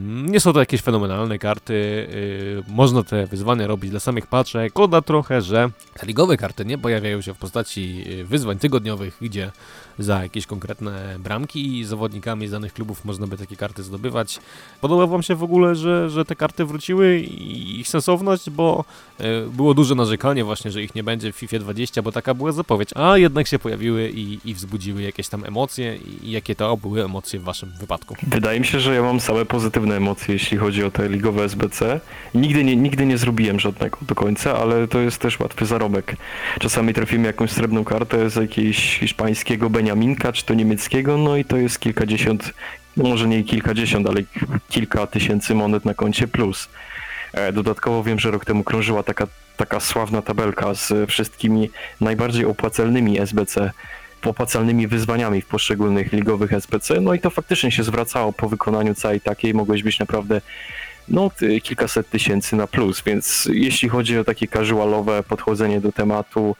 Nie 0.00 0.40
są 0.40 0.52
to 0.52 0.60
jakieś 0.60 0.82
fenomenalne 0.82 1.38
karty, 1.38 2.08
można 2.68 3.02
te 3.02 3.26
wyzwania 3.26 3.66
robić 3.66 3.90
dla 3.90 4.00
samych 4.00 4.26
paczek. 4.26 4.72
Koda 4.72 5.02
trochę, 5.02 5.42
że 5.42 5.70
ligowe 6.02 6.36
karty 6.36 6.64
nie 6.64 6.78
pojawiają 6.78 7.20
się 7.20 7.34
w 7.34 7.38
postaci 7.38 8.04
y, 8.06 8.24
wyzwań 8.24 8.58
tygodniowych, 8.58 9.16
gdzie 9.20 9.52
za 9.98 10.22
jakieś 10.22 10.46
konkretne 10.46 11.16
bramki 11.18 11.78
i 11.78 11.84
zawodnikami 11.84 12.48
z 12.48 12.50
danych 12.50 12.72
klubów 12.72 13.04
można 13.04 13.26
by 13.26 13.36
takie 13.36 13.56
karty 13.56 13.82
zdobywać. 13.82 14.38
Podoba 14.80 15.06
Wam 15.06 15.22
się 15.22 15.34
w 15.34 15.42
ogóle, 15.42 15.74
że, 15.74 16.10
że 16.10 16.24
te 16.24 16.36
karty 16.36 16.64
wróciły 16.64 17.18
i 17.18 17.80
ich 17.80 17.88
sensowność, 17.88 18.50
bo 18.50 18.84
y, 19.20 19.24
było 19.50 19.74
duże 19.74 19.94
narzekanie 19.94 20.44
właśnie, 20.44 20.70
że 20.70 20.82
ich 20.82 20.94
nie 20.94 21.02
będzie 21.02 21.32
w 21.32 21.36
FIFA 21.36 21.58
20, 21.58 22.02
bo 22.02 22.12
taka 22.12 22.34
była 22.34 22.52
zapowiedź, 22.52 22.90
a 22.94 23.18
jednak 23.18 23.46
się 23.46 23.58
pojawiły 23.58 24.10
i, 24.10 24.38
i 24.44 24.54
wzbudziły 24.54 25.02
jakieś 25.02 25.28
tam 25.28 25.44
emocje 25.44 25.96
i 26.22 26.30
jakie 26.30 26.54
to 26.54 26.76
były 26.76 27.04
emocje 27.04 27.40
w 27.40 27.42
Waszym 27.42 27.72
wypadku? 27.80 28.14
Wydaje 28.22 28.60
mi 28.60 28.66
się, 28.66 28.80
że 28.80 28.94
ja 28.94 29.02
mam 29.02 29.20
same 29.20 29.44
pozytywne 29.44 29.57
emocje, 29.96 30.32
jeśli 30.32 30.58
chodzi 30.58 30.84
o 30.84 30.90
te 30.90 31.08
ligowe 31.08 31.44
SBC. 31.44 32.00
Nigdy 32.34 32.64
nie, 32.64 32.76
nigdy 32.76 33.06
nie 33.06 33.18
zrobiłem 33.18 33.60
żadnego 33.60 33.98
do 34.02 34.14
końca, 34.14 34.58
ale 34.58 34.88
to 34.88 35.00
jest 35.00 35.18
też 35.18 35.40
łatwy 35.40 35.66
zarobek. 35.66 36.16
Czasami 36.60 36.94
trafimy 36.94 37.26
jakąś 37.26 37.50
srebrną 37.50 37.84
kartę 37.84 38.30
z 38.30 38.36
jakiegoś 38.36 38.98
hiszpańskiego 38.98 39.70
Beniaminka, 39.70 40.32
czy 40.32 40.44
to 40.44 40.54
niemieckiego, 40.54 41.18
no 41.18 41.36
i 41.36 41.44
to 41.44 41.56
jest 41.56 41.80
kilkadziesiąt, 41.80 42.52
no 42.96 43.08
może 43.08 43.28
nie 43.28 43.44
kilkadziesiąt, 43.44 44.06
ale 44.06 44.20
kilka 44.68 45.06
tysięcy 45.06 45.54
monet 45.54 45.84
na 45.84 45.94
koncie 45.94 46.28
plus. 46.28 46.68
E, 47.32 47.52
dodatkowo 47.52 48.02
wiem, 48.02 48.18
że 48.18 48.30
rok 48.30 48.44
temu 48.44 48.64
krążyła 48.64 49.02
taka, 49.02 49.26
taka 49.56 49.80
sławna 49.80 50.22
tabelka 50.22 50.74
z 50.74 51.10
wszystkimi 51.10 51.70
najbardziej 52.00 52.44
opłacalnymi 52.44 53.20
SBC 53.20 53.72
opłacalnymi 54.26 54.86
wyzwaniami 54.86 55.40
w 55.40 55.46
poszczególnych 55.46 56.12
ligowych 56.12 56.52
SPC, 56.52 57.00
no 57.00 57.14
i 57.14 57.20
to 57.20 57.30
faktycznie 57.30 57.70
się 57.70 57.82
zwracało 57.82 58.32
po 58.32 58.48
wykonaniu 58.48 58.94
całej 58.94 59.20
takiej, 59.20 59.54
mogłeś 59.54 59.82
być 59.82 59.98
naprawdę 59.98 60.40
no, 61.08 61.30
kilkaset 61.62 62.10
tysięcy 62.10 62.56
na 62.56 62.66
plus, 62.66 63.02
więc 63.06 63.48
jeśli 63.52 63.88
chodzi 63.88 64.18
o 64.18 64.24
takie 64.24 64.48
casualowe 64.48 65.22
podchodzenie 65.22 65.80
do 65.80 65.92
tematu, 65.92 66.56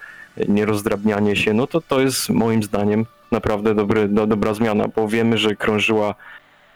nierozdrabnianie 0.49 1.37
się, 1.37 1.55
no 1.55 1.67
to 1.67 1.81
to 1.81 2.01
jest 2.01 2.31
moim 2.31 2.63
zdaniem 2.63 3.07
naprawdę 3.33 3.75
dobry, 3.75 4.09
do, 4.09 4.27
dobra 4.27 4.55
zmiana, 4.55 4.89
bo 4.97 5.09
wiemy, 5.09 5.39
że 5.39 5.57
krążyła 5.57 6.15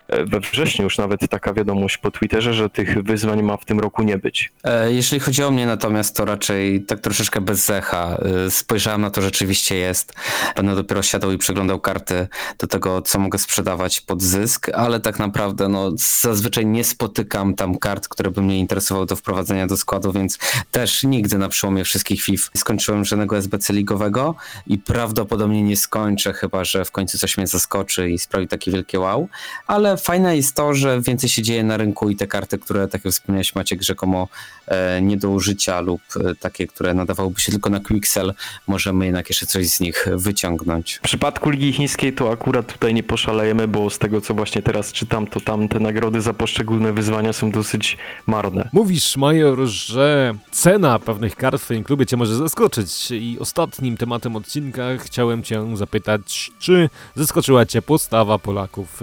we 0.09 0.41
wrześniu 0.41 0.85
już 0.85 0.99
nawet 0.99 1.21
taka 1.31 1.55
wiadomość 1.55 1.99
po 1.99 2.11
Twitterze, 2.11 2.55
że 2.55 2.71
tych 2.71 3.03
wyzwań 3.03 3.43
ma 3.43 3.57
w 3.57 3.65
tym 3.65 3.81
roku 3.81 4.03
nie 4.03 4.19
być. 4.19 4.53
E, 4.65 4.93
jeśli 4.93 5.21
chodzi 5.21 5.45
o 5.45 5.51
mnie 5.51 5.67
natomiast, 5.67 6.17
to 6.17 6.25
raczej 6.25 6.85
tak 6.85 7.01
troszeczkę 7.01 7.41
bez 7.41 7.65
zecha. 7.65 8.17
E, 8.47 8.51
spojrzałem 8.51 9.01
na 9.01 9.11
to, 9.11 9.23
rzeczywiście 9.23 9.77
jest. 9.77 10.15
Będę 10.57 10.75
dopiero 10.75 11.03
siadał 11.03 11.33
i 11.33 11.39
przeglądał 11.39 11.81
karty 11.81 12.29
do 12.59 12.67
tego, 12.67 13.03
co 13.03 13.19
mogę 13.19 13.39
sprzedawać 13.39 14.01
pod 14.01 14.23
zysk, 14.23 14.69
ale 14.75 15.01
tak 15.01 15.19
naprawdę 15.19 15.69
no, 15.69 15.91
zazwyczaj 16.21 16.67
nie 16.67 16.85
spotykam 16.85 17.55
tam 17.55 17.79
kart, 17.79 18.09
które 18.09 18.31
by 18.31 18.43
mnie 18.43 18.59
interesowały 18.59 19.07
do 19.07 19.17
wprowadzenia 19.17 19.67
do 19.67 19.77
składu, 19.77 20.13
więc 20.13 20.39
też 20.71 21.03
nigdy 21.03 21.39
na 21.39 21.49
przełomie 21.49 21.85
wszystkich 21.85 22.23
FIF 22.23 22.51
skończyłem 22.57 23.05
żadnego 23.05 23.37
SBC 23.37 23.73
ligowego 23.73 24.35
i 24.67 24.79
prawdopodobnie 24.79 25.63
nie 25.63 25.77
skończę, 25.77 26.33
chyba 26.33 26.65
że 26.65 26.85
w 26.85 26.91
końcu 26.91 27.19
coś 27.19 27.37
mnie 27.37 27.47
zaskoczy 27.47 28.11
i 28.11 28.19
sprawi 28.19 28.49
takie 28.49 28.71
wielkie 28.71 29.01
wow, 29.01 29.29
ale 29.67 29.92
fajne 29.97 30.37
jest 30.37 30.57
to, 30.57 30.75
że 30.75 31.01
więcej 31.01 31.31
się 31.31 31.43
dzieje 31.43 31.65
na 31.65 31.77
rynku 31.77 32.11
i 32.11 32.17
te 32.17 32.27
karty, 32.27 32.59
które, 32.59 32.89
tak 32.89 33.05
jak 33.05 33.15
wspomniałeś 33.15 33.55
Maciek, 33.55 33.83
rzekomo 33.83 34.29
e, 34.67 35.03
nie 35.03 35.17
do 35.17 35.31
użycia 35.31 35.81
lub 35.81 36.01
e, 36.17 36.35
takie, 36.35 36.67
które 36.67 36.95
nadawałyby 36.95 37.41
się 37.41 37.53
tylko 37.53 37.71
na 37.71 37.81
Quixel, 37.81 38.35
możemy 38.67 39.05
jednak 39.05 39.29
jeszcze 39.29 39.47
coś 39.47 39.69
z 39.69 39.81
nich 39.81 40.09
wyciągnąć. 40.13 40.95
W 40.95 41.01
przypadku 41.01 41.51
Ligi 41.51 41.73
Chińskiej 41.73 42.13
to 42.13 42.33
akurat 42.33 42.73
tutaj 42.73 42.95
nie 42.95 43.03
poszalejemy, 43.03 43.69
bo 43.69 43.91
z 43.91 43.99
tego 43.99 44.21
co 44.21 44.35
właśnie 44.35 44.63
teraz 44.63 44.93
czytam, 44.93 45.27
to 45.27 45.41
tam 45.41 45.69
te 45.69 45.81
nagrody 45.81 46.21
za 46.21 46.33
poszczególne 46.33 46.93
wyzwania 46.93 47.33
są 47.33 47.51
dosyć 47.51 47.99
marne. 48.27 48.69
Mówisz, 48.73 49.17
Major, 49.17 49.59
że 49.67 50.35
cena 50.51 50.99
pewnych 50.99 51.37
kart 51.37 51.63
w 51.63 51.65
twoim 51.65 51.85
klubie 51.85 52.07
cię 52.07 52.17
może 52.17 52.37
zaskoczyć 52.37 53.11
i 53.11 53.37
ostatnim 53.41 53.97
tematem 53.97 54.37
odcinka 54.37 54.83
chciałem 54.99 55.43
cię 55.43 55.77
zapytać, 55.77 56.51
czy 56.59 56.91
zaskoczyła 57.15 57.67
cię 57.67 57.83
postawa 57.83 58.39
Polaków 58.39 59.01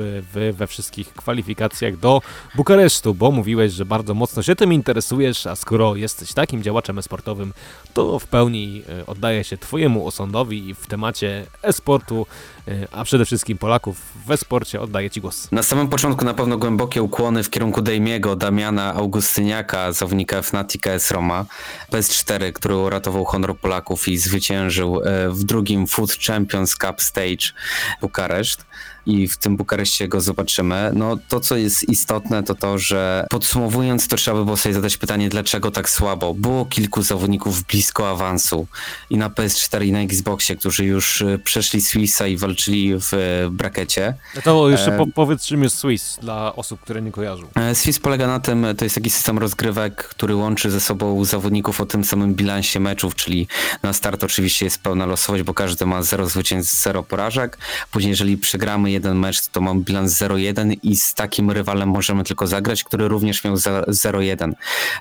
we 0.54 0.68
wszystkich 0.68 0.79
wszystkich 0.80 1.14
kwalifikacjach 1.14 1.98
do 1.98 2.22
Bukaresztu, 2.56 3.14
bo 3.14 3.32
mówiłeś, 3.32 3.74
że 3.74 3.86
bardzo 3.86 4.14
mocno 4.14 4.44
się 4.44 4.56
tym 4.56 4.74
interesujesz, 4.74 5.48
a 5.48 5.56
skoro 5.56 5.96
jesteś 5.96 6.34
takim 6.34 6.64
działaczem 6.64 7.00
esportowym, 7.00 7.54
to 7.94 8.20
w 8.20 8.28
pełni 8.28 8.84
e, 8.90 9.06
oddaję 9.06 9.44
się 9.44 9.58
Twojemu 9.58 10.08
osądowi 10.08 10.70
i 10.70 10.76
w 10.76 10.88
temacie 10.88 11.46
e-sportu, 11.64 12.26
e, 12.68 12.88
a 12.92 13.04
przede 13.04 13.26
wszystkim 13.26 13.58
Polaków 13.58 14.02
w 14.26 14.32
e-sporcie 14.32 14.82
oddaję 14.82 15.10
Ci 15.10 15.22
głos. 15.22 15.52
Na 15.52 15.64
samym 15.64 15.88
początku 15.88 16.26
na 16.26 16.34
pewno 16.34 16.58
głębokie 16.58 17.04
ukłony 17.04 17.44
w 17.44 17.50
kierunku 17.50 17.82
Dejmiego, 17.82 18.36
Damiana 18.36 18.94
Augustyniaka, 18.94 19.92
zawodnika 19.92 20.42
Fnatic 20.42 20.88
S 20.88 21.12
Roma, 21.12 21.46
PS4, 21.92 22.54
który 22.54 22.76
uratował 22.76 23.26
honor 23.26 23.58
Polaków 23.58 24.08
i 24.08 24.18
zwyciężył 24.18 25.02
e, 25.02 25.30
w 25.30 25.44
drugim 25.44 25.88
Food 25.88 26.18
Champions 26.28 26.76
Cup 26.76 27.02
Stage 27.02 27.46
Bukareszt 28.02 28.66
i 29.06 29.28
w 29.28 29.38
tym 29.38 29.58
Bukareszcie 29.58 30.08
go 30.08 30.22
zobaczymy. 30.22 30.92
No 30.94 31.18
to, 31.28 31.40
co 31.40 31.58
jest 31.58 31.90
istotne, 31.90 32.44
to 32.44 32.56
to, 32.56 32.78
że 32.78 33.28
podsumowując, 33.30 34.08
to 34.08 34.16
trzeba 34.16 34.38
by 34.38 34.46
było 34.46 34.58
sobie 34.58 34.76
zadać 34.76 34.98
pytanie, 34.98 35.30
dlaczego 35.30 35.72
tak 35.72 35.90
słabo. 35.90 36.34
Było 36.34 36.66
kilku 36.66 37.02
zawodników 37.02 37.64
blisko 37.64 38.10
awansu 38.10 38.68
i 39.10 39.18
na 39.18 39.30
PS4 39.30 39.86
i 39.86 39.92
na 39.92 40.00
Xboxie, 40.00 40.56
którzy 40.56 40.86
już 40.86 41.22
e, 41.22 41.40
przeszli 41.40 41.82
Swissa 41.82 42.28
i 42.28 42.38
walczyli 42.38 43.00
w 43.00 43.14
e, 43.14 43.50
brakecie. 43.50 44.14
No 44.36 44.42
to 44.42 44.70
jeszcze 44.70 44.98
po 44.98 45.08
powiedz, 45.08 45.46
czym 45.46 45.64
jest 45.64 45.78
Swiss 45.78 46.20
dla 46.22 46.56
osób, 46.56 46.80
które 46.80 47.02
nie 47.02 47.12
kojarzą. 47.12 47.48
E, 47.56 47.76
Swiss 47.76 48.00
polega 48.00 48.28
na 48.28 48.40
tym, 48.40 48.66
to 48.78 48.86
jest 48.86 48.96
taki 48.96 49.10
system 49.10 49.38
rozgrywek, 49.38 49.96
który 50.04 50.36
łączy 50.36 50.72
ze 50.72 50.80
sobą 50.80 51.26
zawodników 51.26 51.82
o 51.82 51.86
tym 51.86 52.04
samym 52.04 52.36
bilansie 52.36 52.80
meczów, 52.80 53.16
czyli 53.16 53.48
na 53.84 53.94
start 53.94 54.24
oczywiście 54.24 54.66
jest 54.66 54.82
pełna 54.82 55.06
losowość, 55.06 55.44
bo 55.44 55.54
każdy 55.54 55.86
ma 55.86 56.04
0 56.04 56.30
zwycięstw, 56.30 56.84
0 56.84 57.04
porażek. 57.04 57.58
Później, 57.92 58.10
jeżeli 58.10 58.38
przegramy 58.38 58.89
jeden 58.92 59.18
mecz, 59.18 59.48
to 59.48 59.62
mam 59.62 59.84
bilans 59.84 60.14
0-1 60.14 60.78
i 60.84 60.98
z 60.98 61.14
takim 61.14 61.52
rywalem 61.52 61.90
możemy 61.90 62.24
tylko 62.24 62.48
zagrać, 62.48 62.84
który 62.84 63.08
również 63.08 63.44
miał 63.44 63.56
0-1. 63.56 64.52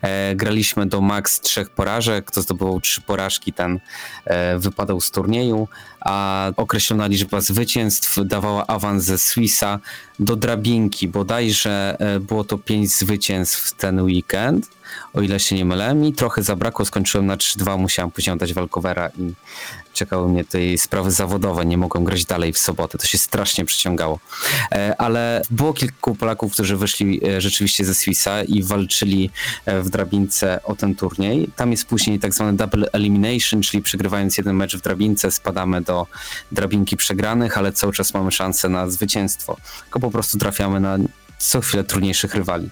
E, 0.03 0.37
graliśmy 0.37 0.87
do 0.87 1.01
max 1.01 1.41
trzech 1.41 1.71
porażek, 1.71 2.25
kto 2.25 2.43
zdobywał 2.43 2.81
trzy 2.81 3.01
porażki, 3.01 3.53
ten 3.53 3.81
e, 4.25 4.59
wypadał 4.59 5.01
z 5.01 5.11
turnieju, 5.11 5.69
a 6.01 6.47
określona 6.57 7.07
liczba 7.07 7.41
zwycięstw 7.41 8.19
dawała 8.25 8.67
awans 8.67 9.05
ze 9.05 9.19
Swissa 9.19 9.79
do 10.19 10.37
drabinki, 10.37 11.09
bodajże 11.09 11.97
e, 11.99 12.21
było 12.21 12.45
to 12.45 12.59
pięć 12.59 12.91
zwycięstw 12.91 13.73
ten 13.73 14.03
weekend 14.03 14.79
o 15.15 15.21
ile 15.21 15.41
się 15.41 15.57
nie 15.57 15.65
mylę. 15.65 15.95
Mi 15.95 16.13
trochę 16.13 16.43
zabrakło, 16.43 16.85
skończyłem 16.85 17.27
na 17.27 17.37
3-2, 17.37 17.79
musiałem 17.79 18.11
później 18.11 18.35
oddać 18.35 18.55
walkowera 18.55 19.11
i 19.19 19.33
czekały 19.93 20.29
mnie 20.29 20.45
tej 20.45 20.79
sprawy 20.79 21.11
zawodowe, 21.11 21.67
nie 21.67 21.79
mogłem 21.79 22.05
grać 22.05 22.25
dalej 22.25 22.53
w 22.53 22.59
sobotę, 22.59 22.99
to 22.99 23.07
się 23.07 23.19
strasznie 23.19 23.65
przyciągało. 23.65 24.19
E, 24.73 24.95
ale 24.99 25.43
było 25.51 25.73
kilku 25.73 26.15
Polaków, 26.15 26.53
którzy 26.53 26.77
wyszli 26.77 27.21
e, 27.27 27.41
rzeczywiście 27.41 27.85
ze 27.85 27.95
Swissa 27.95 28.43
i 28.43 28.63
walczyli 28.63 29.31
w 29.67 29.91
drabince 29.91 30.61
o 30.65 30.75
ten 30.75 30.95
turniej. 30.95 31.51
Tam 31.57 31.71
jest 31.71 31.87
później 31.87 32.19
tak 32.19 32.35
zwany 32.35 32.57
double 32.57 32.93
elimination, 32.93 33.63
czyli 33.63 33.83
przegrywając 33.83 34.39
jeden 34.39 34.57
mecz 34.57 34.77
w 34.77 34.81
drabince 34.81 35.31
spadamy 35.31 35.83
do 35.89 36.07
drabinki 36.53 36.97
przegranych, 36.97 37.59
ale 37.59 37.73
cały 37.73 37.93
czas 37.93 38.15
mamy 38.15 38.33
szansę 38.33 38.69
na 38.69 38.91
zwycięstwo. 38.91 39.57
Tylko 39.83 40.01
po 40.01 40.11
prostu 40.11 40.39
trafiamy 40.39 40.81
na 40.81 40.99
co 41.39 41.61
chwilę 41.61 41.85
trudniejszych 41.85 42.35
rywali. 42.35 42.71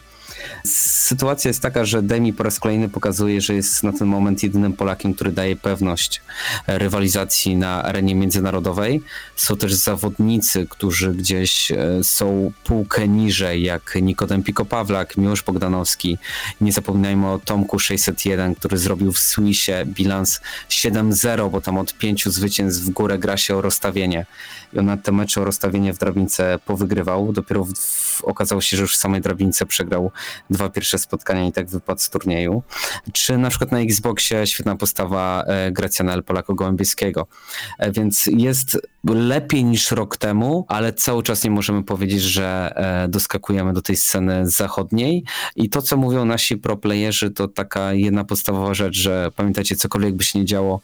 Sytuacja 0.64 1.49
jest 1.49 1.62
taka, 1.62 1.84
że 1.84 2.03
Demi 2.03 2.32
po 2.32 2.42
raz 2.42 2.61
kolejny 2.61 2.88
pokazuje, 2.88 3.40
że 3.40 3.55
jest 3.55 3.82
na 3.82 3.92
ten 3.92 4.09
moment 4.09 4.42
jedynym 4.42 4.72
Polakiem, 4.72 5.14
który 5.14 5.32
daje 5.32 5.57
pewność 5.57 6.22
rywalizacji 6.66 7.57
na 7.57 7.82
arenie 7.82 8.14
międzynarodowej. 8.14 9.03
Są 9.36 9.57
też 9.57 9.74
zawodnicy, 9.74 10.66
którzy 10.70 11.14
gdzieś 11.14 11.72
e, 11.72 11.76
są 12.03 12.53
półkę 12.64 13.09
niżej, 13.09 13.62
jak 13.62 13.99
Nikodem 14.03 14.42
Pikopawlak, 14.42 15.16
Miłosz 15.16 15.42
Bogdanowski. 15.42 16.18
Nie 16.61 16.72
zapominajmy 16.72 17.30
o 17.30 17.38
Tomku 17.38 17.78
601, 17.78 18.55
który 18.55 18.78
zrobił 18.78 19.12
w 19.12 19.18
Swissie 19.18 19.72
bilans 19.86 20.40
7-0, 20.68 21.51
bo 21.51 21.61
tam 21.61 21.78
od 21.78 21.94
pięciu 21.94 22.30
zwycięstw 22.30 22.84
w 22.84 22.90
górę 22.90 23.18
gra 23.18 23.36
się 23.36 23.57
o 23.57 23.61
rozstawienie. 23.61 24.26
I 24.72 24.78
on 24.78 24.86
na 24.86 24.97
te 24.97 25.12
mecze 25.12 25.40
o 25.40 25.44
rozstawienie 25.44 25.92
w 25.92 25.99
drabince 25.99 26.59
powygrywał. 26.64 27.32
Dopiero 27.32 27.64
w, 27.64 27.74
w, 27.74 28.24
okazało 28.24 28.61
się, 28.61 28.76
że 28.76 28.82
już 28.82 28.94
w 28.94 28.99
samej 28.99 29.20
drabince 29.20 29.66
przegrał 29.66 30.12
dwa 30.51 30.68
pierwsze 30.68 30.99
spotkania 30.99 31.47
i 31.47 31.53
tak 31.53 31.68
wypadł 31.68 32.01
z 32.01 32.11
turnieju. 32.11 32.62
Czy 33.12 33.39
na 33.39 33.51
przykład 33.51 33.72
na 33.72 33.80
Xboxie 33.80 34.47
świetna 34.47 34.76
postawa 34.76 35.45
e, 35.47 35.72
Gracjana 35.72 36.12
El 36.12 36.22
Polako 36.22 36.55
Gołębieskiego. 36.55 37.26
E, 37.78 37.93
więc 37.93 38.26
jest 38.26 38.78
lepiej 39.05 39.64
niż 39.64 39.91
rok 39.91 40.16
temu, 40.16 40.64
ale 40.68 40.93
cały 40.93 41.22
czas 41.22 41.45
nie 41.45 41.51
możemy 41.51 41.82
powiedzieć, 41.82 42.22
że 42.22 42.72
e, 42.76 43.09
doskakujemy 43.09 43.72
do 43.72 43.82
tej 43.82 43.97
sceny 43.97 44.51
zachodniej. 44.51 45.24
I 45.57 45.68
to, 45.68 45.82
co 45.82 45.97
mówią 45.97 46.24
nasi 46.24 46.57
proplayerzy, 46.57 47.30
to 47.30 47.49
taka 47.49 47.93
jedna 47.93 48.24
podstawowa 48.24 48.74
rzecz, 48.74 48.97
że 48.97 49.30
pamiętajcie, 49.37 49.76
cokolwiek 49.76 50.14
by 50.14 50.24
się 50.24 50.39
nie 50.39 50.45
działo, 50.45 50.80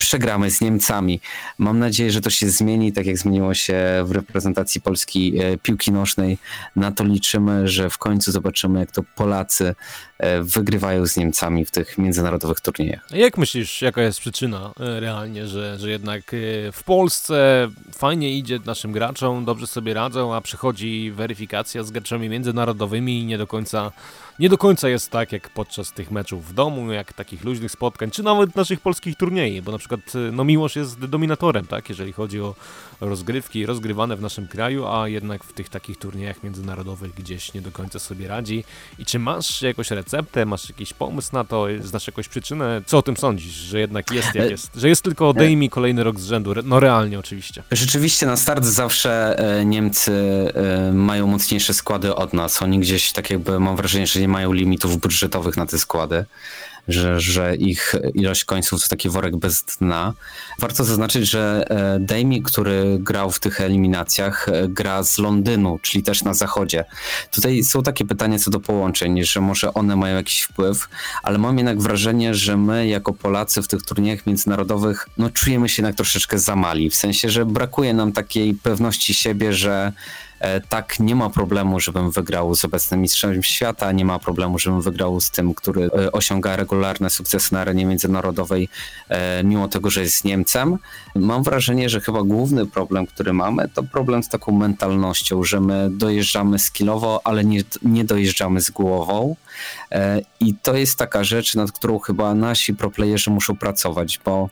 przegramy 0.00 0.50
z 0.50 0.60
Niemcami. 0.60 1.20
Mam 1.58 1.78
nadzieję, 1.78 2.10
że 2.10 2.20
to 2.20 2.30
się 2.30 2.50
zmieni, 2.50 2.92
tak 2.92 3.06
jak 3.06 3.18
zmieniło 3.18 3.54
się 3.54 3.76
w 4.04 4.10
reprezentacji 4.10 4.80
Polski 4.80 5.38
e, 5.38 5.58
piłki 5.58 5.92
nożnej. 5.92 6.38
Na 6.76 6.92
to 6.92 7.04
liczymy, 7.04 7.68
że 7.68 7.90
w 7.90 7.98
końcu 7.98 8.32
zobaczymy, 8.32 8.80
jak 8.80 8.90
to 8.92 9.02
Polacy 9.16 9.74
e, 10.18 10.42
wygrywają 10.42 11.06
z 11.06 11.16
Niemcami 11.16 11.64
w 11.64 11.70
tych 11.70 11.98
międzynarodowych 11.98 12.60
turniejach. 12.60 13.06
Jak 13.10 13.38
myślisz, 13.38 13.82
jaka 13.82 14.02
jest 14.02 14.20
przyczyna 14.20 14.72
e, 14.80 15.00
realnie, 15.00 15.46
że, 15.46 15.78
że 15.78 15.90
jednak 15.90 16.22
w 16.72 16.82
Polsce 16.84 17.68
fajnie 17.92 18.38
idzie 18.38 18.58
naszym 18.66 18.92
graczom, 18.92 19.44
dobrze 19.44 19.66
sobie 19.66 19.94
radzą, 19.94 20.34
a 20.34 20.40
przychodzi 20.40 21.12
weryfikacja 21.14 21.82
z 21.82 21.90
graczami 21.90 22.28
międzynarodowymi 22.28 23.20
i 23.20 23.24
nie 23.24 23.38
do 23.38 23.46
końca 23.46 23.92
nie 24.40 24.48
do 24.48 24.58
końca 24.58 24.88
jest 24.88 25.10
tak 25.10 25.32
jak 25.32 25.50
podczas 25.50 25.92
tych 25.92 26.10
meczów 26.10 26.48
w 26.48 26.52
domu, 26.52 26.92
jak 26.92 27.12
takich 27.12 27.44
luźnych 27.44 27.72
spotkań, 27.72 28.10
czy 28.10 28.22
nawet 28.22 28.56
naszych 28.56 28.80
polskich 28.80 29.16
turniejów, 29.16 29.64
bo 29.64 29.72
na 29.72 29.78
przykład 29.78 30.00
no 30.32 30.44
Miłosz 30.44 30.76
jest 30.76 30.98
dominatorem, 30.98 31.66
tak, 31.66 31.88
jeżeli 31.88 32.12
chodzi 32.12 32.40
o 32.40 32.54
rozgrywki 33.00 33.66
rozgrywane 33.66 34.16
w 34.16 34.20
naszym 34.20 34.48
kraju, 34.48 34.86
a 34.86 35.08
jednak 35.08 35.44
w 35.44 35.52
tych 35.52 35.68
takich 35.68 35.98
turniejach 35.98 36.42
międzynarodowych 36.42 37.14
gdzieś 37.14 37.54
nie 37.54 37.60
do 37.60 37.70
końca 37.70 37.98
sobie 37.98 38.28
radzi. 38.28 38.64
I 38.98 39.04
czy 39.04 39.18
masz 39.18 39.62
jakąś 39.62 39.90
receptę, 39.90 40.46
masz 40.46 40.68
jakiś 40.68 40.92
pomysł 40.92 41.30
na 41.32 41.44
to, 41.44 41.66
znasz 41.80 42.06
jakąś 42.06 42.28
przyczynę? 42.28 42.82
Co 42.86 42.98
o 42.98 43.02
tym 43.02 43.16
sądzisz, 43.16 43.52
że 43.52 43.80
jednak 43.80 44.10
jest 44.10 44.34
jak 44.34 44.46
e, 44.46 44.50
jest? 44.50 44.70
Że 44.76 44.88
jest 44.88 45.02
tylko 45.02 45.28
odejmij 45.28 45.70
kolejny 45.70 46.04
rok 46.04 46.20
z 46.20 46.26
rzędu, 46.26 46.54
no 46.64 46.80
realnie 46.80 47.18
oczywiście. 47.18 47.62
Rzeczywiście 47.70 48.26
na 48.26 48.36
start 48.36 48.64
zawsze 48.64 49.38
e, 49.38 49.64
Niemcy 49.64 50.12
e, 50.54 50.92
mają 50.92 51.26
mocniejsze 51.26 51.74
składy 51.74 52.14
od 52.14 52.32
nas. 52.32 52.62
Oni 52.62 52.78
gdzieś 52.78 53.12
tak 53.12 53.30
jakby 53.30 53.60
mam 53.60 53.76
wrażenie, 53.76 54.06
że 54.06 54.20
nie 54.20 54.29
mają 54.30 54.52
limitów 54.52 55.00
budżetowych 55.00 55.56
na 55.56 55.66
te 55.66 55.78
składy 55.78 56.24
że, 56.88 57.20
że 57.20 57.56
ich 57.56 57.94
ilość 58.14 58.44
końców 58.44 58.82
to 58.82 58.88
taki 58.88 59.08
worek 59.08 59.36
bez 59.36 59.62
dna. 59.62 60.14
Warto 60.58 60.84
zaznaczyć, 60.84 61.30
że 61.30 61.64
e, 61.70 62.00
Damie, 62.00 62.42
który 62.42 62.98
grał 63.00 63.30
w 63.30 63.40
tych 63.40 63.60
eliminacjach, 63.60 64.48
e, 64.48 64.68
gra 64.68 65.02
z 65.02 65.18
Londynu, 65.18 65.78
czyli 65.82 66.02
też 66.02 66.22
na 66.22 66.34
zachodzie. 66.34 66.84
Tutaj 67.30 67.64
są 67.64 67.82
takie 67.82 68.04
pytania 68.04 68.38
co 68.38 68.50
do 68.50 68.60
połączeń, 68.60 69.24
że 69.24 69.40
może 69.40 69.74
one 69.74 69.96
mają 69.96 70.16
jakiś 70.16 70.40
wpływ, 70.40 70.88
ale 71.22 71.38
mam 71.38 71.56
jednak 71.56 71.80
wrażenie, 71.80 72.34
że 72.34 72.56
my 72.56 72.88
jako 72.88 73.12
Polacy 73.12 73.62
w 73.62 73.68
tych 73.68 73.82
turniejach 73.82 74.26
międzynarodowych 74.26 75.08
no, 75.18 75.30
czujemy 75.30 75.68
się 75.68 75.82
jednak 75.82 75.96
troszeczkę 75.96 76.38
zamali. 76.38 76.90
W 76.90 76.94
sensie, 76.94 77.30
że 77.30 77.46
brakuje 77.46 77.94
nam 77.94 78.12
takiej 78.12 78.54
pewności 78.54 79.14
siebie, 79.14 79.52
że 79.52 79.92
tak, 80.68 81.00
nie 81.00 81.14
ma 81.14 81.30
problemu, 81.30 81.80
żebym 81.80 82.10
wygrał 82.10 82.54
z 82.54 82.64
obecnym 82.64 83.00
mistrzem 83.00 83.42
świata, 83.42 83.92
nie 83.92 84.04
ma 84.04 84.18
problemu, 84.18 84.58
żebym 84.58 84.80
wygrał 84.80 85.20
z 85.20 85.30
tym, 85.30 85.54
który 85.54 85.84
e, 85.84 86.12
osiąga 86.12 86.56
regularne 86.56 87.10
sukcesy 87.10 87.54
na 87.54 87.60
arenie 87.60 87.86
międzynarodowej, 87.86 88.68
e, 89.08 89.44
mimo 89.44 89.68
tego, 89.68 89.90
że 89.90 90.00
jest 90.00 90.24
Niemcem. 90.24 90.78
Mam 91.14 91.42
wrażenie, 91.42 91.88
że 91.88 92.00
chyba 92.00 92.22
główny 92.22 92.66
problem, 92.66 93.06
który 93.06 93.32
mamy, 93.32 93.68
to 93.68 93.82
problem 93.82 94.22
z 94.22 94.28
taką 94.28 94.52
mentalnością, 94.52 95.44
że 95.44 95.60
my 95.60 95.90
dojeżdżamy 95.90 96.58
skillowo, 96.58 97.20
ale 97.24 97.44
nie, 97.44 97.62
nie 97.82 98.04
dojeżdżamy 98.04 98.60
z 98.60 98.70
głową. 98.70 99.36
I 100.40 100.54
to 100.54 100.76
jest 100.76 100.98
taka 100.98 101.24
rzecz, 101.24 101.54
nad 101.54 101.72
którą 101.72 101.98
chyba 101.98 102.34
nasi 102.34 102.74
proplayerzy 102.74 103.30
muszą 103.30 103.56
pracować, 103.56 104.20
bo 104.24 104.50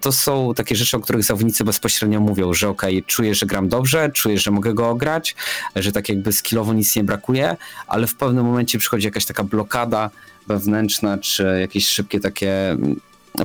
to 0.00 0.12
są 0.12 0.54
takie 0.54 0.76
rzeczy, 0.76 0.96
o 0.96 1.00
których 1.00 1.24
zawodnicy 1.24 1.64
bezpośrednio 1.64 2.20
mówią, 2.20 2.54
że 2.54 2.68
ok, 2.68 2.82
czuję, 3.06 3.34
że 3.34 3.46
gram 3.46 3.68
dobrze, 3.68 4.10
czuję, 4.14 4.38
że 4.38 4.50
mogę 4.50 4.74
go 4.74 4.88
ograć, 4.88 5.08
grać, 5.08 5.34
że 5.76 5.92
tak 5.92 6.08
jakby 6.08 6.32
skillowo 6.32 6.72
nic 6.72 6.96
nie 6.96 7.04
brakuje, 7.04 7.56
ale 7.86 8.06
w 8.06 8.14
pewnym 8.14 8.44
momencie 8.44 8.78
przychodzi 8.78 9.06
jakaś 9.06 9.24
taka 9.24 9.44
blokada 9.44 10.10
wewnętrzna, 10.46 11.18
czy 11.18 11.58
jakieś 11.60 11.88
szybkie 11.88 12.20
takie 12.20 12.76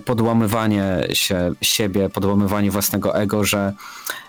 podłamywanie 0.05 1.07
się 1.13 1.53
siebie, 1.61 2.09
podłamywanie 2.09 2.71
własnego 2.71 3.15
ego, 3.15 3.43
że 3.43 3.73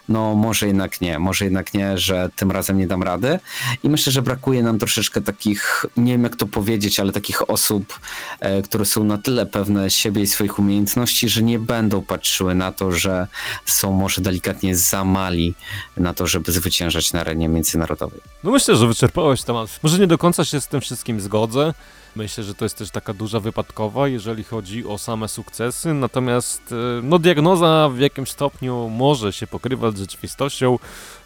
no 0.08 0.34
może 0.34 0.66
jednak 0.66 1.00
nie, 1.00 1.18
może 1.18 1.44
jednak 1.44 1.74
nie, 1.74 1.98
że 1.98 2.30
tym 2.36 2.50
razem 2.50 2.78
nie 2.78 2.86
dam 2.86 3.02
rady. 3.02 3.38
I 3.82 3.88
myślę, 3.88 4.12
że 4.12 4.22
brakuje 4.22 4.62
nam 4.62 4.78
troszeczkę 4.78 5.20
takich, 5.20 5.86
nie 5.96 6.12
wiem 6.12 6.22
jak 6.22 6.36
to 6.36 6.46
powiedzieć, 6.46 7.00
ale 7.00 7.12
takich 7.12 7.50
osób, 7.50 8.00
e, 8.40 8.62
które 8.62 8.84
są 8.84 9.04
na 9.04 9.18
tyle 9.18 9.46
pewne 9.46 9.90
siebie 9.90 10.22
i 10.22 10.26
swoich 10.26 10.58
umiejętności, 10.58 11.28
że 11.28 11.42
nie 11.42 11.58
będą 11.58 12.02
patrzyły 12.02 12.54
na 12.54 12.72
to, 12.72 12.92
że 12.92 13.26
są 13.66 13.92
może 13.92 14.22
delikatnie 14.22 14.76
za 14.76 15.04
mali 15.04 15.54
na 15.96 16.14
to, 16.14 16.26
żeby 16.26 16.52
zwyciężać 16.52 17.12
na 17.12 17.20
arenie 17.20 17.48
międzynarodowej. 17.48 18.20
No 18.44 18.50
myślę, 18.50 18.76
że 18.76 18.86
wyczerpałeś 18.86 19.42
temat. 19.42 19.80
Może 19.82 19.98
nie 19.98 20.06
do 20.06 20.18
końca 20.18 20.44
się 20.44 20.60
z 20.60 20.68
tym 20.68 20.80
wszystkim 20.80 21.20
zgodzę. 21.20 21.74
Myślę, 22.16 22.44
że 22.44 22.54
to 22.54 22.64
jest 22.64 22.78
też 22.78 22.90
taka 22.90 23.14
duża 23.14 23.40
wypadkowa, 23.40 24.08
jeżeli 24.08 24.44
chodzi 24.44 24.86
o 24.86 24.98
same 24.98 25.28
sukcesy, 25.28 25.94
natomiast 25.94 26.72
e, 26.72 27.02
no, 27.02 27.18
diagnoza 27.18 27.90
w 27.94 27.98
jakimś 27.98 28.30
stopniu 28.30 28.88
może 28.88 29.32
się 29.32 29.46
pokrywać 29.46 29.93
z 29.96 30.00
rzeczywistością, 30.00 30.78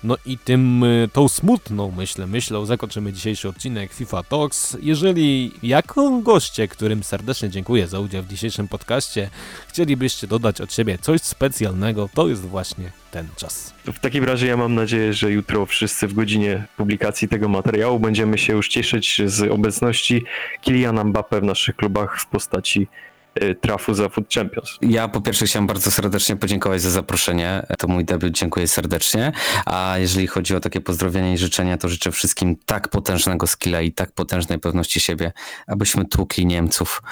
no 0.04 0.16
i 0.26 0.38
tym, 0.38 0.84
e, 0.84 1.08
tą 1.08 1.28
smutną 1.28 1.92
myślę, 1.96 2.26
myślą 2.26 2.66
zakończymy 2.66 3.12
dzisiejszy 3.12 3.48
odcinek 3.48 3.92
FIFA 3.92 4.22
Talks. 4.22 4.76
Jeżeli 4.82 5.52
jako 5.62 6.20
goście, 6.22 6.68
którym 6.68 7.02
serdecznie 7.02 7.50
dziękuję 7.50 7.86
za 7.86 8.00
udział 8.00 8.22
w 8.22 8.28
dzisiejszym 8.28 8.68
podcaście, 8.68 9.30
chcielibyście 9.68 10.26
dodać 10.26 10.60
od 10.60 10.72
siebie 10.72 10.98
coś 10.98 11.20
specjalnego, 11.20 12.08
to 12.14 12.28
jest 12.28 12.42
właśnie 12.42 12.92
ten 13.10 13.28
czas. 13.36 13.74
W 13.84 13.98
takim 13.98 14.24
razie 14.24 14.46
ja 14.46 14.56
mam 14.56 14.74
nadzieję, 14.74 15.12
że 15.12 15.30
jutro 15.30 15.66
wszyscy 15.66 16.08
w 16.08 16.14
godzinie 16.14 16.66
publikacji 16.76 17.28
tego 17.28 17.48
materiału 17.48 18.00
będziemy 18.00 18.38
się 18.38 18.52
już 18.52 18.68
cieszyć 18.68 19.22
z 19.26 19.50
obecności 19.50 20.24
Kyliana 20.64 21.04
Mbappé 21.04 21.40
w 21.40 21.44
naszych 21.44 21.76
klubach 21.76 22.20
w 22.20 22.26
postaci 22.26 22.88
trafu 23.60 23.94
za 23.94 24.08
Food 24.08 24.34
Champions. 24.34 24.78
Ja 24.82 25.08
po 25.08 25.20
pierwsze 25.20 25.46
chciałem 25.46 25.66
bardzo 25.66 25.90
serdecznie 25.90 26.36
podziękować 26.36 26.82
za 26.82 26.90
zaproszenie. 26.90 27.66
To 27.78 27.88
mój 27.88 28.04
debiut, 28.04 28.32
dziękuję 28.32 28.68
serdecznie. 28.68 29.32
A 29.66 29.94
jeżeli 29.98 30.26
chodzi 30.26 30.54
o 30.54 30.60
takie 30.60 30.80
pozdrowienia 30.80 31.32
i 31.32 31.38
życzenia, 31.38 31.78
to 31.78 31.88
życzę 31.88 32.12
wszystkim 32.12 32.56
tak 32.66 32.88
potężnego 32.88 33.46
skilla 33.46 33.80
i 33.80 33.92
tak 33.92 34.12
potężnej 34.12 34.58
pewności 34.58 35.00
siebie, 35.00 35.32
abyśmy 35.66 36.04
tłukli 36.04 36.46
Niemców, 36.46 37.02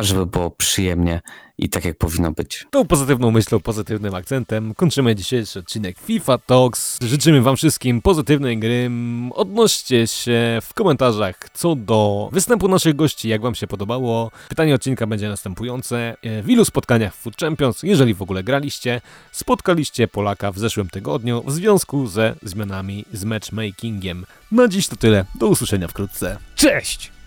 żeby 0.00 0.26
było 0.26 0.50
przyjemnie 0.50 1.20
i 1.58 1.68
tak 1.68 1.84
jak 1.84 1.98
powinno 1.98 2.32
być. 2.32 2.66
Tą 2.70 2.86
pozytywną 2.86 3.30
myślą, 3.30 3.60
pozytywnym 3.60 4.14
akcentem 4.14 4.74
kończymy 4.74 5.14
dzisiejszy 5.14 5.58
odcinek 5.58 5.98
FIFA 5.98 6.38
Talks. 6.38 6.98
Życzymy 7.02 7.42
Wam 7.42 7.56
wszystkim 7.56 8.02
pozytywnej 8.02 8.58
gry. 8.58 8.90
Odnoście 9.34 10.06
się 10.06 10.58
w 10.62 10.74
komentarzach 10.74 11.48
co 11.54 11.74
do 11.74 12.28
występu 12.32 12.68
naszych 12.68 12.96
gości, 12.96 13.28
jak 13.28 13.40
Wam 13.42 13.54
się 13.54 13.66
podobało. 13.66 14.30
Pytanie 14.48 14.74
odcinka 14.74 15.06
będzie 15.06 15.28
następujące. 15.28 16.16
W 16.22 16.48
ilu 16.48 16.64
spotkaniach 16.64 17.14
Food 17.14 17.36
Champions, 17.36 17.82
jeżeli 17.82 18.14
w 18.14 18.22
ogóle 18.22 18.44
graliście, 18.44 19.00
spotkaliście 19.32 20.08
Polaka 20.08 20.52
w 20.52 20.58
zeszłym 20.58 20.90
tygodniu 20.90 21.42
w 21.46 21.52
związku 21.52 22.06
ze 22.06 22.34
zmianami 22.42 23.04
z 23.12 23.24
matchmakingiem? 23.24 24.26
Na 24.52 24.68
dziś 24.68 24.88
to 24.88 24.96
tyle. 24.96 25.24
Do 25.34 25.48
usłyszenia 25.48 25.88
wkrótce. 25.88 26.38
Cześć! 26.54 27.12